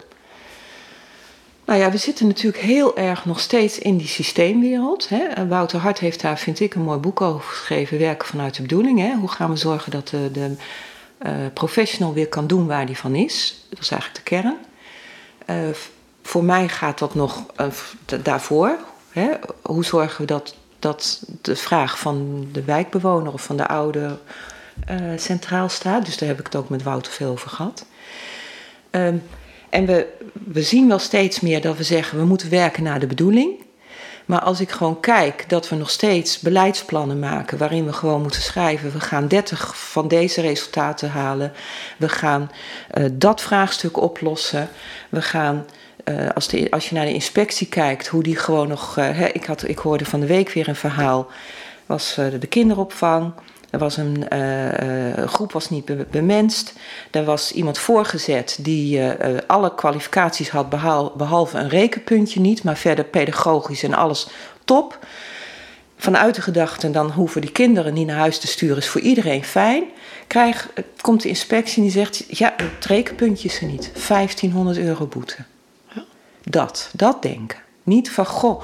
Nou 1.64 1.80
ja, 1.80 1.90
we 1.90 1.96
zitten 1.96 2.26
natuurlijk 2.26 2.62
heel 2.62 2.96
erg 2.96 3.24
nog 3.24 3.40
steeds 3.40 3.78
in 3.78 3.96
die 3.96 4.06
systeemwereld. 4.06 5.08
Hè. 5.08 5.48
Wouter 5.48 5.78
Hart 5.78 5.98
heeft 5.98 6.20
daar, 6.20 6.38
vind 6.38 6.60
ik, 6.60 6.74
een 6.74 6.82
mooi 6.82 6.98
boek 6.98 7.20
over 7.20 7.50
geschreven. 7.50 7.98
Werken 7.98 8.28
vanuit 8.28 8.54
de 8.54 8.62
bedoeling. 8.62 8.98
Hè. 8.98 9.14
Hoe 9.14 9.28
gaan 9.28 9.50
we 9.50 9.56
zorgen 9.56 9.90
dat 9.90 10.08
de, 10.08 10.30
de 10.32 10.56
uh, 11.26 11.32
professional 11.54 12.14
weer 12.14 12.28
kan 12.28 12.46
doen 12.46 12.66
waar 12.66 12.86
die 12.86 12.96
van 12.96 13.14
is. 13.14 13.64
Dat 13.68 13.78
is 13.78 13.90
eigenlijk 13.90 14.24
de 14.24 14.30
kern. 14.30 14.56
Uh, 15.50 15.74
voor 16.22 16.44
mij 16.44 16.68
gaat 16.68 16.98
dat 16.98 17.14
nog 17.14 17.44
uh, 17.60 17.66
daarvoor. 18.22 18.78
Hè? 19.10 19.28
Hoe 19.62 19.84
zorgen 19.84 20.20
we 20.20 20.26
dat, 20.26 20.54
dat 20.78 21.22
de 21.42 21.56
vraag 21.56 21.98
van 21.98 22.48
de 22.52 22.64
wijkbewoner 22.64 23.32
of 23.32 23.42
van 23.42 23.56
de 23.56 23.66
ouder 23.66 24.18
centraal 25.16 25.68
staat? 25.68 26.04
Dus 26.04 26.16
daar 26.16 26.28
heb 26.28 26.38
ik 26.38 26.44
het 26.44 26.56
ook 26.56 26.68
met 26.68 26.82
Wouter 26.82 27.12
veel 27.12 27.30
over 27.30 27.50
gehad. 27.50 27.86
Um, 28.90 29.22
en 29.68 29.86
we, 29.86 30.06
we 30.32 30.62
zien 30.62 30.88
wel 30.88 30.98
steeds 30.98 31.40
meer 31.40 31.60
dat 31.60 31.76
we 31.76 31.82
zeggen 31.82 32.18
we 32.18 32.24
moeten 32.24 32.50
werken 32.50 32.82
naar 32.82 33.00
de 33.00 33.06
bedoeling. 33.06 33.66
Maar 34.28 34.40
als 34.40 34.60
ik 34.60 34.70
gewoon 34.70 35.00
kijk 35.00 35.48
dat 35.48 35.68
we 35.68 35.76
nog 35.76 35.90
steeds 35.90 36.38
beleidsplannen 36.38 37.18
maken 37.18 37.58
waarin 37.58 37.86
we 37.86 37.92
gewoon 37.92 38.22
moeten 38.22 38.42
schrijven: 38.42 38.92
we 38.92 39.00
gaan 39.00 39.28
30 39.28 39.78
van 39.78 40.08
deze 40.08 40.40
resultaten 40.40 41.10
halen, 41.10 41.52
we 41.96 42.08
gaan 42.08 42.50
uh, 42.94 43.04
dat 43.12 43.40
vraagstuk 43.40 43.96
oplossen, 43.96 44.68
we 45.08 45.22
gaan 45.22 45.66
uh, 46.04 46.28
als, 46.34 46.48
de, 46.48 46.70
als 46.70 46.88
je 46.88 46.94
naar 46.94 47.04
de 47.04 47.12
inspectie 47.12 47.66
kijkt, 47.66 48.06
hoe 48.06 48.22
die 48.22 48.36
gewoon 48.36 48.68
nog. 48.68 48.94
Hè, 48.94 49.26
ik, 49.26 49.44
had, 49.44 49.68
ik 49.68 49.78
hoorde 49.78 50.04
van 50.04 50.20
de 50.20 50.26
week 50.26 50.50
weer 50.50 50.68
een 50.68 50.76
verhaal. 50.76 51.26
Was 51.86 52.14
de 52.14 52.46
kinderopvang. 52.48 53.32
Er 53.70 53.78
was 53.78 53.96
een 53.96 54.26
groep 55.28 55.52
was 55.52 55.70
niet 55.70 55.84
be 55.84 56.06
bemenst. 56.10 56.72
Er 57.10 57.24
was 57.24 57.52
iemand 57.52 57.78
voorgezet 57.78 58.58
die 58.60 59.02
alle 59.46 59.74
kwalificaties 59.74 60.50
had, 60.50 60.68
behal, 60.68 61.12
behalve 61.16 61.58
een 61.58 61.68
rekenpuntje 61.68 62.40
niet, 62.40 62.62
maar 62.62 62.76
verder 62.76 63.04
pedagogisch 63.04 63.82
en 63.82 63.94
alles 63.94 64.28
top. 64.64 64.98
Vanuit 65.96 66.34
de 66.34 66.42
gedachte, 66.42 66.90
dan 66.90 67.10
hoeven 67.10 67.40
die 67.40 67.52
kinderen 67.52 67.94
niet 67.94 68.06
naar 68.06 68.16
huis 68.16 68.38
te 68.38 68.46
sturen, 68.46 68.76
is 68.76 68.88
voor 68.88 69.00
iedereen 69.00 69.44
fijn. 69.44 69.84
Krijg, 70.26 70.68
komt 71.00 71.22
de 71.22 71.28
inspectie 71.28 71.76
en 71.76 71.82
die 71.82 71.90
zegt: 71.90 72.24
Ja, 72.28 72.54
het 72.56 72.84
rekenpuntje 72.84 73.48
is 73.48 73.60
er 73.60 73.66
niet. 73.66 73.90
1500 74.08 74.78
euro 74.78 75.06
boete. 75.06 75.36
Dat, 76.44 76.90
dat 76.92 77.22
denken. 77.22 77.58
Niet 77.82 78.10
van, 78.10 78.26
goh, 78.26 78.62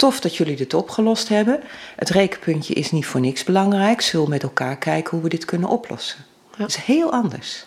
tof 0.00 0.20
dat 0.20 0.36
jullie 0.36 0.56
dit 0.56 0.74
opgelost 0.74 1.28
hebben. 1.28 1.60
Het 1.96 2.08
rekenpuntje 2.08 2.74
is 2.74 2.90
niet 2.90 3.06
voor 3.06 3.20
niks 3.20 3.44
belangrijk. 3.44 4.00
Zullen 4.00 4.24
we 4.24 4.32
met 4.32 4.42
elkaar 4.42 4.76
kijken 4.76 5.10
hoe 5.10 5.22
we 5.22 5.28
dit 5.28 5.44
kunnen 5.44 5.68
oplossen. 5.68 6.24
Ja. 6.50 6.56
Dat 6.56 6.68
is 6.68 6.76
heel 6.76 7.12
anders. 7.12 7.64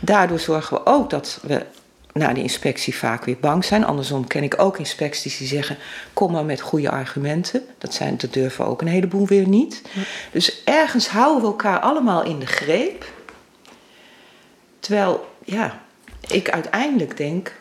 Daardoor 0.00 0.38
zorgen 0.38 0.76
we 0.76 0.86
ook 0.86 1.10
dat 1.10 1.38
we 1.42 1.66
na 2.12 2.32
de 2.32 2.42
inspectie 2.42 2.94
vaak 2.94 3.24
weer 3.24 3.36
bang 3.40 3.64
zijn. 3.64 3.84
Andersom 3.84 4.26
ken 4.26 4.42
ik 4.42 4.60
ook 4.60 4.78
inspecties 4.78 5.38
die 5.38 5.46
zeggen: 5.46 5.76
kom 6.12 6.32
maar 6.32 6.44
met 6.44 6.60
goede 6.60 6.90
argumenten. 6.90 7.64
Dat, 7.78 7.94
zijn, 7.94 8.16
dat 8.16 8.32
durven 8.32 8.66
ook 8.66 8.80
een 8.80 8.88
heleboel 8.88 9.26
weer 9.26 9.48
niet. 9.48 9.82
Ja. 9.92 10.02
Dus 10.32 10.62
ergens 10.64 11.08
houden 11.08 11.40
we 11.42 11.46
elkaar 11.46 11.80
allemaal 11.80 12.24
in 12.24 12.38
de 12.38 12.46
greep. 12.46 13.12
Terwijl, 14.80 15.28
ja, 15.44 15.80
ik 16.28 16.50
uiteindelijk 16.50 17.16
denk: 17.16 17.52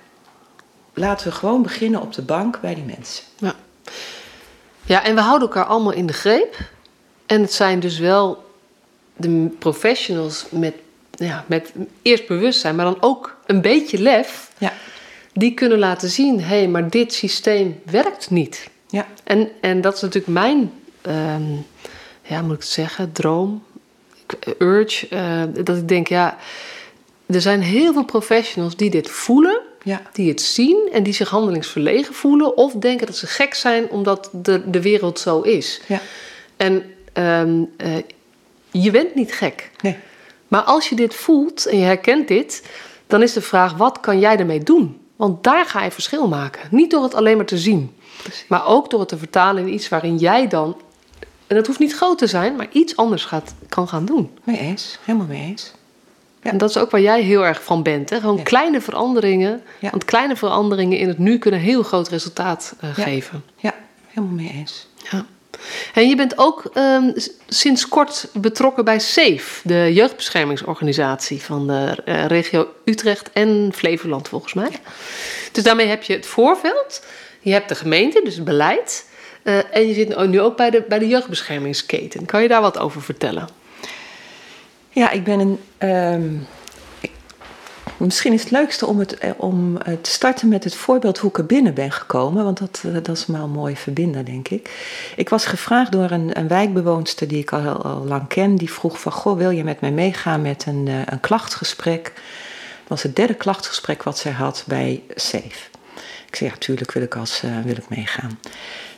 laten 0.97 1.27
we 1.27 1.33
gewoon 1.33 1.61
beginnen 1.61 2.01
op 2.01 2.13
de 2.13 2.21
bank 2.21 2.61
bij 2.61 2.75
die 2.75 2.83
mensen. 2.83 3.23
Ja. 3.37 3.55
ja, 4.85 5.03
en 5.03 5.15
we 5.15 5.21
houden 5.21 5.47
elkaar 5.47 5.65
allemaal 5.65 5.93
in 5.93 6.05
de 6.05 6.13
greep. 6.13 6.55
En 7.25 7.41
het 7.41 7.53
zijn 7.53 7.79
dus 7.79 7.99
wel 7.99 8.45
de 9.15 9.55
professionals 9.59 10.45
met, 10.49 10.73
ja, 11.11 11.45
met 11.47 11.73
eerst 12.01 12.27
bewustzijn, 12.27 12.75
maar 12.75 12.85
dan 12.85 13.01
ook 13.01 13.37
een 13.45 13.61
beetje 13.61 14.01
lef. 14.01 14.51
Ja. 14.57 14.73
Die 15.33 15.53
kunnen 15.53 15.79
laten 15.79 16.09
zien, 16.09 16.39
hé, 16.39 16.57
hey, 16.57 16.67
maar 16.67 16.89
dit 16.89 17.13
systeem 17.13 17.81
werkt 17.85 18.29
niet. 18.29 18.69
Ja. 18.87 19.07
En, 19.23 19.49
en 19.61 19.81
dat 19.81 19.95
is 19.95 20.01
natuurlijk 20.01 20.33
mijn, 20.33 20.71
um, 21.07 21.65
ja, 22.21 22.41
moet 22.41 22.55
ik 22.55 22.59
het 22.59 22.69
zeggen, 22.69 23.11
droom, 23.11 23.63
urge. 24.57 25.07
Uh, 25.09 25.63
dat 25.63 25.77
ik 25.77 25.87
denk, 25.87 26.07
ja, 26.07 26.37
er 27.25 27.41
zijn 27.41 27.61
heel 27.61 27.93
veel 27.93 28.05
professionals 28.05 28.75
die 28.75 28.89
dit 28.89 29.09
voelen 29.09 29.61
ja. 29.83 30.01
Die 30.13 30.29
het 30.29 30.41
zien 30.41 30.89
en 30.91 31.03
die 31.03 31.13
zich 31.13 31.29
handelingsverlegen 31.29 32.13
voelen. 32.13 32.57
Of 32.57 32.73
denken 32.73 33.07
dat 33.07 33.15
ze 33.15 33.27
gek 33.27 33.53
zijn 33.53 33.89
omdat 33.89 34.29
de, 34.31 34.69
de 34.69 34.81
wereld 34.81 35.19
zo 35.19 35.41
is. 35.41 35.81
Ja. 35.87 36.01
En 36.57 36.83
um, 37.13 37.69
uh, 37.77 37.95
je 38.71 38.91
bent 38.91 39.15
niet 39.15 39.33
gek. 39.33 39.71
Nee. 39.81 39.97
Maar 40.47 40.61
als 40.61 40.89
je 40.89 40.95
dit 40.95 41.15
voelt 41.15 41.65
en 41.65 41.77
je 41.77 41.85
herkent 41.85 42.27
dit, 42.27 42.63
dan 43.07 43.21
is 43.21 43.33
de 43.33 43.41
vraag: 43.41 43.73
wat 43.73 43.99
kan 43.99 44.19
jij 44.19 44.37
ermee 44.37 44.63
doen? 44.63 44.99
Want 45.15 45.43
daar 45.43 45.65
ga 45.65 45.83
je 45.83 45.91
verschil 45.91 46.27
maken. 46.27 46.61
Niet 46.71 46.91
door 46.91 47.03
het 47.03 47.13
alleen 47.13 47.37
maar 47.37 47.45
te 47.45 47.57
zien, 47.57 47.95
Precies. 48.23 48.45
maar 48.47 48.65
ook 48.65 48.89
door 48.89 48.99
het 48.99 49.09
te 49.09 49.17
vertalen 49.17 49.67
in 49.67 49.73
iets 49.73 49.89
waarin 49.89 50.17
jij 50.17 50.47
dan, 50.47 50.77
en 51.47 51.55
dat 51.55 51.67
hoeft 51.67 51.79
niet 51.79 51.93
groot 51.93 52.17
te 52.17 52.27
zijn, 52.27 52.55
maar 52.55 52.67
iets 52.71 52.95
anders 52.95 53.25
gaat, 53.25 53.53
kan 53.69 53.87
gaan 53.87 54.05
doen. 54.05 54.31
Mee 54.43 54.57
eens, 54.57 54.99
helemaal 55.03 55.27
mee 55.27 55.41
eens. 55.41 55.73
Ja. 56.47 56.53
En 56.53 56.59
dat 56.59 56.69
is 56.69 56.77
ook 56.77 56.91
waar 56.91 57.01
jij 57.01 57.21
heel 57.21 57.45
erg 57.45 57.63
van 57.63 57.83
bent. 57.83 58.09
Hè? 58.09 58.19
Gewoon 58.19 58.37
ja. 58.37 58.43
kleine 58.43 58.81
veranderingen. 58.81 59.61
Ja. 59.79 59.89
Want 59.89 60.05
kleine 60.05 60.35
veranderingen 60.35 60.97
in 60.97 61.07
het 61.07 61.17
nu 61.17 61.37
kunnen 61.37 61.59
heel 61.59 61.83
groot 61.83 62.07
resultaat 62.07 62.75
uh, 62.83 62.89
geven. 62.93 63.43
Ja, 63.57 63.73
helemaal 64.07 64.35
mee 64.35 64.51
eens. 64.53 64.87
Ja. 65.11 65.25
En 65.93 66.09
je 66.09 66.15
bent 66.15 66.37
ook 66.37 66.71
um, 66.73 67.13
sinds 67.47 67.87
kort 67.87 68.27
betrokken 68.33 68.85
bij 68.85 68.99
SAFE, 68.99 69.59
de 69.63 69.93
jeugdbeschermingsorganisatie 69.93 71.41
van 71.41 71.67
de 71.67 71.97
uh, 72.05 72.25
regio 72.25 72.67
Utrecht 72.85 73.31
en 73.31 73.71
Flevoland, 73.75 74.27
volgens 74.27 74.53
mij. 74.53 74.71
Dus 75.51 75.63
daarmee 75.63 75.87
heb 75.87 76.03
je 76.03 76.13
het 76.13 76.25
voorveld, 76.25 77.05
je 77.39 77.51
hebt 77.51 77.69
de 77.69 77.75
gemeente, 77.75 78.21
dus 78.23 78.35
het 78.35 78.43
beleid. 78.43 79.05
Uh, 79.43 79.57
en 79.71 79.87
je 79.87 79.93
zit 79.93 80.27
nu 80.27 80.41
ook 80.41 80.57
bij 80.57 80.69
de, 80.69 80.83
bij 80.87 80.99
de 80.99 81.07
jeugdbeschermingsketen. 81.07 82.25
Kan 82.25 82.41
je 82.41 82.47
daar 82.47 82.61
wat 82.61 82.77
over 82.77 83.01
vertellen? 83.01 83.47
Ja, 84.97 85.09
ik 85.09 85.23
ben 85.23 85.39
een. 85.77 86.47
Ik, 86.99 87.11
misschien 87.97 88.33
is 88.33 88.41
het 88.41 88.51
leukste 88.51 88.85
om, 88.85 88.99
het, 88.99 89.17
om 89.37 89.77
te 90.01 90.11
starten 90.11 90.47
met 90.47 90.63
het 90.63 90.75
voorbeeld 90.75 91.17
hoe 91.17 91.29
ik 91.29 91.37
er 91.37 91.45
binnen 91.45 91.73
ben 91.73 91.91
gekomen. 91.91 92.43
Want 92.43 92.57
dat, 92.57 92.83
dat 93.03 93.17
is 93.17 93.25
maar 93.25 93.47
mooi 93.47 93.75
verbinder, 93.75 94.25
denk 94.25 94.47
ik. 94.47 94.69
Ik 95.15 95.29
was 95.29 95.45
gevraagd 95.45 95.91
door 95.91 96.11
een, 96.11 96.39
een 96.39 96.47
wijkbewoonster 96.47 97.27
die 97.27 97.39
ik 97.39 97.53
al, 97.53 97.83
al, 97.83 98.05
lang 98.05 98.27
ken. 98.27 98.55
Die 98.55 98.71
vroeg 98.71 98.99
van, 98.99 99.11
goh, 99.11 99.37
wil 99.37 99.49
je 99.49 99.63
met 99.63 99.81
mij 99.81 99.91
meegaan 99.91 100.41
met 100.41 100.65
een, 100.67 100.87
een 101.05 101.19
klachtgesprek? 101.19 102.03
Dat 102.03 102.87
was 102.87 103.03
het 103.03 103.15
derde 103.15 103.33
klachtgesprek 103.33 104.03
wat 104.03 104.17
zij 104.17 104.31
had 104.31 104.63
bij 104.67 105.03
SAFE. 105.15 105.69
Ik 106.27 106.35
zei, 106.35 106.49
ja, 106.49 106.55
tuurlijk 106.57 106.91
wil 106.91 107.03
ik, 107.03 107.15
als, 107.15 107.41
uh, 107.43 107.51
wil 107.63 107.75
ik 107.75 107.89
meegaan. 107.89 108.39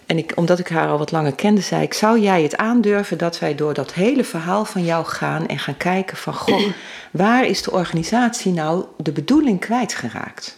En 0.10 0.18
ik, 0.18 0.32
omdat 0.36 0.60
ik 0.60 0.68
haar 0.68 0.88
al 0.88 0.98
wat 0.98 1.12
langer 1.12 1.36
kende, 1.36 1.62
zei 1.62 1.84
ik: 1.84 1.94
Zou 1.94 2.20
jij 2.20 2.44
het 2.44 2.58
aandurven 2.58 3.18
dat 3.18 3.40
wij 3.40 3.56
door 3.56 3.74
dat 3.74 3.94
hele 3.94 4.24
verhaal 4.24 4.66
van 4.66 4.86
jou 4.86 5.06
gaan 5.06 5.48
en 5.48 5.60
gaan 5.60 5.78
kijken 5.78 6.18
van: 6.18 6.34
Goh, 6.34 6.68
waar 7.12 7.46
is 7.46 7.62
de 7.62 7.72
organisatie 7.72 8.52
nou 8.52 8.86
de 8.98 9.12
bedoeling 9.12 9.60
kwijtgeraakt? 9.60 10.58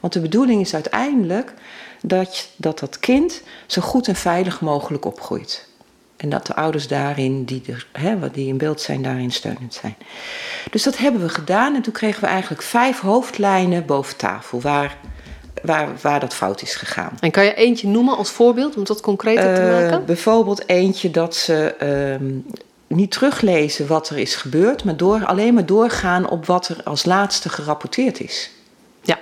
Want 0.00 0.12
de 0.12 0.20
bedoeling 0.20 0.60
is 0.60 0.74
uiteindelijk 0.74 1.54
dat, 2.02 2.48
dat 2.56 2.78
dat 2.78 2.98
kind 2.98 3.42
zo 3.66 3.82
goed 3.82 4.08
en 4.08 4.16
veilig 4.16 4.60
mogelijk 4.60 5.04
opgroeit. 5.04 5.68
En 6.16 6.28
dat 6.28 6.46
de 6.46 6.54
ouders 6.54 6.88
daarin, 6.88 7.44
die, 7.44 7.62
er, 7.66 7.86
hè, 7.92 8.30
die 8.30 8.48
in 8.48 8.58
beeld 8.58 8.80
zijn, 8.80 9.02
daarin 9.02 9.30
steunend 9.30 9.74
zijn. 9.74 9.96
Dus 10.70 10.82
dat 10.82 10.98
hebben 10.98 11.20
we 11.20 11.28
gedaan. 11.28 11.74
En 11.74 11.82
toen 11.82 11.92
kregen 11.92 12.20
we 12.20 12.26
eigenlijk 12.26 12.62
vijf 12.62 13.00
hoofdlijnen 13.00 13.86
boven 13.86 14.16
tafel 14.16 14.60
waar, 14.60 14.96
waar, 15.62 15.88
waar 16.02 16.20
dat 16.20 16.34
fout 16.34 16.62
is 16.62 16.74
gegaan. 16.74 17.16
En 17.20 17.30
kan 17.30 17.44
je 17.44 17.54
eentje 17.54 17.88
noemen 17.88 18.16
als 18.16 18.30
voorbeeld 18.30 18.76
om 18.76 18.84
dat 18.84 19.00
concreter 19.00 19.54
te 19.54 19.60
Eh, 19.60 19.70
maken? 19.70 20.04
bijvoorbeeld 20.04 20.68
eentje 20.68 21.10
dat 21.10 21.36
ze 21.36 21.74
ehm, 21.78 22.30
niet 22.86 23.10
teruglezen 23.10 23.86
wat 23.86 24.08
er 24.10 24.18
is 24.18 24.34
gebeurd, 24.36 24.84
maar 24.84 24.96
door, 24.96 25.24
alleen 25.26 25.54
maar 25.54 25.66
doorgaan 25.66 26.28
op 26.28 26.46
wat 26.46 26.68
er 26.68 26.80
als 26.84 27.04
laatste 27.04 27.48
gerapporteerd 27.48 28.20
is. 28.20 28.50
Ja. 29.02 29.18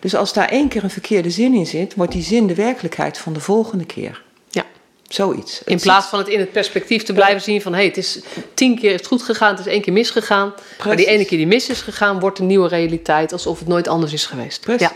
Dus 0.00 0.14
als 0.14 0.32
daar 0.32 0.48
één 0.48 0.68
keer 0.68 0.84
een 0.84 0.90
verkeerde 0.90 1.30
zin 1.30 1.54
in 1.54 1.66
zit, 1.66 1.94
wordt 1.94 2.12
die 2.12 2.22
zin 2.22 2.46
de 2.46 2.54
werkelijkheid 2.54 3.18
van 3.18 3.32
de 3.32 3.40
volgende 3.40 3.84
keer. 3.86 4.22
Ja. 4.50 4.64
Zoiets. 5.08 5.62
In 5.64 5.80
plaats 5.80 6.06
van 6.06 6.18
het 6.18 6.28
in 6.28 6.38
het 6.38 6.52
perspectief 6.52 7.02
te 7.02 7.12
blijven 7.12 7.42
zien 7.42 7.62
van... 7.62 7.74
hé, 7.74 7.84
het 7.84 7.96
is 7.96 8.20
tien 8.54 8.78
keer 8.78 8.90
is 8.90 8.96
het 8.96 9.06
goed 9.06 9.22
gegaan, 9.22 9.50
het 9.50 9.66
is 9.66 9.72
één 9.72 9.80
keer 9.82 9.92
misgegaan. 9.92 10.46
Maar 10.48 10.56
die 10.78 10.86
Precies. 10.86 11.06
ene 11.06 11.24
keer 11.24 11.38
die 11.38 11.46
mis 11.46 11.68
is 11.68 11.80
gegaan, 11.80 12.20
wordt 12.20 12.38
een 12.38 12.46
nieuwe 12.46 12.68
realiteit... 12.68 13.32
alsof 13.32 13.58
het 13.58 13.68
nooit 13.68 13.88
anders 13.88 14.12
is 14.12 14.26
geweest. 14.26 14.60
Precies. 14.60 14.80
Ja. 14.80 14.92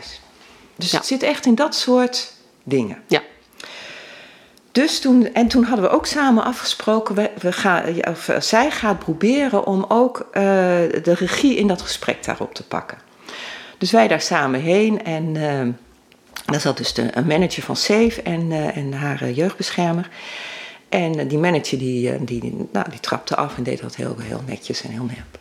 Dus 0.77 0.91
Ja. 0.91 0.97
het 0.97 1.07
zit 1.07 1.23
echt 1.23 1.47
in 1.47 1.55
dat 1.55 1.75
soort 1.75 2.33
dingen. 2.63 3.03
Ja. 3.07 3.23
Dus 4.73 5.01
toen, 5.01 5.33
en 5.33 5.49
toen 5.49 5.65
hadden 5.65 5.85
we 5.85 5.91
ook 5.91 6.07
samen 6.07 6.45
afgesproken, 6.45 7.15
we, 7.15 7.31
we 7.41 7.53
gaan, 7.53 7.95
ja, 7.95 8.11
of, 8.11 8.29
eh, 8.29 8.41
zij 8.41 8.71
gaat 8.71 8.99
proberen 8.99 9.67
om 9.67 9.85
ook 9.89 10.29
eh, 10.33 10.43
de 11.03 11.15
regie 11.19 11.57
in 11.57 11.67
dat 11.67 11.83
gesprek 11.83 12.25
daarop 12.25 12.55
te 12.55 12.67
pakken. 12.67 12.99
Dus 13.79 13.91
wij 13.91 14.09
daar 14.09 14.21
samen 14.21 14.61
heen 14.61 15.05
en 15.05 15.37
eh 15.37 15.69
daar 16.47 16.61
zat 16.61 16.77
dus 16.77 16.93
de, 16.93 17.09
een 17.17 17.27
manager 17.27 17.63
van 17.63 17.77
Safe 17.77 18.23
en, 18.23 18.53
eh, 18.53 18.77
en 18.77 18.93
haar 18.93 19.23
eh, 19.23 19.37
jeugdbeschermer. 19.37 20.09
En 20.89 21.19
eh, 21.19 21.29
die 21.29 21.39
manager 21.39 21.79
die, 21.79 22.13
eh, 22.13 22.21
die, 22.21 22.67
nou, 22.73 22.91
die 22.91 23.01
trapte 23.01 23.37
af 23.37 23.57
en 23.57 23.63
deed 23.63 23.81
dat 23.81 23.97
heel, 23.97 24.17
heel 24.19 24.43
netjes 24.47 24.83
en 24.83 24.91
heel 24.91 25.05
nep. 25.05 25.39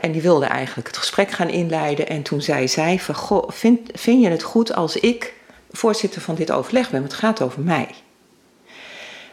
En 0.00 0.12
die 0.12 0.22
wilde 0.22 0.46
eigenlijk 0.46 0.88
het 0.88 0.96
gesprek 0.96 1.30
gaan 1.30 1.48
inleiden. 1.48 2.08
En 2.08 2.22
toen 2.22 2.42
zei 2.42 2.68
zij 2.68 3.00
vind, 3.46 3.90
vind 3.94 4.22
je 4.22 4.28
het 4.28 4.42
goed 4.42 4.74
als 4.74 4.96
ik 4.96 5.34
voorzitter 5.70 6.20
van 6.20 6.34
dit 6.34 6.50
overleg 6.50 6.90
ben? 6.90 7.00
Want 7.00 7.12
het 7.12 7.20
gaat 7.20 7.42
over 7.42 7.60
mij. 7.60 7.88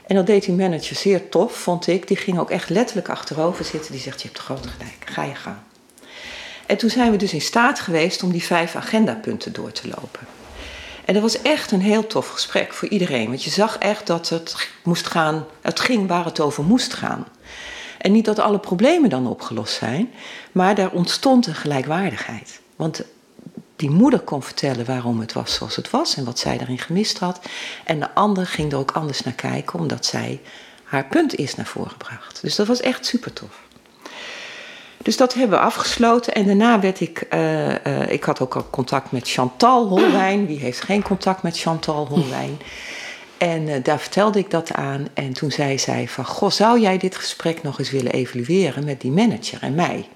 En 0.08 0.16
dat 0.16 0.26
deed 0.26 0.46
die 0.46 0.56
manager 0.56 0.96
zeer 0.96 1.30
tof, 1.30 1.54
vond 1.54 1.88
ik. 1.88 2.08
Die 2.08 2.18
ging 2.18 2.40
ook 2.40 2.50
echt 2.50 2.70
letterlijk 2.70 3.10
achterover 3.10 3.66
zitten. 3.66 3.92
Die 3.92 4.02
zegt, 4.02 4.22
je 4.22 4.28
hebt 4.28 4.40
groot 4.40 4.68
gelijk, 4.68 4.98
ga 5.06 5.24
je 5.24 5.36
gang. 5.36 5.56
En 6.66 6.78
toen 6.78 6.90
zijn 6.90 7.12
we 7.12 7.18
dus 7.18 7.34
in 7.34 7.42
staat 7.42 7.80
geweest 7.80 8.24
om 8.24 8.32
die 8.32 8.44
vijf 8.44 8.76
agendapunten 8.76 9.54
door 9.54 9.72
te 9.72 9.88
lopen. 9.88 10.28
En 11.06 11.14
dat 11.14 11.22
was 11.24 11.42
echt 11.42 11.72
een 11.72 11.82
heel 11.82 12.08
tof 12.08 12.28
gesprek 12.28 12.74
voor 12.74 12.88
iedereen. 12.88 13.28
Want 13.28 13.44
je 13.44 13.50
zag 13.50 13.78
echt 13.78 14.08
dat 14.08 14.30
het 14.30 14.70
moest 14.84 15.08
gaan, 15.08 15.46
het 15.62 15.80
ging 15.80 16.08
waar 16.08 16.26
het 16.26 16.40
over 16.40 16.64
moest 16.64 16.94
gaan. 16.94 17.28
En 17.98 18.12
niet 18.12 18.26
dat 18.26 18.40
alle 18.40 18.60
problemen 18.60 19.10
dan 19.10 19.28
opgelost 19.28 19.74
zijn, 19.74 20.12
maar 20.52 20.76
daar 20.76 20.92
ontstond 20.92 21.48
een 21.48 21.56
gelijkwaardigheid. 21.56 22.60
Want 22.76 23.02
die 23.76 23.90
moeder 23.90 24.20
kon 24.20 24.44
vertellen 24.44 24.86
waarom 24.86 25.20
het 25.20 25.34
was 25.34 25.54
zoals 25.54 25.76
het 25.76 25.90
was 25.90 26.16
en 26.16 26.26
wat 26.26 26.40
zij 26.40 26.58
daarin 26.58 26.80
gemist 26.80 27.20
had. 27.20 27.40
En 27.84 28.00
de 28.00 28.14
ander 28.14 28.48
ging 28.48 28.72
er 28.72 28.78
ook 28.78 28.92
anders 28.92 29.22
naar 29.22 29.34
kijken, 29.34 29.80
omdat 29.80 30.06
zij 30.06 30.42
haar 30.84 31.06
punt 31.06 31.38
eerst 31.38 31.58
naar 31.58 31.66
voren 31.66 31.98
bracht. 31.98 32.40
Dus 32.42 32.56
dat 32.56 32.68
was 32.68 32.82
echt 32.82 33.06
super 33.06 33.34
tof. 33.34 33.66
Dus 34.98 35.18
dat 35.18 35.34
hebben 35.34 35.58
we 35.60 35.66
afgesloten. 35.66 36.34
En 36.34 36.46
daarna 36.46 36.80
werd 36.80 37.00
ik. 37.00 37.20
eh, 37.20 37.86
eh, 37.86 38.12
ik 38.12 38.24
had 38.24 38.42
ook 38.42 38.56
al 38.56 38.68
contact 38.70 39.12
met 39.12 39.30
Chantal 39.30 39.88
Holwijn. 39.88 40.46
Wie 40.46 40.60
heeft 40.60 40.82
geen 40.82 41.02
contact 41.04 41.42
met 41.42 41.60
Chantal 41.60 42.08
Holwijn? 42.08 42.60
En 43.38 43.68
eh, 43.68 43.84
daar 43.84 44.00
vertelde 44.00 44.40
ik 44.40 44.52
dat 44.52 44.74
aan. 44.74 45.08
En 45.14 45.34
toen 45.34 45.52
zei 45.52 45.80
zij: 45.80 46.08
van, 46.08 46.26
Goh, 46.26 46.52
zou 46.52 46.80
jij 46.80 46.98
dit 46.98 47.16
gesprek 47.16 47.64
nog 47.64 47.80
eens 47.80 47.92
willen 47.92 48.12
evalueren 48.12 48.86
met 48.86 49.02
die 49.02 49.12
manager 49.12 49.62
en 49.62 49.76
mij? 49.76 50.08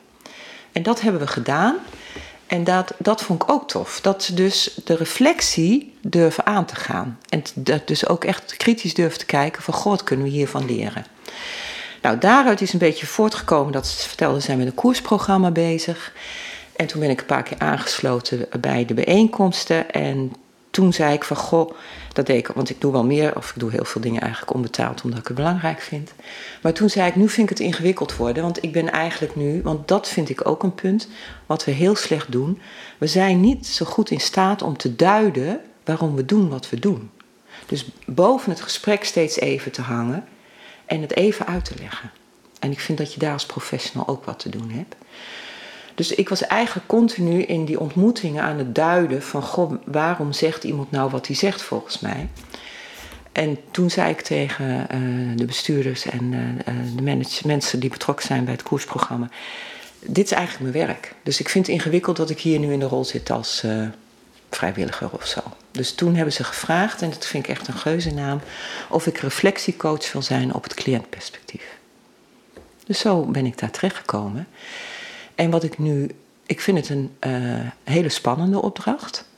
En 0.71 0.83
dat 0.83 1.01
hebben 1.01 1.21
we 1.21 1.27
gedaan. 1.27 1.75
En 2.47 2.63
dat, 2.63 2.93
dat 2.97 3.21
vond 3.21 3.43
ik 3.43 3.51
ook 3.51 3.67
tof. 3.67 3.99
Dat 4.01 4.23
ze 4.23 4.33
dus 4.33 4.79
de 4.83 4.95
reflectie 4.95 5.93
durven 6.01 6.45
aan 6.45 6.65
te 6.65 6.75
gaan. 6.75 7.19
En 7.29 7.43
dat 7.53 7.87
dus 7.87 8.07
ook 8.07 8.23
echt 8.23 8.57
kritisch 8.57 8.93
durven 8.93 9.19
te 9.19 9.25
kijken 9.25 9.63
van... 9.63 9.73
God, 9.73 10.03
kunnen 10.03 10.25
we 10.25 10.31
hiervan 10.31 10.65
leren? 10.65 11.05
Nou, 12.01 12.17
daaruit 12.17 12.61
is 12.61 12.73
een 12.73 12.79
beetje 12.79 13.05
voortgekomen 13.05 13.71
dat 13.71 13.87
ze 13.87 14.07
vertelde... 14.07 14.39
zijn 14.39 14.57
met 14.57 14.67
een 14.67 14.73
koersprogramma 14.73 15.51
bezig. 15.51 16.13
En 16.75 16.87
toen 16.87 16.99
ben 16.99 17.09
ik 17.09 17.19
een 17.19 17.25
paar 17.25 17.43
keer 17.43 17.59
aangesloten 17.59 18.47
bij 18.59 18.85
de 18.85 18.93
bijeenkomsten. 18.93 19.91
En 19.91 20.33
toen 20.71 20.93
zei 20.93 21.13
ik 21.13 21.23
van, 21.23 21.37
goh, 21.37 21.71
dat 22.13 22.25
deed 22.25 22.37
ik... 22.37 22.47
want 22.47 22.69
ik 22.69 22.81
doe 22.81 22.91
wel 22.91 23.03
meer, 23.03 23.35
of 23.35 23.49
ik 23.49 23.59
doe 23.59 23.71
heel 23.71 23.85
veel 23.85 24.01
dingen 24.01 24.21
eigenlijk 24.21 24.53
onbetaald... 24.53 25.01
omdat 25.01 25.19
ik 25.19 25.27
het 25.27 25.35
belangrijk 25.35 25.81
vind. 25.81 26.13
Maar 26.61 26.73
toen 26.73 26.89
zei 26.89 27.07
ik, 27.07 27.15
nu 27.15 27.29
vind 27.29 27.49
ik 27.51 27.57
het 27.57 27.67
ingewikkeld 27.67 28.15
worden... 28.15 28.43
want 28.43 28.63
ik 28.63 28.71
ben 28.71 28.91
eigenlijk 28.91 29.35
nu, 29.35 29.61
want 29.61 29.87
dat 29.87 30.07
vind 30.07 30.29
ik 30.29 30.47
ook 30.47 30.63
een 30.63 30.75
punt... 30.75 31.07
wat 31.45 31.65
we 31.65 31.71
heel 31.71 31.95
slecht 31.95 32.31
doen. 32.31 32.61
We 32.97 33.07
zijn 33.07 33.39
niet 33.39 33.67
zo 33.67 33.85
goed 33.85 34.11
in 34.11 34.19
staat 34.19 34.61
om 34.61 34.77
te 34.77 34.95
duiden 34.95 35.59
waarom 35.83 36.15
we 36.15 36.25
doen 36.25 36.49
wat 36.49 36.69
we 36.69 36.79
doen. 36.79 37.09
Dus 37.65 37.85
boven 38.05 38.51
het 38.51 38.61
gesprek 38.61 39.03
steeds 39.03 39.39
even 39.39 39.71
te 39.71 39.81
hangen... 39.81 40.25
en 40.85 41.01
het 41.01 41.15
even 41.15 41.47
uit 41.47 41.65
te 41.65 41.75
leggen. 41.79 42.11
En 42.59 42.71
ik 42.71 42.79
vind 42.79 42.97
dat 42.97 43.13
je 43.13 43.19
daar 43.19 43.33
als 43.33 43.45
professional 43.45 44.07
ook 44.07 44.25
wat 44.25 44.39
te 44.39 44.49
doen 44.49 44.69
hebt. 44.69 44.95
Dus 46.01 46.11
ik 46.11 46.29
was 46.29 46.47
eigenlijk 46.47 46.87
continu 46.87 47.41
in 47.41 47.65
die 47.65 47.79
ontmoetingen 47.79 48.43
aan 48.43 48.57
het 48.57 48.75
duiden 48.75 49.23
van... 49.23 49.41
Goh, 49.41 49.73
waarom 49.85 50.31
zegt 50.33 50.63
iemand 50.63 50.91
nou 50.91 51.09
wat 51.09 51.27
hij 51.27 51.35
zegt 51.35 51.61
volgens 51.61 51.99
mij? 51.99 52.29
En 53.31 53.57
toen 53.71 53.89
zei 53.89 54.09
ik 54.09 54.21
tegen 54.21 54.89
eh, 54.89 54.99
de 55.35 55.45
bestuurders 55.45 56.05
en 56.05 56.33
eh, 56.65 56.73
eh, 56.73 56.95
de 56.95 57.47
mensen 57.47 57.79
die 57.79 57.89
betrokken 57.89 58.25
zijn 58.25 58.43
bij 58.43 58.53
het 58.53 58.63
koersprogramma... 58.63 59.29
dit 59.99 60.25
is 60.25 60.31
eigenlijk 60.31 60.73
mijn 60.73 60.87
werk. 60.87 61.13
Dus 61.23 61.39
ik 61.39 61.49
vind 61.49 61.65
het 61.65 61.75
ingewikkeld 61.75 62.17
dat 62.17 62.29
ik 62.29 62.39
hier 62.39 62.59
nu 62.59 62.73
in 62.73 62.79
de 62.79 62.85
rol 62.85 63.05
zit 63.05 63.29
als 63.29 63.63
vrijwilliger 64.49 65.09
of 65.11 65.25
zo. 65.25 65.41
Dus 65.71 65.93
toen 65.93 66.15
hebben 66.15 66.33
ze 66.33 66.43
gevraagd, 66.43 67.01
en 67.01 67.09
dat 67.09 67.25
vind 67.25 67.43
ik 67.43 67.49
echt 67.49 67.67
een 67.67 67.73
geuzennaam... 67.73 68.41
of 68.89 69.07
ik 69.07 69.17
reflectiecoach 69.17 70.11
wil 70.11 70.21
zijn 70.21 70.53
op 70.53 70.63
het 70.63 70.73
cliëntperspectief. 70.73 71.77
Dus 72.85 72.99
zo 72.99 73.25
ben 73.25 73.45
ik 73.45 73.57
daar 73.57 73.71
terechtgekomen. 73.71 74.47
En 75.41 75.49
wat 75.49 75.63
ik 75.63 75.77
nu... 75.77 76.11
Ik 76.45 76.61
vind 76.61 76.77
het 76.77 76.89
een 76.89 77.15
eh, 77.19 77.31
hele 77.83 78.09
spannende 78.09 78.61
opdracht... 78.61 79.29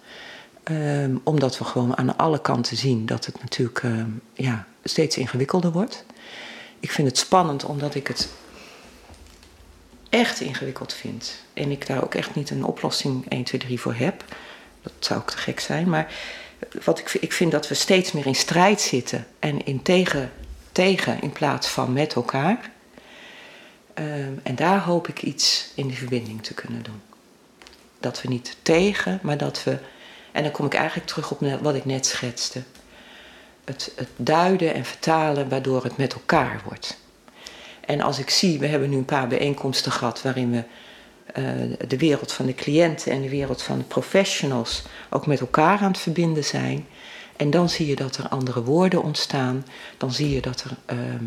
Ehm, 0.63 1.15
omdat 1.23 1.57
we 1.57 1.63
gewoon 1.63 1.97
aan 1.97 2.17
alle 2.17 2.41
kanten 2.41 2.77
zien 2.77 3.05
dat 3.05 3.25
het 3.25 3.41
natuurlijk 3.41 3.83
ehm, 3.83 4.09
ja, 4.33 4.67
steeds 4.83 5.17
ingewikkelder 5.17 5.71
wordt. 5.71 6.05
Ik 6.79 6.91
vind 6.91 7.07
het 7.07 7.17
spannend 7.17 7.65
omdat 7.65 7.95
ik 7.95 8.07
het 8.07 8.29
echt 10.09 10.39
ingewikkeld 10.39 10.93
vind. 10.93 11.43
En 11.53 11.71
ik 11.71 11.87
daar 11.87 12.03
ook 12.03 12.15
echt 12.15 12.35
niet 12.35 12.49
een 12.49 12.63
oplossing 12.63 13.29
1, 13.29 13.43
2, 13.43 13.61
3 13.61 13.79
voor 13.79 13.93
heb. 13.93 14.23
Dat 14.81 14.93
zou 14.99 15.19
ook 15.19 15.31
te 15.31 15.37
gek 15.37 15.59
zijn. 15.59 15.89
Maar 15.89 16.13
wat 16.83 16.99
ik, 16.99 17.13
ik 17.13 17.33
vind 17.33 17.51
dat 17.51 17.67
we 17.67 17.73
steeds 17.73 18.11
meer 18.11 18.25
in 18.25 18.35
strijd 18.35 18.81
zitten 18.81 19.27
en 19.39 19.65
in 19.65 19.81
tegen, 19.81 20.31
tegen 20.71 21.21
in 21.21 21.31
plaats 21.31 21.67
van 21.67 21.93
met 21.93 22.13
elkaar. 22.13 22.71
Ehm, 23.93 24.33
en 24.43 24.55
daar 24.55 24.79
hoop 24.79 25.07
ik 25.07 25.21
iets 25.21 25.71
in 25.75 25.87
die 25.87 25.97
verbinding 25.97 26.43
te 26.43 26.53
kunnen 26.53 26.83
doen. 26.83 27.01
Dat 27.99 28.21
we 28.21 28.27
niet 28.27 28.57
tegen, 28.61 29.19
maar 29.21 29.37
dat 29.37 29.63
we 29.63 29.77
en 30.33 30.43
dan 30.43 30.51
kom 30.51 30.65
ik 30.65 30.73
eigenlijk 30.73 31.07
terug 31.07 31.31
op 31.31 31.39
wat 31.61 31.75
ik 31.75 31.85
net 31.85 32.05
schetste. 32.05 32.63
Het, 33.65 33.91
het 33.95 34.09
duiden 34.15 34.73
en 34.73 34.85
vertalen 34.85 35.49
waardoor 35.49 35.83
het 35.83 35.97
met 35.97 36.13
elkaar 36.13 36.61
wordt. 36.65 36.97
En 37.85 38.01
als 38.01 38.19
ik 38.19 38.29
zie, 38.29 38.59
we 38.59 38.67
hebben 38.67 38.89
nu 38.89 38.97
een 38.97 39.05
paar 39.05 39.27
bijeenkomsten 39.27 39.91
gehad 39.91 40.21
waarin 40.21 40.51
we 40.51 40.63
eh, 41.33 41.87
de 41.87 41.97
wereld 41.97 42.31
van 42.31 42.45
de 42.45 42.55
cliënten 42.55 43.11
en 43.11 43.21
de 43.21 43.29
wereld 43.29 43.61
van 43.61 43.77
de 43.77 43.83
professionals 43.83 44.83
ook 45.09 45.27
met 45.27 45.39
elkaar 45.39 45.79
aan 45.79 45.91
het 45.91 45.97
verbinden 45.97 46.43
zijn. 46.43 46.87
En 47.35 47.49
dan 47.49 47.69
zie 47.69 47.87
je 47.87 47.95
dat 47.95 48.17
er 48.17 48.27
andere 48.27 48.63
woorden 48.63 49.03
ontstaan. 49.03 49.65
Dan 49.97 50.11
zie 50.11 50.29
je 50.29 50.41
dat, 50.41 50.63
er, 50.63 50.77
ehm, 50.85 51.25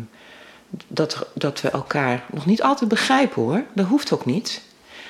dat, 0.87 1.27
dat 1.33 1.61
we 1.61 1.69
elkaar 1.69 2.25
nog 2.31 2.45
niet 2.45 2.61
altijd 2.61 2.89
begrijpen 2.89 3.41
hoor. 3.41 3.63
Dat 3.73 3.85
hoeft 3.85 4.11
ook 4.11 4.25
niet. 4.25 4.61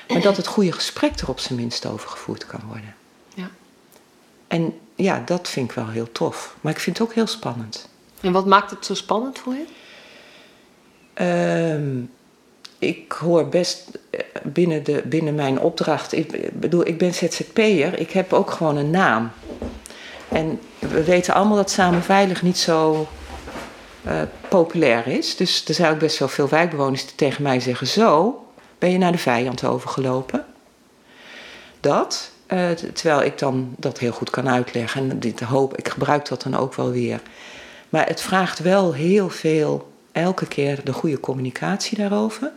Maar 0.08 0.20
dat 0.20 0.36
het 0.36 0.46
goede 0.46 0.72
gesprek 0.72 1.18
er 1.18 1.28
op 1.28 1.40
zijn 1.40 1.58
minst 1.58 1.86
over 1.86 2.08
gevoerd 2.08 2.46
kan 2.46 2.60
worden. 2.66 2.94
Ja. 3.34 3.50
En 4.46 4.78
ja, 4.94 5.22
dat 5.24 5.48
vind 5.48 5.70
ik 5.70 5.76
wel 5.76 5.88
heel 5.88 6.12
tof. 6.12 6.56
Maar 6.60 6.72
ik 6.72 6.78
vind 6.78 6.98
het 6.98 7.08
ook 7.08 7.14
heel 7.14 7.26
spannend. 7.26 7.88
En 8.20 8.32
wat 8.32 8.46
maakt 8.46 8.70
het 8.70 8.86
zo 8.86 8.94
spannend 8.94 9.38
voor 9.38 9.54
je? 9.54 9.64
Ehm, 11.14 12.00
ik 12.78 13.12
hoor 13.12 13.48
best 13.48 13.98
eh, 14.10 14.20
binnen, 14.44 14.84
de, 14.84 15.02
binnen 15.04 15.34
mijn 15.34 15.60
opdracht. 15.60 16.12
Ik 16.12 16.60
bedoel, 16.60 16.86
ik 16.86 16.98
ben 16.98 17.14
ZZP'er. 17.14 17.98
Ik 17.98 18.10
heb 18.10 18.32
ook 18.32 18.50
gewoon 18.50 18.76
een 18.76 18.90
naam. 18.90 19.30
En 20.28 20.60
we 20.78 21.04
weten 21.04 21.34
allemaal 21.34 21.56
dat 21.56 21.70
Samen 21.70 22.02
Veilig 22.02 22.42
niet 22.42 22.58
zo 22.58 23.08
populair 24.48 25.06
is. 25.06 25.36
Dus 25.36 25.64
er 25.64 25.74
zijn 25.74 25.92
ook 25.92 25.98
best 25.98 26.18
wel 26.18 26.28
veel 26.28 26.48
wijkbewoners 26.48 27.06
die 27.06 27.14
tegen 27.14 27.42
mij 27.42 27.60
zeggen: 27.60 27.86
Zo, 27.86 28.42
ben 28.78 28.90
je 28.90 28.98
naar 28.98 29.12
de 29.12 29.18
vijand 29.18 29.64
overgelopen? 29.64 30.44
Dat. 31.80 32.30
Eh, 32.46 32.70
terwijl 32.70 33.22
ik 33.22 33.38
dan 33.38 33.74
dat 33.76 33.98
heel 33.98 34.12
goed 34.12 34.30
kan 34.30 34.48
uitleggen. 34.48 35.10
En 35.10 35.20
dit 35.20 35.40
hoop, 35.40 35.76
ik 35.76 35.88
gebruik 35.88 36.28
dat 36.28 36.42
dan 36.42 36.56
ook 36.56 36.74
wel 36.74 36.90
weer. 36.90 37.20
Maar 37.88 38.06
het 38.06 38.20
vraagt 38.20 38.58
wel 38.58 38.92
heel 38.94 39.30
veel, 39.30 39.92
elke 40.12 40.46
keer 40.46 40.84
de 40.84 40.92
goede 40.92 41.20
communicatie 41.20 41.98
daarover. 41.98 42.52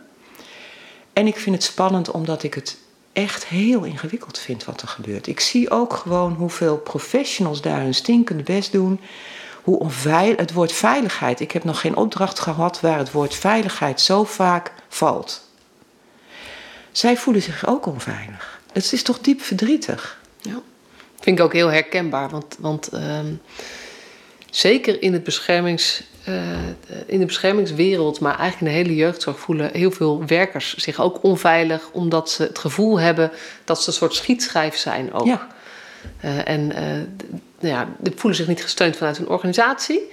En 1.12 1.26
ik 1.26 1.36
vind 1.36 1.54
het 1.54 1.64
spannend 1.64 2.10
omdat 2.10 2.42
ik 2.42 2.54
het 2.54 2.76
echt 3.12 3.46
heel 3.46 3.84
ingewikkeld 3.84 4.38
vind 4.38 4.64
wat 4.64 4.82
er 4.82 4.88
gebeurt. 4.88 5.26
Ik 5.26 5.40
zie 5.40 5.70
ook 5.70 5.92
gewoon 5.92 6.32
hoeveel 6.32 6.76
professionals 6.76 7.60
daar 7.60 7.80
hun 7.80 7.94
stinkende 7.94 8.42
best 8.42 8.72
doen. 8.72 9.00
Hoe 9.62 9.78
onveilig, 9.78 10.36
het 10.36 10.52
woord 10.52 10.72
veiligheid. 10.72 11.40
Ik 11.40 11.52
heb 11.52 11.64
nog 11.64 11.80
geen 11.80 11.96
opdracht 11.96 12.40
gehad 12.40 12.80
waar 12.80 12.98
het 12.98 13.12
woord 13.12 13.34
veiligheid 13.34 14.00
zo 14.00 14.24
vaak 14.24 14.72
valt. 14.88 15.50
Zij 16.92 17.16
voelen 17.16 17.42
zich 17.42 17.66
ook 17.66 17.86
onveilig. 17.86 18.60
Het 18.72 18.92
is 18.92 19.02
toch 19.02 19.18
diep 19.20 19.40
verdrietig. 19.40 20.20
Ja, 20.40 20.60
vind 21.20 21.38
ik 21.38 21.44
ook 21.44 21.52
heel 21.52 21.68
herkenbaar. 21.68 22.28
Want, 22.28 22.56
want 22.58 22.88
ehm, 22.88 23.34
zeker 24.50 25.02
in, 25.02 25.12
het 25.12 25.24
beschermings, 25.24 26.02
uh, 26.28 26.34
in 27.06 27.18
de 27.18 27.26
beschermingswereld, 27.26 28.20
maar 28.20 28.38
eigenlijk 28.38 28.60
in 28.60 28.78
de 28.78 28.88
hele 28.88 29.00
jeugdzorg, 29.00 29.38
voelen 29.38 29.70
heel 29.72 29.90
veel 29.90 30.26
werkers 30.26 30.76
zich 30.76 31.00
ook 31.00 31.22
onveilig. 31.22 31.90
Omdat 31.92 32.30
ze 32.30 32.42
het 32.42 32.58
gevoel 32.58 33.00
hebben 33.00 33.30
dat 33.64 33.82
ze 33.82 33.88
een 33.88 33.94
soort 33.94 34.14
schietschijf 34.14 34.76
zijn 34.76 35.12
ook. 35.12 35.26
Ja. 35.26 35.46
Uh, 36.24 36.48
en 36.48 36.60
uh, 36.60 37.28
nou 37.62 37.74
ja, 37.74 37.88
voelen 38.14 38.38
zich 38.38 38.48
niet 38.48 38.62
gesteund 38.62 38.96
vanuit 38.96 39.16
hun 39.16 39.28
organisatie. 39.28 40.10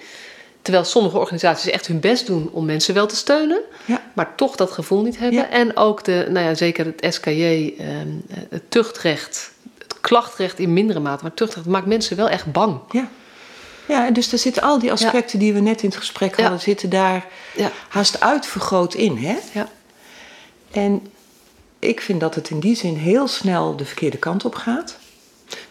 Terwijl 0.62 0.84
sommige 0.84 1.18
organisaties 1.18 1.72
echt 1.72 1.88
hun 1.88 2.00
best 2.00 2.26
doen 2.26 2.50
om 2.52 2.66
mensen 2.66 2.94
wel 2.94 3.08
te 3.08 3.16
steunen, 3.16 3.62
ja. 3.86 4.04
maar 4.14 4.36
toch 4.36 4.56
dat 4.56 4.72
gevoel 4.72 5.02
niet 5.02 5.20
hebben. 5.20 5.40
Ja. 5.40 5.50
En 5.50 5.78
ook 5.78 6.04
de, 6.04 6.28
nou 6.30 6.46
ja, 6.46 6.54
zeker 6.54 6.86
het 6.86 7.14
SKJ, 7.14 7.74
eh, 7.78 7.86
het 8.50 8.72
tuchtrecht, 8.72 9.52
het 9.78 10.00
klachtrecht 10.02 10.60
in 10.60 10.74
mindere 10.74 11.00
mate, 11.00 11.22
maar 11.22 11.32
het 11.32 11.40
tuchtrecht 11.40 11.68
maakt 11.68 11.86
mensen 11.86 12.18
wel 12.18 12.30
echt 12.30 12.52
bang. 12.52 12.80
Ja. 12.92 13.10
Ja, 13.88 14.06
en 14.06 14.14
dus 14.14 14.32
er 14.32 14.38
zitten 14.38 14.64
al 14.64 14.80
die 14.80 14.92
aspecten 14.92 15.40
die 15.40 15.54
we 15.54 15.60
net 15.60 15.82
in 15.82 15.90
het 15.90 15.98
gesprek 15.98 16.42
hadden, 16.42 16.60
zitten 16.60 16.90
daar 16.90 17.26
haast 17.88 18.20
uitvergroot 18.20 18.94
in. 18.94 19.18
Hè? 19.18 19.38
Ja. 19.54 19.70
En 20.72 21.08
ik 21.80 22.02
vind 22.02 22.20
dat 22.20 22.36
het 22.36 22.50
in 22.50 22.60
die 22.60 22.76
zin 22.76 22.96
heel 22.96 23.28
snel 23.28 23.76
de 23.76 23.86
verkeerde 23.86 24.18
kant 24.18 24.46
op 24.46 24.56
gaat. 24.56 24.98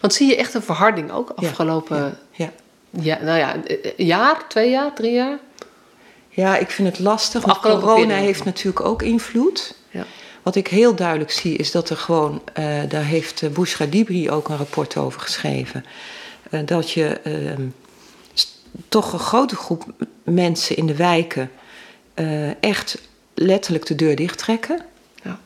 Want 0.01 0.15
zie 0.15 0.29
je 0.29 0.37
echt 0.37 0.55
een 0.55 0.63
verharding 0.63 1.11
ook 1.13 1.31
afgelopen 1.31 2.19
ja. 2.31 2.53
Ja, 2.91 3.19
nou 3.23 3.39
ja, 3.39 3.55
een 3.97 4.07
jaar, 4.07 4.49
twee 4.49 4.71
jaar, 4.71 4.95
drie 4.95 5.13
jaar? 5.13 5.39
Ja, 6.29 6.57
ik 6.57 6.71
vind 6.71 6.89
het 6.89 6.99
lastig. 6.99 7.45
Want 7.45 7.59
corona 7.59 8.15
heeft 8.15 8.45
natuurlijk 8.45 8.81
ook 8.81 9.03
invloed. 9.03 9.75
Ja. 9.91 10.05
Wat 10.43 10.57
ik 10.57 10.69
heel 10.69 10.95
duidelijk 10.95 11.31
zie 11.31 11.57
is 11.57 11.71
dat 11.71 11.91
er 11.91 11.97
gewoon, 11.97 12.43
uh, 12.59 12.81
daar 12.89 13.05
heeft 13.05 13.43
uh, 13.43 13.51
Bushra 13.51 13.87
Dibri 13.87 14.31
ook 14.31 14.49
een 14.49 14.57
rapport 14.57 14.97
over 14.97 15.21
geschreven. 15.21 15.85
Uh, 16.51 16.61
dat 16.65 16.91
je 16.91 17.21
uh, 17.25 17.67
toch 18.89 19.13
een 19.13 19.19
grote 19.19 19.57
groep 19.57 19.85
mensen 20.23 20.77
in 20.77 20.87
de 20.87 20.97
wijken 20.97 21.51
echt 22.61 22.99
letterlijk 23.35 23.87
de 23.87 23.95
deur 23.95 24.17
dichttrekken. 24.17 24.85
Ja. 25.23 25.39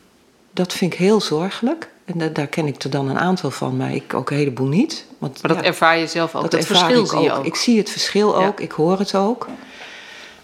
Dat 0.51 0.73
vind 0.73 0.93
ik 0.93 0.99
heel 0.99 1.21
zorgelijk. 1.21 1.89
En 2.05 2.33
daar 2.33 2.47
ken 2.47 2.67
ik 2.67 2.83
er 2.83 2.89
dan 2.89 3.09
een 3.09 3.19
aantal 3.19 3.51
van, 3.51 3.77
maar 3.77 3.93
ik 3.93 4.13
ook 4.13 4.29
een 4.29 4.37
heleboel 4.37 4.67
niet. 4.67 5.05
Want, 5.17 5.41
maar 5.41 5.55
dat 5.55 5.65
ervaar 5.65 5.97
je 5.97 6.07
zelf 6.07 6.35
ook? 6.35 6.41
Dat, 6.41 6.51
dat 6.51 6.65
verschil 6.65 7.05
zie 7.05 7.19
je 7.19 7.31
ook. 7.31 7.45
Ik 7.45 7.55
zie 7.55 7.77
het 7.77 7.89
verschil 7.89 8.35
ook, 8.35 8.59
ik 8.59 8.71
hoor 8.71 8.99
het 8.99 9.15
ook. 9.15 9.47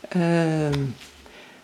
Ehm, 0.09 0.83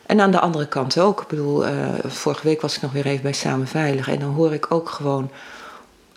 en 0.05 0.21
aan 0.21 0.31
de 0.31 0.39
andere 0.39 0.67
kant 0.67 0.99
ook. 0.99 1.21
Ik 1.21 1.27
bedoel, 1.27 1.67
uh, 1.67 1.89
vorige 2.03 2.47
week 2.47 2.61
was 2.61 2.75
ik 2.75 2.81
nog 2.81 2.91
weer 2.91 3.05
even 3.05 3.23
bij 3.23 3.33
Samen 3.33 3.67
Veilig. 3.67 4.07
En 4.07 4.19
dan 4.19 4.33
hoor 4.33 4.53
ik 4.53 4.71
ook 4.71 4.89
gewoon 4.89 5.31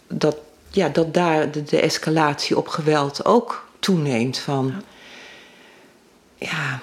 dat, 0.08 0.36
ja, 0.70 0.88
dat 0.88 1.14
daar 1.14 1.50
de, 1.50 1.62
de 1.62 1.80
escalatie 1.80 2.56
op 2.56 2.68
geweld 2.68 3.24
ook 3.24 3.64
toeneemt. 3.78 4.38
Van, 4.38 4.74
ja. 6.34 6.48
ja. 6.48 6.80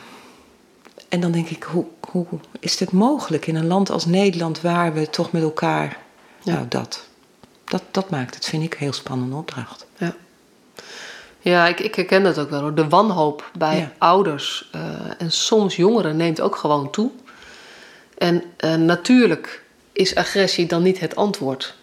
En 1.10 1.20
dan 1.20 1.32
denk 1.32 1.50
ik, 1.50 1.64
hoe, 1.64 1.86
hoe 2.10 2.26
is 2.60 2.78
dit 2.78 2.92
mogelijk 2.92 3.48
in 3.48 3.56
een 3.56 3.68
land 3.68 3.90
als 3.90 4.06
Nederland 4.06 4.62
waar 4.62 4.94
we 4.94 5.10
toch 5.10 5.32
met 5.32 5.42
elkaar. 5.42 5.98
Nou, 6.46 6.68
dat. 6.68 7.08
dat. 7.66 7.84
Dat 7.92 8.10
maakt 8.10 8.36
het, 8.36 8.46
vind 8.46 8.64
ik, 8.64 8.74
een 8.74 8.80
heel 8.80 8.94
spannende 8.94 9.36
opdracht. 9.36 9.86
Ja, 9.98 10.16
ja 11.40 11.68
ik, 11.68 11.80
ik 11.80 11.96
herken 11.96 12.24
dat 12.24 12.40
ook 12.40 12.50
wel 12.50 12.62
hoor. 12.62 12.76
De 12.76 12.88
wanhoop 12.88 13.50
bij 13.58 13.92
ouders 13.98 14.70
uh, 14.76 14.82
en 15.18 15.32
soms 15.32 15.76
jongeren 15.76 16.18
neemt 16.18 16.42
ook 16.42 16.56
gewoon 16.56 16.92
toe. 16.92 17.12
En 18.18 18.44
uh, 18.60 18.76
natuurlijk 18.76 19.64
is 19.92 20.16
agressie 20.16 20.66
dan 20.66 20.84
niet 20.84 21.00
het 21.00 21.16
antwoord. 21.16 21.76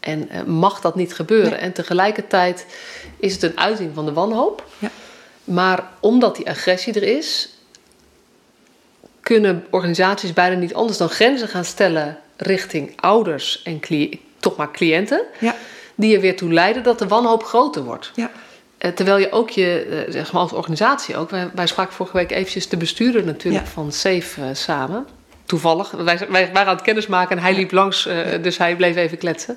En 0.00 0.28
uh, 0.32 0.42
mag 0.42 0.80
dat 0.80 0.94
niet 0.94 1.14
gebeuren. 1.14 1.50
Nee. 1.50 1.60
En 1.60 1.72
tegelijkertijd 1.72 2.66
is 3.16 3.32
het 3.32 3.42
een 3.42 3.58
uiting 3.58 3.94
van 3.94 4.04
de 4.04 4.12
wanhoop. 4.12 4.66
Ja. 4.78 4.90
Maar 5.44 5.88
omdat 6.00 6.36
die 6.36 6.48
agressie 6.48 6.94
er 6.94 7.16
is, 7.16 7.48
kunnen 9.20 9.66
organisaties 9.70 10.32
bijna 10.32 10.56
niet 10.56 10.74
anders 10.74 10.98
dan 10.98 11.08
grenzen 11.08 11.48
gaan 11.48 11.64
stellen 11.64 12.18
richting 12.36 12.92
ouders 12.96 13.62
en 13.62 13.80
toch 14.38 14.56
maar 14.56 14.70
cliënten, 14.70 15.22
ja. 15.40 15.54
die 15.94 16.14
er 16.14 16.20
weer 16.20 16.36
toe 16.36 16.52
leiden 16.52 16.82
dat 16.82 16.98
de 16.98 17.08
wanhoop 17.08 17.44
groter 17.44 17.82
wordt. 17.82 18.10
Ja. 18.14 18.30
Uh, 18.84 18.90
terwijl 18.90 19.18
je 19.18 19.32
ook 19.32 19.50
je, 19.50 19.86
uh, 20.06 20.12
zeg 20.12 20.32
maar 20.32 20.42
als 20.42 20.52
organisatie 20.52 21.16
ook, 21.16 21.30
wij, 21.30 21.50
wij, 21.54 21.66
spraken 21.66 21.94
vorige 21.94 22.16
week 22.16 22.30
eventjes 22.30 22.68
de 22.68 22.76
bestuurder 22.76 23.24
natuurlijk 23.24 23.64
ja. 23.64 23.70
van 23.70 23.92
SAFE 23.92 24.40
uh, 24.40 24.46
samen. 24.52 25.06
Toevallig, 25.46 25.90
wij, 25.90 26.26
wij, 26.28 26.50
waren 26.52 26.68
aan 26.68 26.76
het 26.76 26.84
kennismaken 26.84 27.36
en 27.36 27.42
hij 27.42 27.54
liep 27.54 27.72
langs, 27.72 28.08
dus 28.42 28.58
hij 28.58 28.76
bleef 28.76 28.96
even 28.96 29.18
kletsen. 29.18 29.56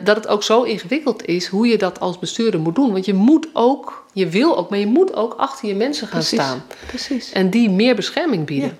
dat 0.00 0.16
het 0.16 0.26
ook 0.26 0.42
zo 0.42 0.62
ingewikkeld 0.62 1.26
is 1.26 1.46
hoe 1.46 1.66
je 1.66 1.78
dat 1.78 2.00
als 2.00 2.18
bestuurder 2.18 2.60
moet 2.60 2.74
doen. 2.74 2.92
Want 2.92 3.04
je 3.04 3.14
moet 3.14 3.46
ook, 3.52 4.04
je 4.12 4.28
wil 4.28 4.56
ook, 4.56 4.70
maar 4.70 4.78
je 4.78 4.86
moet 4.86 5.14
ook 5.14 5.34
achter 5.34 5.68
je 5.68 5.74
mensen 5.74 6.08
gaan 6.08 6.18
Precies. 6.18 6.40
staan. 6.40 6.62
Precies. 6.86 7.32
En 7.32 7.50
die 7.50 7.70
meer 7.70 7.94
bescherming 7.94 8.46
bieden. 8.46 8.78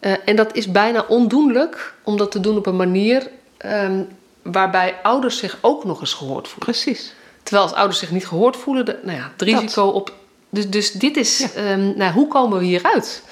Uh, 0.00 0.12
en 0.24 0.36
dat 0.36 0.54
is 0.54 0.70
bijna 0.70 1.04
ondoenlijk 1.08 1.94
om 2.02 2.16
dat 2.16 2.30
te 2.30 2.40
doen 2.40 2.56
op 2.56 2.66
een 2.66 2.76
manier 2.76 3.30
um, 3.66 4.08
waarbij 4.42 4.96
ouders 5.02 5.38
zich 5.38 5.58
ook 5.60 5.84
nog 5.84 6.00
eens 6.00 6.14
gehoord 6.14 6.48
voelen. 6.48 6.64
Precies. 6.64 7.14
Terwijl 7.42 7.66
als 7.66 7.76
ouders 7.76 7.98
zich 7.98 8.10
niet 8.10 8.26
gehoord 8.26 8.56
voelen, 8.56 8.84
de, 8.84 8.98
nou 9.02 9.18
ja, 9.18 9.30
het 9.32 9.42
risico 9.42 9.84
dat. 9.84 9.94
op. 9.94 10.12
Dus, 10.50 10.68
dus 10.68 10.92
dit 10.92 11.16
is, 11.16 11.38
ja. 11.54 11.72
um, 11.72 11.96
nou, 11.96 12.12
hoe 12.12 12.28
komen 12.28 12.58
we 12.58 12.64
hieruit? 12.64 13.22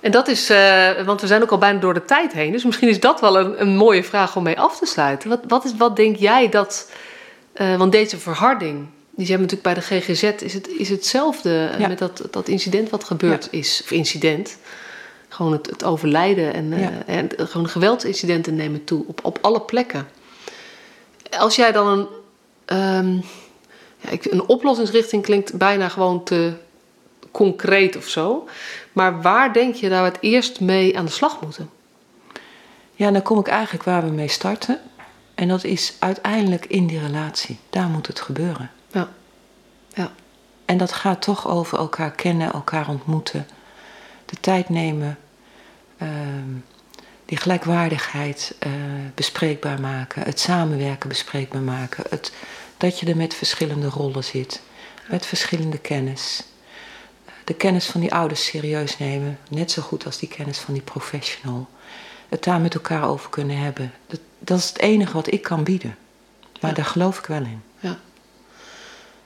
En 0.00 0.10
dat 0.10 0.28
is, 0.28 0.50
uh, 0.50 1.02
want 1.04 1.20
we 1.20 1.26
zijn 1.26 1.42
ook 1.42 1.50
al 1.50 1.58
bijna 1.58 1.78
door 1.78 1.94
de 1.94 2.04
tijd 2.04 2.32
heen. 2.32 2.52
Dus 2.52 2.64
misschien 2.68 2.88
is 2.88 3.00
dat 3.00 3.20
wel 3.20 3.38
een, 3.38 3.60
een 3.60 3.76
mooie 3.76 4.04
vraag 4.04 4.36
om 4.36 4.42
mee 4.42 4.60
af 4.60 4.78
te 4.78 4.86
sluiten. 4.86 5.28
Wat, 5.28 5.40
wat, 5.48 5.64
is, 5.64 5.76
wat 5.76 5.96
denk 5.96 6.16
jij 6.16 6.48
dat. 6.48 6.90
Uh, 7.54 7.76
want 7.76 7.92
deze 7.92 8.18
verharding, 8.18 8.86
die 9.10 9.26
zijn 9.26 9.40
natuurlijk 9.40 9.62
bij 9.62 9.74
de 9.74 10.00
GGZ, 10.00 10.22
is, 10.22 10.54
het, 10.54 10.68
is 10.68 10.88
hetzelfde 10.88 11.70
ja. 11.78 11.88
met 11.88 11.98
dat, 11.98 12.22
dat 12.30 12.48
incident 12.48 12.90
wat 12.90 13.04
gebeurd 13.04 13.48
ja. 13.50 13.58
is. 13.58 13.80
Of 13.84 13.90
incident 13.90 14.56
gewoon 15.28 15.52
het, 15.52 15.66
het 15.66 15.84
overlijden 15.84 16.54
en, 16.54 16.78
ja. 16.78 16.90
en 17.06 17.30
gewoon 17.36 17.68
geweldsincidenten 17.68 18.54
nemen 18.54 18.84
toe 18.84 19.04
op, 19.06 19.20
op 19.22 19.38
alle 19.40 19.60
plekken. 19.60 20.08
Als 21.38 21.56
jij 21.56 21.72
dan 21.72 21.86
een, 21.86 22.08
um, 22.78 23.24
ja, 23.98 24.10
een 24.20 24.48
oplossingsrichting 24.48 25.22
klinkt 25.22 25.54
bijna 25.54 25.88
gewoon 25.88 26.24
te 26.24 26.52
concreet 27.30 27.96
of 27.96 28.08
zo. 28.08 28.48
Maar 28.92 29.22
waar 29.22 29.52
denk 29.52 29.74
je 29.74 29.88
dat 29.88 29.98
we 29.98 30.04
het 30.04 30.18
eerst 30.20 30.60
mee 30.60 30.98
aan 30.98 31.04
de 31.04 31.10
slag 31.10 31.40
moeten? 31.40 31.70
Ja, 32.94 33.10
dan 33.10 33.22
kom 33.22 33.38
ik 33.38 33.48
eigenlijk 33.48 33.84
waar 33.84 34.04
we 34.04 34.10
mee 34.10 34.28
starten. 34.28 34.80
En 35.34 35.48
dat 35.48 35.64
is 35.64 35.96
uiteindelijk 35.98 36.66
in 36.66 36.86
die 36.86 37.00
relatie. 37.00 37.58
Daar 37.70 37.88
moet 37.88 38.06
het 38.06 38.20
gebeuren. 38.20 38.70
Ja. 38.92 39.08
ja. 39.94 40.12
En 40.64 40.78
dat 40.78 40.92
gaat 40.92 41.22
toch 41.22 41.48
over 41.48 41.78
elkaar 41.78 42.10
kennen, 42.10 42.52
elkaar 42.52 42.88
ontmoeten 42.88 43.46
de 44.30 44.36
tijd 44.40 44.68
nemen, 44.68 45.18
uh, 46.02 46.08
die 47.24 47.36
gelijkwaardigheid 47.36 48.54
uh, 48.66 48.72
bespreekbaar 49.14 49.80
maken, 49.80 50.22
het 50.22 50.40
samenwerken 50.40 51.08
bespreekbaar 51.08 51.60
maken, 51.60 52.04
het, 52.10 52.32
dat 52.76 53.00
je 53.00 53.06
er 53.06 53.16
met 53.16 53.34
verschillende 53.34 53.88
rollen 53.88 54.24
zit, 54.24 54.60
met 55.08 55.26
verschillende 55.26 55.78
kennis. 55.78 56.42
De 57.44 57.54
kennis 57.54 57.86
van 57.86 58.00
die 58.00 58.14
ouders 58.14 58.44
serieus 58.44 58.98
nemen, 58.98 59.38
net 59.50 59.70
zo 59.70 59.82
goed 59.82 60.06
als 60.06 60.18
die 60.18 60.28
kennis 60.28 60.58
van 60.58 60.74
die 60.74 60.82
professional. 60.82 61.68
Het 62.28 62.44
daar 62.44 62.60
met 62.60 62.74
elkaar 62.74 63.08
over 63.08 63.30
kunnen 63.30 63.58
hebben. 63.58 63.92
Dat, 64.06 64.20
dat 64.38 64.58
is 64.58 64.68
het 64.68 64.78
enige 64.78 65.12
wat 65.12 65.32
ik 65.32 65.42
kan 65.42 65.64
bieden. 65.64 65.96
Maar 66.60 66.70
ja. 66.70 66.76
daar 66.76 66.84
geloof 66.84 67.18
ik 67.18 67.26
wel 67.26 67.40
in. 67.42 67.62
Ja, 67.80 67.98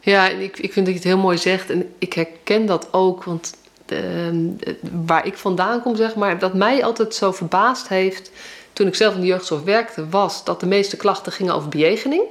ja 0.00 0.28
ik, 0.28 0.58
ik 0.58 0.72
vind 0.72 0.86
dat 0.86 0.94
je 0.94 1.00
het 1.00 1.08
heel 1.08 1.18
mooi 1.18 1.38
zegt. 1.38 1.70
En 1.70 1.94
ik 1.98 2.12
herken 2.12 2.66
dat 2.66 2.92
ook, 2.92 3.24
want 3.24 3.54
uh, 3.92 4.76
waar 5.04 5.26
ik 5.26 5.36
vandaan 5.36 5.82
kom, 5.82 5.96
zeg 5.96 6.14
maar, 6.14 6.38
dat 6.38 6.54
mij 6.54 6.84
altijd 6.84 7.14
zo 7.14 7.32
verbaasd 7.32 7.88
heeft 7.88 8.30
toen 8.72 8.86
ik 8.86 8.94
zelf 8.94 9.14
in 9.14 9.20
de 9.20 9.26
jeugdzorg 9.26 9.62
werkte, 9.62 10.08
was 10.08 10.44
dat 10.44 10.60
de 10.60 10.66
meeste 10.66 10.96
klachten 10.96 11.32
gingen 11.32 11.54
over 11.54 11.68
bejegening. 11.68 12.22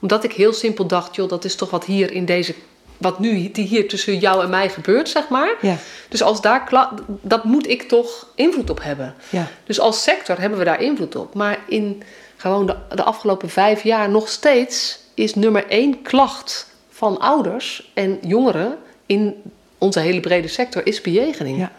Omdat 0.00 0.24
ik 0.24 0.32
heel 0.32 0.52
simpel 0.52 0.86
dacht, 0.86 1.14
joh, 1.14 1.28
dat 1.28 1.44
is 1.44 1.54
toch 1.54 1.70
wat 1.70 1.84
hier 1.84 2.12
in 2.12 2.24
deze, 2.24 2.54
wat 2.96 3.18
nu 3.18 3.50
die 3.50 3.66
hier 3.66 3.88
tussen 3.88 4.18
jou 4.18 4.42
en 4.42 4.50
mij 4.50 4.68
gebeurt, 4.68 5.08
zeg 5.08 5.28
maar. 5.28 5.54
Ja. 5.60 5.76
Dus 6.08 6.22
als 6.22 6.40
daar, 6.40 6.90
dat 7.20 7.44
moet 7.44 7.68
ik 7.68 7.82
toch 7.82 8.26
invloed 8.34 8.70
op 8.70 8.82
hebben. 8.82 9.14
Ja. 9.30 9.48
Dus 9.64 9.80
als 9.80 10.02
sector 10.02 10.40
hebben 10.40 10.58
we 10.58 10.64
daar 10.64 10.82
invloed 10.82 11.16
op. 11.16 11.34
Maar 11.34 11.58
in 11.68 12.02
gewoon 12.36 12.66
de, 12.66 12.76
de 12.94 13.02
afgelopen 13.02 13.50
vijf 13.50 13.82
jaar 13.82 14.10
nog 14.10 14.28
steeds 14.28 14.98
is 15.14 15.34
nummer 15.34 15.66
één 15.66 16.02
klacht 16.02 16.74
van 16.90 17.18
ouders 17.18 17.90
en 17.94 18.18
jongeren 18.22 18.78
in 19.06 19.42
onze 19.78 20.00
hele 20.00 20.20
brede 20.20 20.48
sector 20.48 20.86
is 20.86 21.00
bejegening. 21.00 21.58
Ja, 21.58 21.72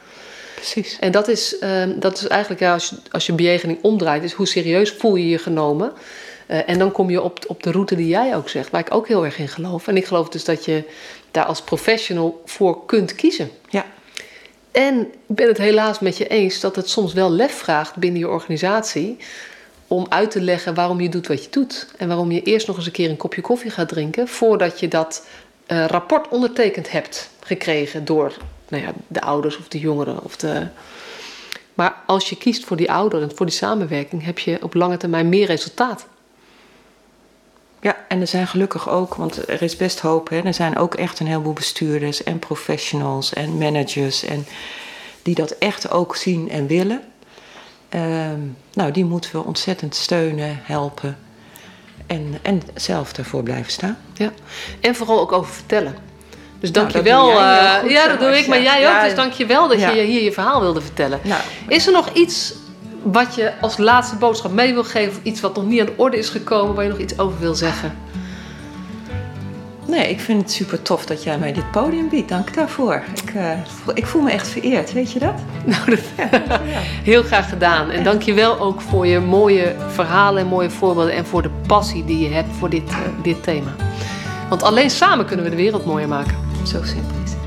precies. 0.56 0.98
En 1.00 1.12
dat 1.12 1.28
is, 1.28 1.58
ehm, 1.58 2.00
dat 2.00 2.18
is 2.18 2.28
eigenlijk, 2.28 2.62
ja, 2.62 2.74
als, 2.74 2.90
je, 2.90 2.96
als 3.12 3.26
je 3.26 3.34
bejegening 3.34 3.80
omdraait, 3.82 4.24
is 4.24 4.34
hoe 4.34 4.48
serieus 4.48 4.92
voel 4.92 5.16
je 5.16 5.30
je 5.30 5.38
genomen. 5.38 5.94
Uh, 6.48 6.70
en 6.70 6.80
dan 6.80 6.92
kom 6.92 7.10
je 7.10 7.22
op, 7.22 7.40
op 7.48 7.64
de 7.64 7.72
route 7.72 7.96
die 7.96 8.08
jij 8.08 8.36
ook 8.36 8.50
zegt, 8.50 8.70
waar 8.70 8.82
ik 8.82 8.94
ook 8.94 9.08
heel 9.08 9.26
erg 9.26 9.38
in 9.38 9.48
geloof. 9.48 9.88
En 9.88 9.98
ik 9.98 10.06
geloof 10.06 10.30
dus 10.30 10.44
dat 10.44 10.66
je 10.66 10.84
daar 11.32 11.46
als 11.46 11.62
professional 11.62 12.42
voor 12.46 12.86
kunt 12.86 13.16
kiezen. 13.16 13.50
Ja. 13.70 13.86
En 14.72 15.00
ik 15.02 15.36
ben 15.36 15.48
het 15.48 15.58
helaas 15.58 16.00
met 16.00 16.18
je 16.18 16.28
eens 16.28 16.60
dat 16.60 16.76
het 16.76 16.90
soms 16.90 17.14
wel 17.14 17.32
lef 17.32 17.54
vraagt 17.54 17.96
binnen 17.96 18.20
je 18.20 18.28
organisatie 18.28 19.18
om 19.88 20.06
uit 20.10 20.32
te 20.32 20.42
leggen 20.42 20.74
waarom 20.74 21.02
je 21.02 21.10
doet 21.10 21.28
wat 21.28 21.44
je 21.44 21.50
doet. 21.50 21.88
En 21.98 22.08
waarom 22.08 22.32
je 22.32 22.42
eerst 22.42 22.68
nog 22.68 22.78
eens 22.78 22.86
een 22.86 22.92
keer 22.92 23.10
een 23.10 23.18
kopje 23.18 23.42
koffie 23.42 23.72
gaat 23.72 23.90
drinken 23.90 24.28
voordat 24.28 24.80
je 24.80 24.88
dat 24.88 25.26
uh, 25.68 25.86
rapport 25.86 26.28
ondertekend 26.28 26.92
hebt 26.92 27.30
gekregen 27.50 28.06
door 28.06 28.34
nou 28.68 28.84
ja, 28.84 28.92
de 29.08 29.22
ouders 29.22 29.58
of 29.58 29.68
de 29.68 29.80
jongeren. 29.80 30.24
Of 30.24 30.36
de... 30.36 30.68
Maar 31.74 31.96
als 32.06 32.30
je 32.30 32.38
kiest 32.38 32.66
voor 32.66 32.78
die 32.78 32.92
ouderen, 32.92 33.36
voor 33.36 33.46
die 33.46 33.56
samenwerking, 33.56 34.24
heb 34.24 34.40
je 34.40 34.64
op 34.64 34.74
lange 34.74 34.98
termijn 34.98 35.30
meer 35.30 35.46
resultaat. 35.46 36.08
Ja, 37.82 38.06
en 38.08 38.22
er 38.22 38.28
zijn 38.28 38.48
gelukkig 38.48 38.90
ook, 38.90 39.16
want 39.16 39.50
er 39.50 39.62
is 39.62 39.76
best 39.76 40.00
hoop. 40.00 40.30
Hè? 40.30 40.40
Er 40.40 40.54
zijn 40.54 40.78
ook 40.78 40.96
echt 40.96 41.20
een 41.20 41.28
heleboel 41.28 41.54
bestuurders 41.54 42.24
en 42.24 42.40
professionals 42.40 43.34
en 43.34 43.58
managers 43.58 44.24
en 44.24 44.46
die 45.22 45.36
dat 45.36 45.52
echt 45.52 45.92
ook 45.92 46.16
zien 46.16 46.50
en 46.50 46.68
willen. 46.68 47.02
Ehm, 47.90 48.40
nou, 48.74 48.92
die 48.92 49.06
moeten 49.06 49.32
we 49.32 49.44
ontzettend 49.44 49.96
steunen, 49.96 50.60
helpen 50.62 51.18
en, 52.08 52.40
en 52.42 52.62
zelf 52.76 53.14
ervoor 53.14 53.44
blijven 53.44 53.72
staan. 53.72 53.98
Ja, 54.14 54.32
en 54.82 54.96
vooral 54.96 55.20
ook 55.20 55.32
over 55.32 55.54
vertellen. 55.54 56.09
Dus 56.60 56.72
dank 56.72 56.92
je 56.92 57.02
wel. 57.02 57.30
ja, 57.30 58.08
dat 58.08 58.20
doe 58.20 58.38
ik, 58.38 58.48
maar 58.48 58.62
jij 58.62 58.90
ook. 58.90 59.04
Dus 59.04 59.16
dank 59.16 59.34
je 59.34 59.46
wel 59.46 59.68
dat 59.68 59.80
je 59.80 60.02
hier 60.02 60.24
je 60.24 60.32
verhaal 60.32 60.62
wilde 60.62 60.82
vertellen. 60.82 61.20
Nou, 61.24 61.42
is 61.68 61.88
er 61.88 61.94
nog 61.94 62.10
iets 62.14 62.54
wat 63.02 63.36
je 63.36 63.52
als 63.62 63.78
laatste 63.78 64.16
boodschap 64.16 64.52
mee 64.52 64.74
wil 64.74 64.84
geven? 64.84 65.12
Of 65.12 65.20
iets 65.24 65.42
wat 65.42 65.56
nog 65.56 65.66
niet 65.66 65.80
aan 65.80 65.86
de 65.86 65.94
orde 65.96 66.18
is 66.18 66.30
gekomen, 66.30 66.76
waar 66.76 66.84
je 66.84 66.90
nog 66.90 67.00
iets 67.00 67.20
over 67.20 67.40
wil 67.40 67.56
zeggen? 67.56 67.98
Nee, 69.90 70.10
ik 70.10 70.20
vind 70.20 70.42
het 70.42 70.52
super 70.52 70.82
tof 70.82 71.06
dat 71.06 71.24
jij 71.24 71.38
mij 71.38 71.54
dit 71.54 71.72
podium 71.72 72.10
biedt. 72.10 72.30
Dank 72.30 72.54
daarvoor. 72.54 73.04
Ik, 73.24 73.34
uh, 73.34 73.52
ik 73.94 74.06
voel 74.06 74.22
me 74.22 74.32
echt 74.32 74.48
vereerd, 74.48 74.94
weet 74.94 75.12
je 75.12 75.20
dat? 75.20 75.34
Nou, 75.66 75.90
dat 75.90 76.00
ja. 76.18 76.82
heel 77.04 77.24
graag 77.24 77.50
gedaan. 77.50 77.90
En 77.90 78.04
dank 78.04 78.22
je 78.22 78.34
wel 78.34 78.60
ook 78.60 78.82
voor 78.82 79.08
je 79.08 79.20
mooie 79.20 79.76
verhalen 79.88 80.42
en 80.42 80.48
mooie 80.48 80.70
voorbeelden. 80.70 81.14
En 81.14 81.26
voor 81.26 81.42
de 81.42 81.52
passie 81.68 82.06
die 82.06 82.20
je 82.20 82.34
hebt 82.34 82.50
voor 82.60 82.70
dit, 82.70 82.90
uh, 82.90 82.98
dit 83.24 83.44
thema. 83.44 83.76
Want 84.50 84.64
alleen 84.64 84.90
samen 84.90 85.26
kunnen 85.26 85.46
we 85.46 85.52
de 85.52 85.58
wereld 85.58 85.86
mooier 85.86 86.08
maken. 86.08 86.49
Zo 86.64 86.84
simpel 86.84 87.16
is 87.24 87.32
het. 87.32 87.38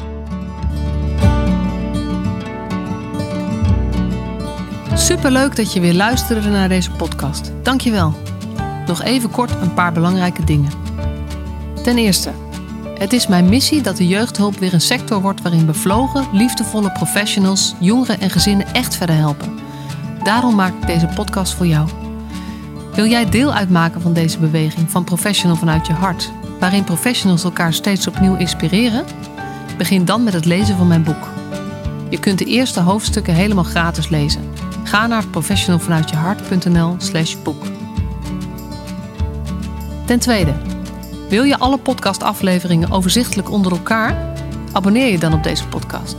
Superleuk 5.01 5.57
dat 5.57 5.73
je 5.73 5.81
weer 5.81 5.95
luisterde 5.95 6.49
naar 6.49 6.69
deze 6.69 6.91
podcast. 6.91 7.53
Dank 7.63 7.81
je 7.81 7.91
wel. 7.91 8.15
Nog 8.87 9.03
even 9.03 9.31
kort 9.31 9.51
een 9.51 9.75
paar 9.75 9.93
belangrijke 9.93 10.45
dingen. 10.45 10.71
Ten 11.83 11.99
eerste, 11.99 12.33
het 12.99 13.13
is 13.13 13.27
mijn 13.27 13.49
missie 13.49 13.83
dat 13.83 13.97
de 13.97 14.07
jeugdhulp 14.07 14.59
weer 14.59 14.75
een 14.75 14.81
sector 14.81 15.21
wordt 15.21 15.43
waarin 15.43 15.67
bevlogen, 15.67 16.27
liefdevolle 16.33 16.93
professionals 16.93 17.75
jongeren 17.81 18.21
en 18.21 18.31
gezinnen 18.31 18.75
echt 18.75 18.97
verder 18.97 19.17
helpen. 19.17 19.59
Daarom 20.23 20.55
maak 20.55 20.73
ik 20.81 20.87
deze 20.87 21.07
podcast 21.07 21.55
voor 21.55 21.67
jou. 21.67 21.89
Wil 22.95 23.07
jij 23.07 23.31
deel 23.31 23.53
uitmaken 23.53 24.01
van 24.01 24.13
deze 24.13 24.39
beweging 24.39 24.91
van 24.91 25.05
Professional 25.05 25.57
vanuit 25.57 25.87
je 25.87 25.93
hart, 25.93 26.33
waarin 26.63 26.85
professionals 26.85 27.45
elkaar 27.45 27.73
steeds 27.73 28.07
opnieuw 28.07 28.37
inspireren? 28.37 29.05
Begin 29.77 30.05
dan 30.05 30.23
met 30.23 30.33
het 30.33 30.45
lezen 30.45 30.77
van 30.77 30.87
mijn 30.87 31.03
boek. 31.03 31.29
Je 32.09 32.21
kunt 32.21 32.39
de 32.39 32.45
eerste 32.45 32.81
hoofdstukken 32.81 33.35
helemaal 33.35 33.65
gratis 33.65 34.09
lezen. 34.09 34.51
Ga 34.85 35.07
naar 35.07 35.27
professionalvanuitjehart.nl/slash 35.27 37.37
boek. 37.43 37.65
Ten 40.05 40.19
tweede, 40.19 40.53
wil 41.29 41.43
je 41.43 41.59
alle 41.59 41.79
podcastafleveringen 41.79 42.91
overzichtelijk 42.91 43.51
onder 43.51 43.73
elkaar? 43.73 44.35
Abonneer 44.73 45.11
je 45.11 45.19
dan 45.19 45.33
op 45.33 45.43
deze 45.43 45.69
podcast. 45.69 46.17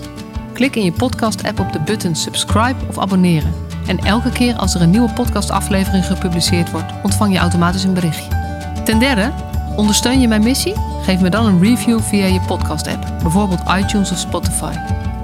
Klik 0.53 0.75
in 0.75 0.83
je 0.83 0.91
podcast-app 0.91 1.59
op 1.59 1.73
de 1.73 1.79
button 1.79 2.15
subscribe 2.15 2.79
of 2.89 2.99
abonneren. 2.99 3.53
En 3.87 3.99
elke 3.99 4.29
keer 4.29 4.55
als 4.55 4.75
er 4.75 4.81
een 4.81 4.89
nieuwe 4.89 5.13
podcastaflevering 5.13 6.05
gepubliceerd 6.05 6.71
wordt, 6.71 6.93
ontvang 7.03 7.33
je 7.33 7.39
automatisch 7.39 7.83
een 7.83 7.93
berichtje. 7.93 8.41
Ten 8.83 8.99
derde, 8.99 9.31
ondersteun 9.76 10.21
je 10.21 10.28
mijn 10.28 10.43
missie? 10.43 10.74
Geef 11.01 11.19
me 11.19 11.30
dan 11.30 11.45
een 11.45 11.61
review 11.61 11.99
via 11.99 12.26
je 12.26 12.41
podcast-app, 12.41 13.05
bijvoorbeeld 13.21 13.61
iTunes 13.78 14.11
of 14.11 14.17
Spotify. 14.17 14.74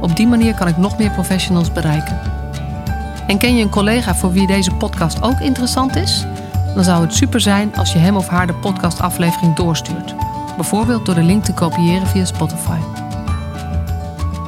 Op 0.01 0.15
die 0.15 0.27
manier 0.27 0.55
kan 0.55 0.67
ik 0.67 0.77
nog 0.77 0.97
meer 0.97 1.11
professionals 1.11 1.71
bereiken. 1.71 2.19
En 3.27 3.37
ken 3.37 3.55
je 3.55 3.63
een 3.63 3.69
collega 3.69 4.15
voor 4.15 4.31
wie 4.31 4.47
deze 4.47 4.71
podcast 4.71 5.21
ook 5.21 5.39
interessant 5.39 5.95
is? 5.95 6.25
Dan 6.75 6.83
zou 6.83 7.01
het 7.01 7.13
super 7.13 7.41
zijn 7.41 7.75
als 7.75 7.93
je 7.93 7.99
hem 7.99 8.15
of 8.15 8.27
haar 8.27 8.47
de 8.47 8.53
podcastaflevering 8.53 9.55
doorstuurt. 9.55 10.15
Bijvoorbeeld 10.55 11.05
door 11.05 11.15
de 11.15 11.23
link 11.23 11.43
te 11.43 11.53
kopiëren 11.53 12.07
via 12.07 12.25
Spotify. 12.25 12.77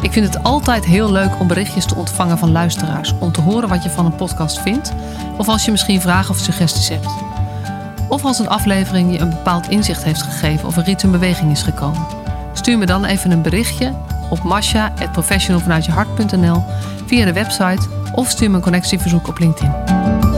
Ik 0.01 0.11
vind 0.11 0.33
het 0.33 0.43
altijd 0.43 0.85
heel 0.85 1.11
leuk 1.11 1.39
om 1.39 1.47
berichtjes 1.47 1.85
te 1.85 1.95
ontvangen 1.95 2.37
van 2.37 2.51
luisteraars 2.51 3.13
om 3.19 3.31
te 3.31 3.41
horen 3.41 3.69
wat 3.69 3.83
je 3.83 3.89
van 3.89 4.05
een 4.05 4.15
podcast 4.15 4.59
vindt, 4.59 4.93
of 5.37 5.47
als 5.47 5.65
je 5.65 5.71
misschien 5.71 6.01
vragen 6.01 6.29
of 6.29 6.37
suggesties 6.37 6.89
hebt. 6.89 7.07
Of 8.11 8.25
als 8.25 8.39
een 8.39 8.49
aflevering 8.49 9.11
je 9.11 9.19
een 9.19 9.29
bepaald 9.29 9.69
inzicht 9.69 10.03
heeft 10.03 10.21
gegeven 10.21 10.67
of 10.67 10.77
er 10.77 10.87
iets 10.87 11.03
in 11.03 11.11
beweging 11.11 11.51
is 11.51 11.61
gekomen. 11.61 12.05
Stuur 12.53 12.77
me 12.77 12.85
dan 12.85 13.05
even 13.05 13.31
een 13.31 13.41
berichtje 13.41 13.93
op 14.29 14.43
masha.professionalvanuitjehart.nl 14.43 16.63
via 17.05 17.25
de 17.25 17.33
website 17.33 17.87
of 18.11 18.29
stuur 18.29 18.49
me 18.49 18.55
een 18.55 18.61
connectieverzoek 18.61 19.27
op 19.27 19.39
LinkedIn. 19.39 20.30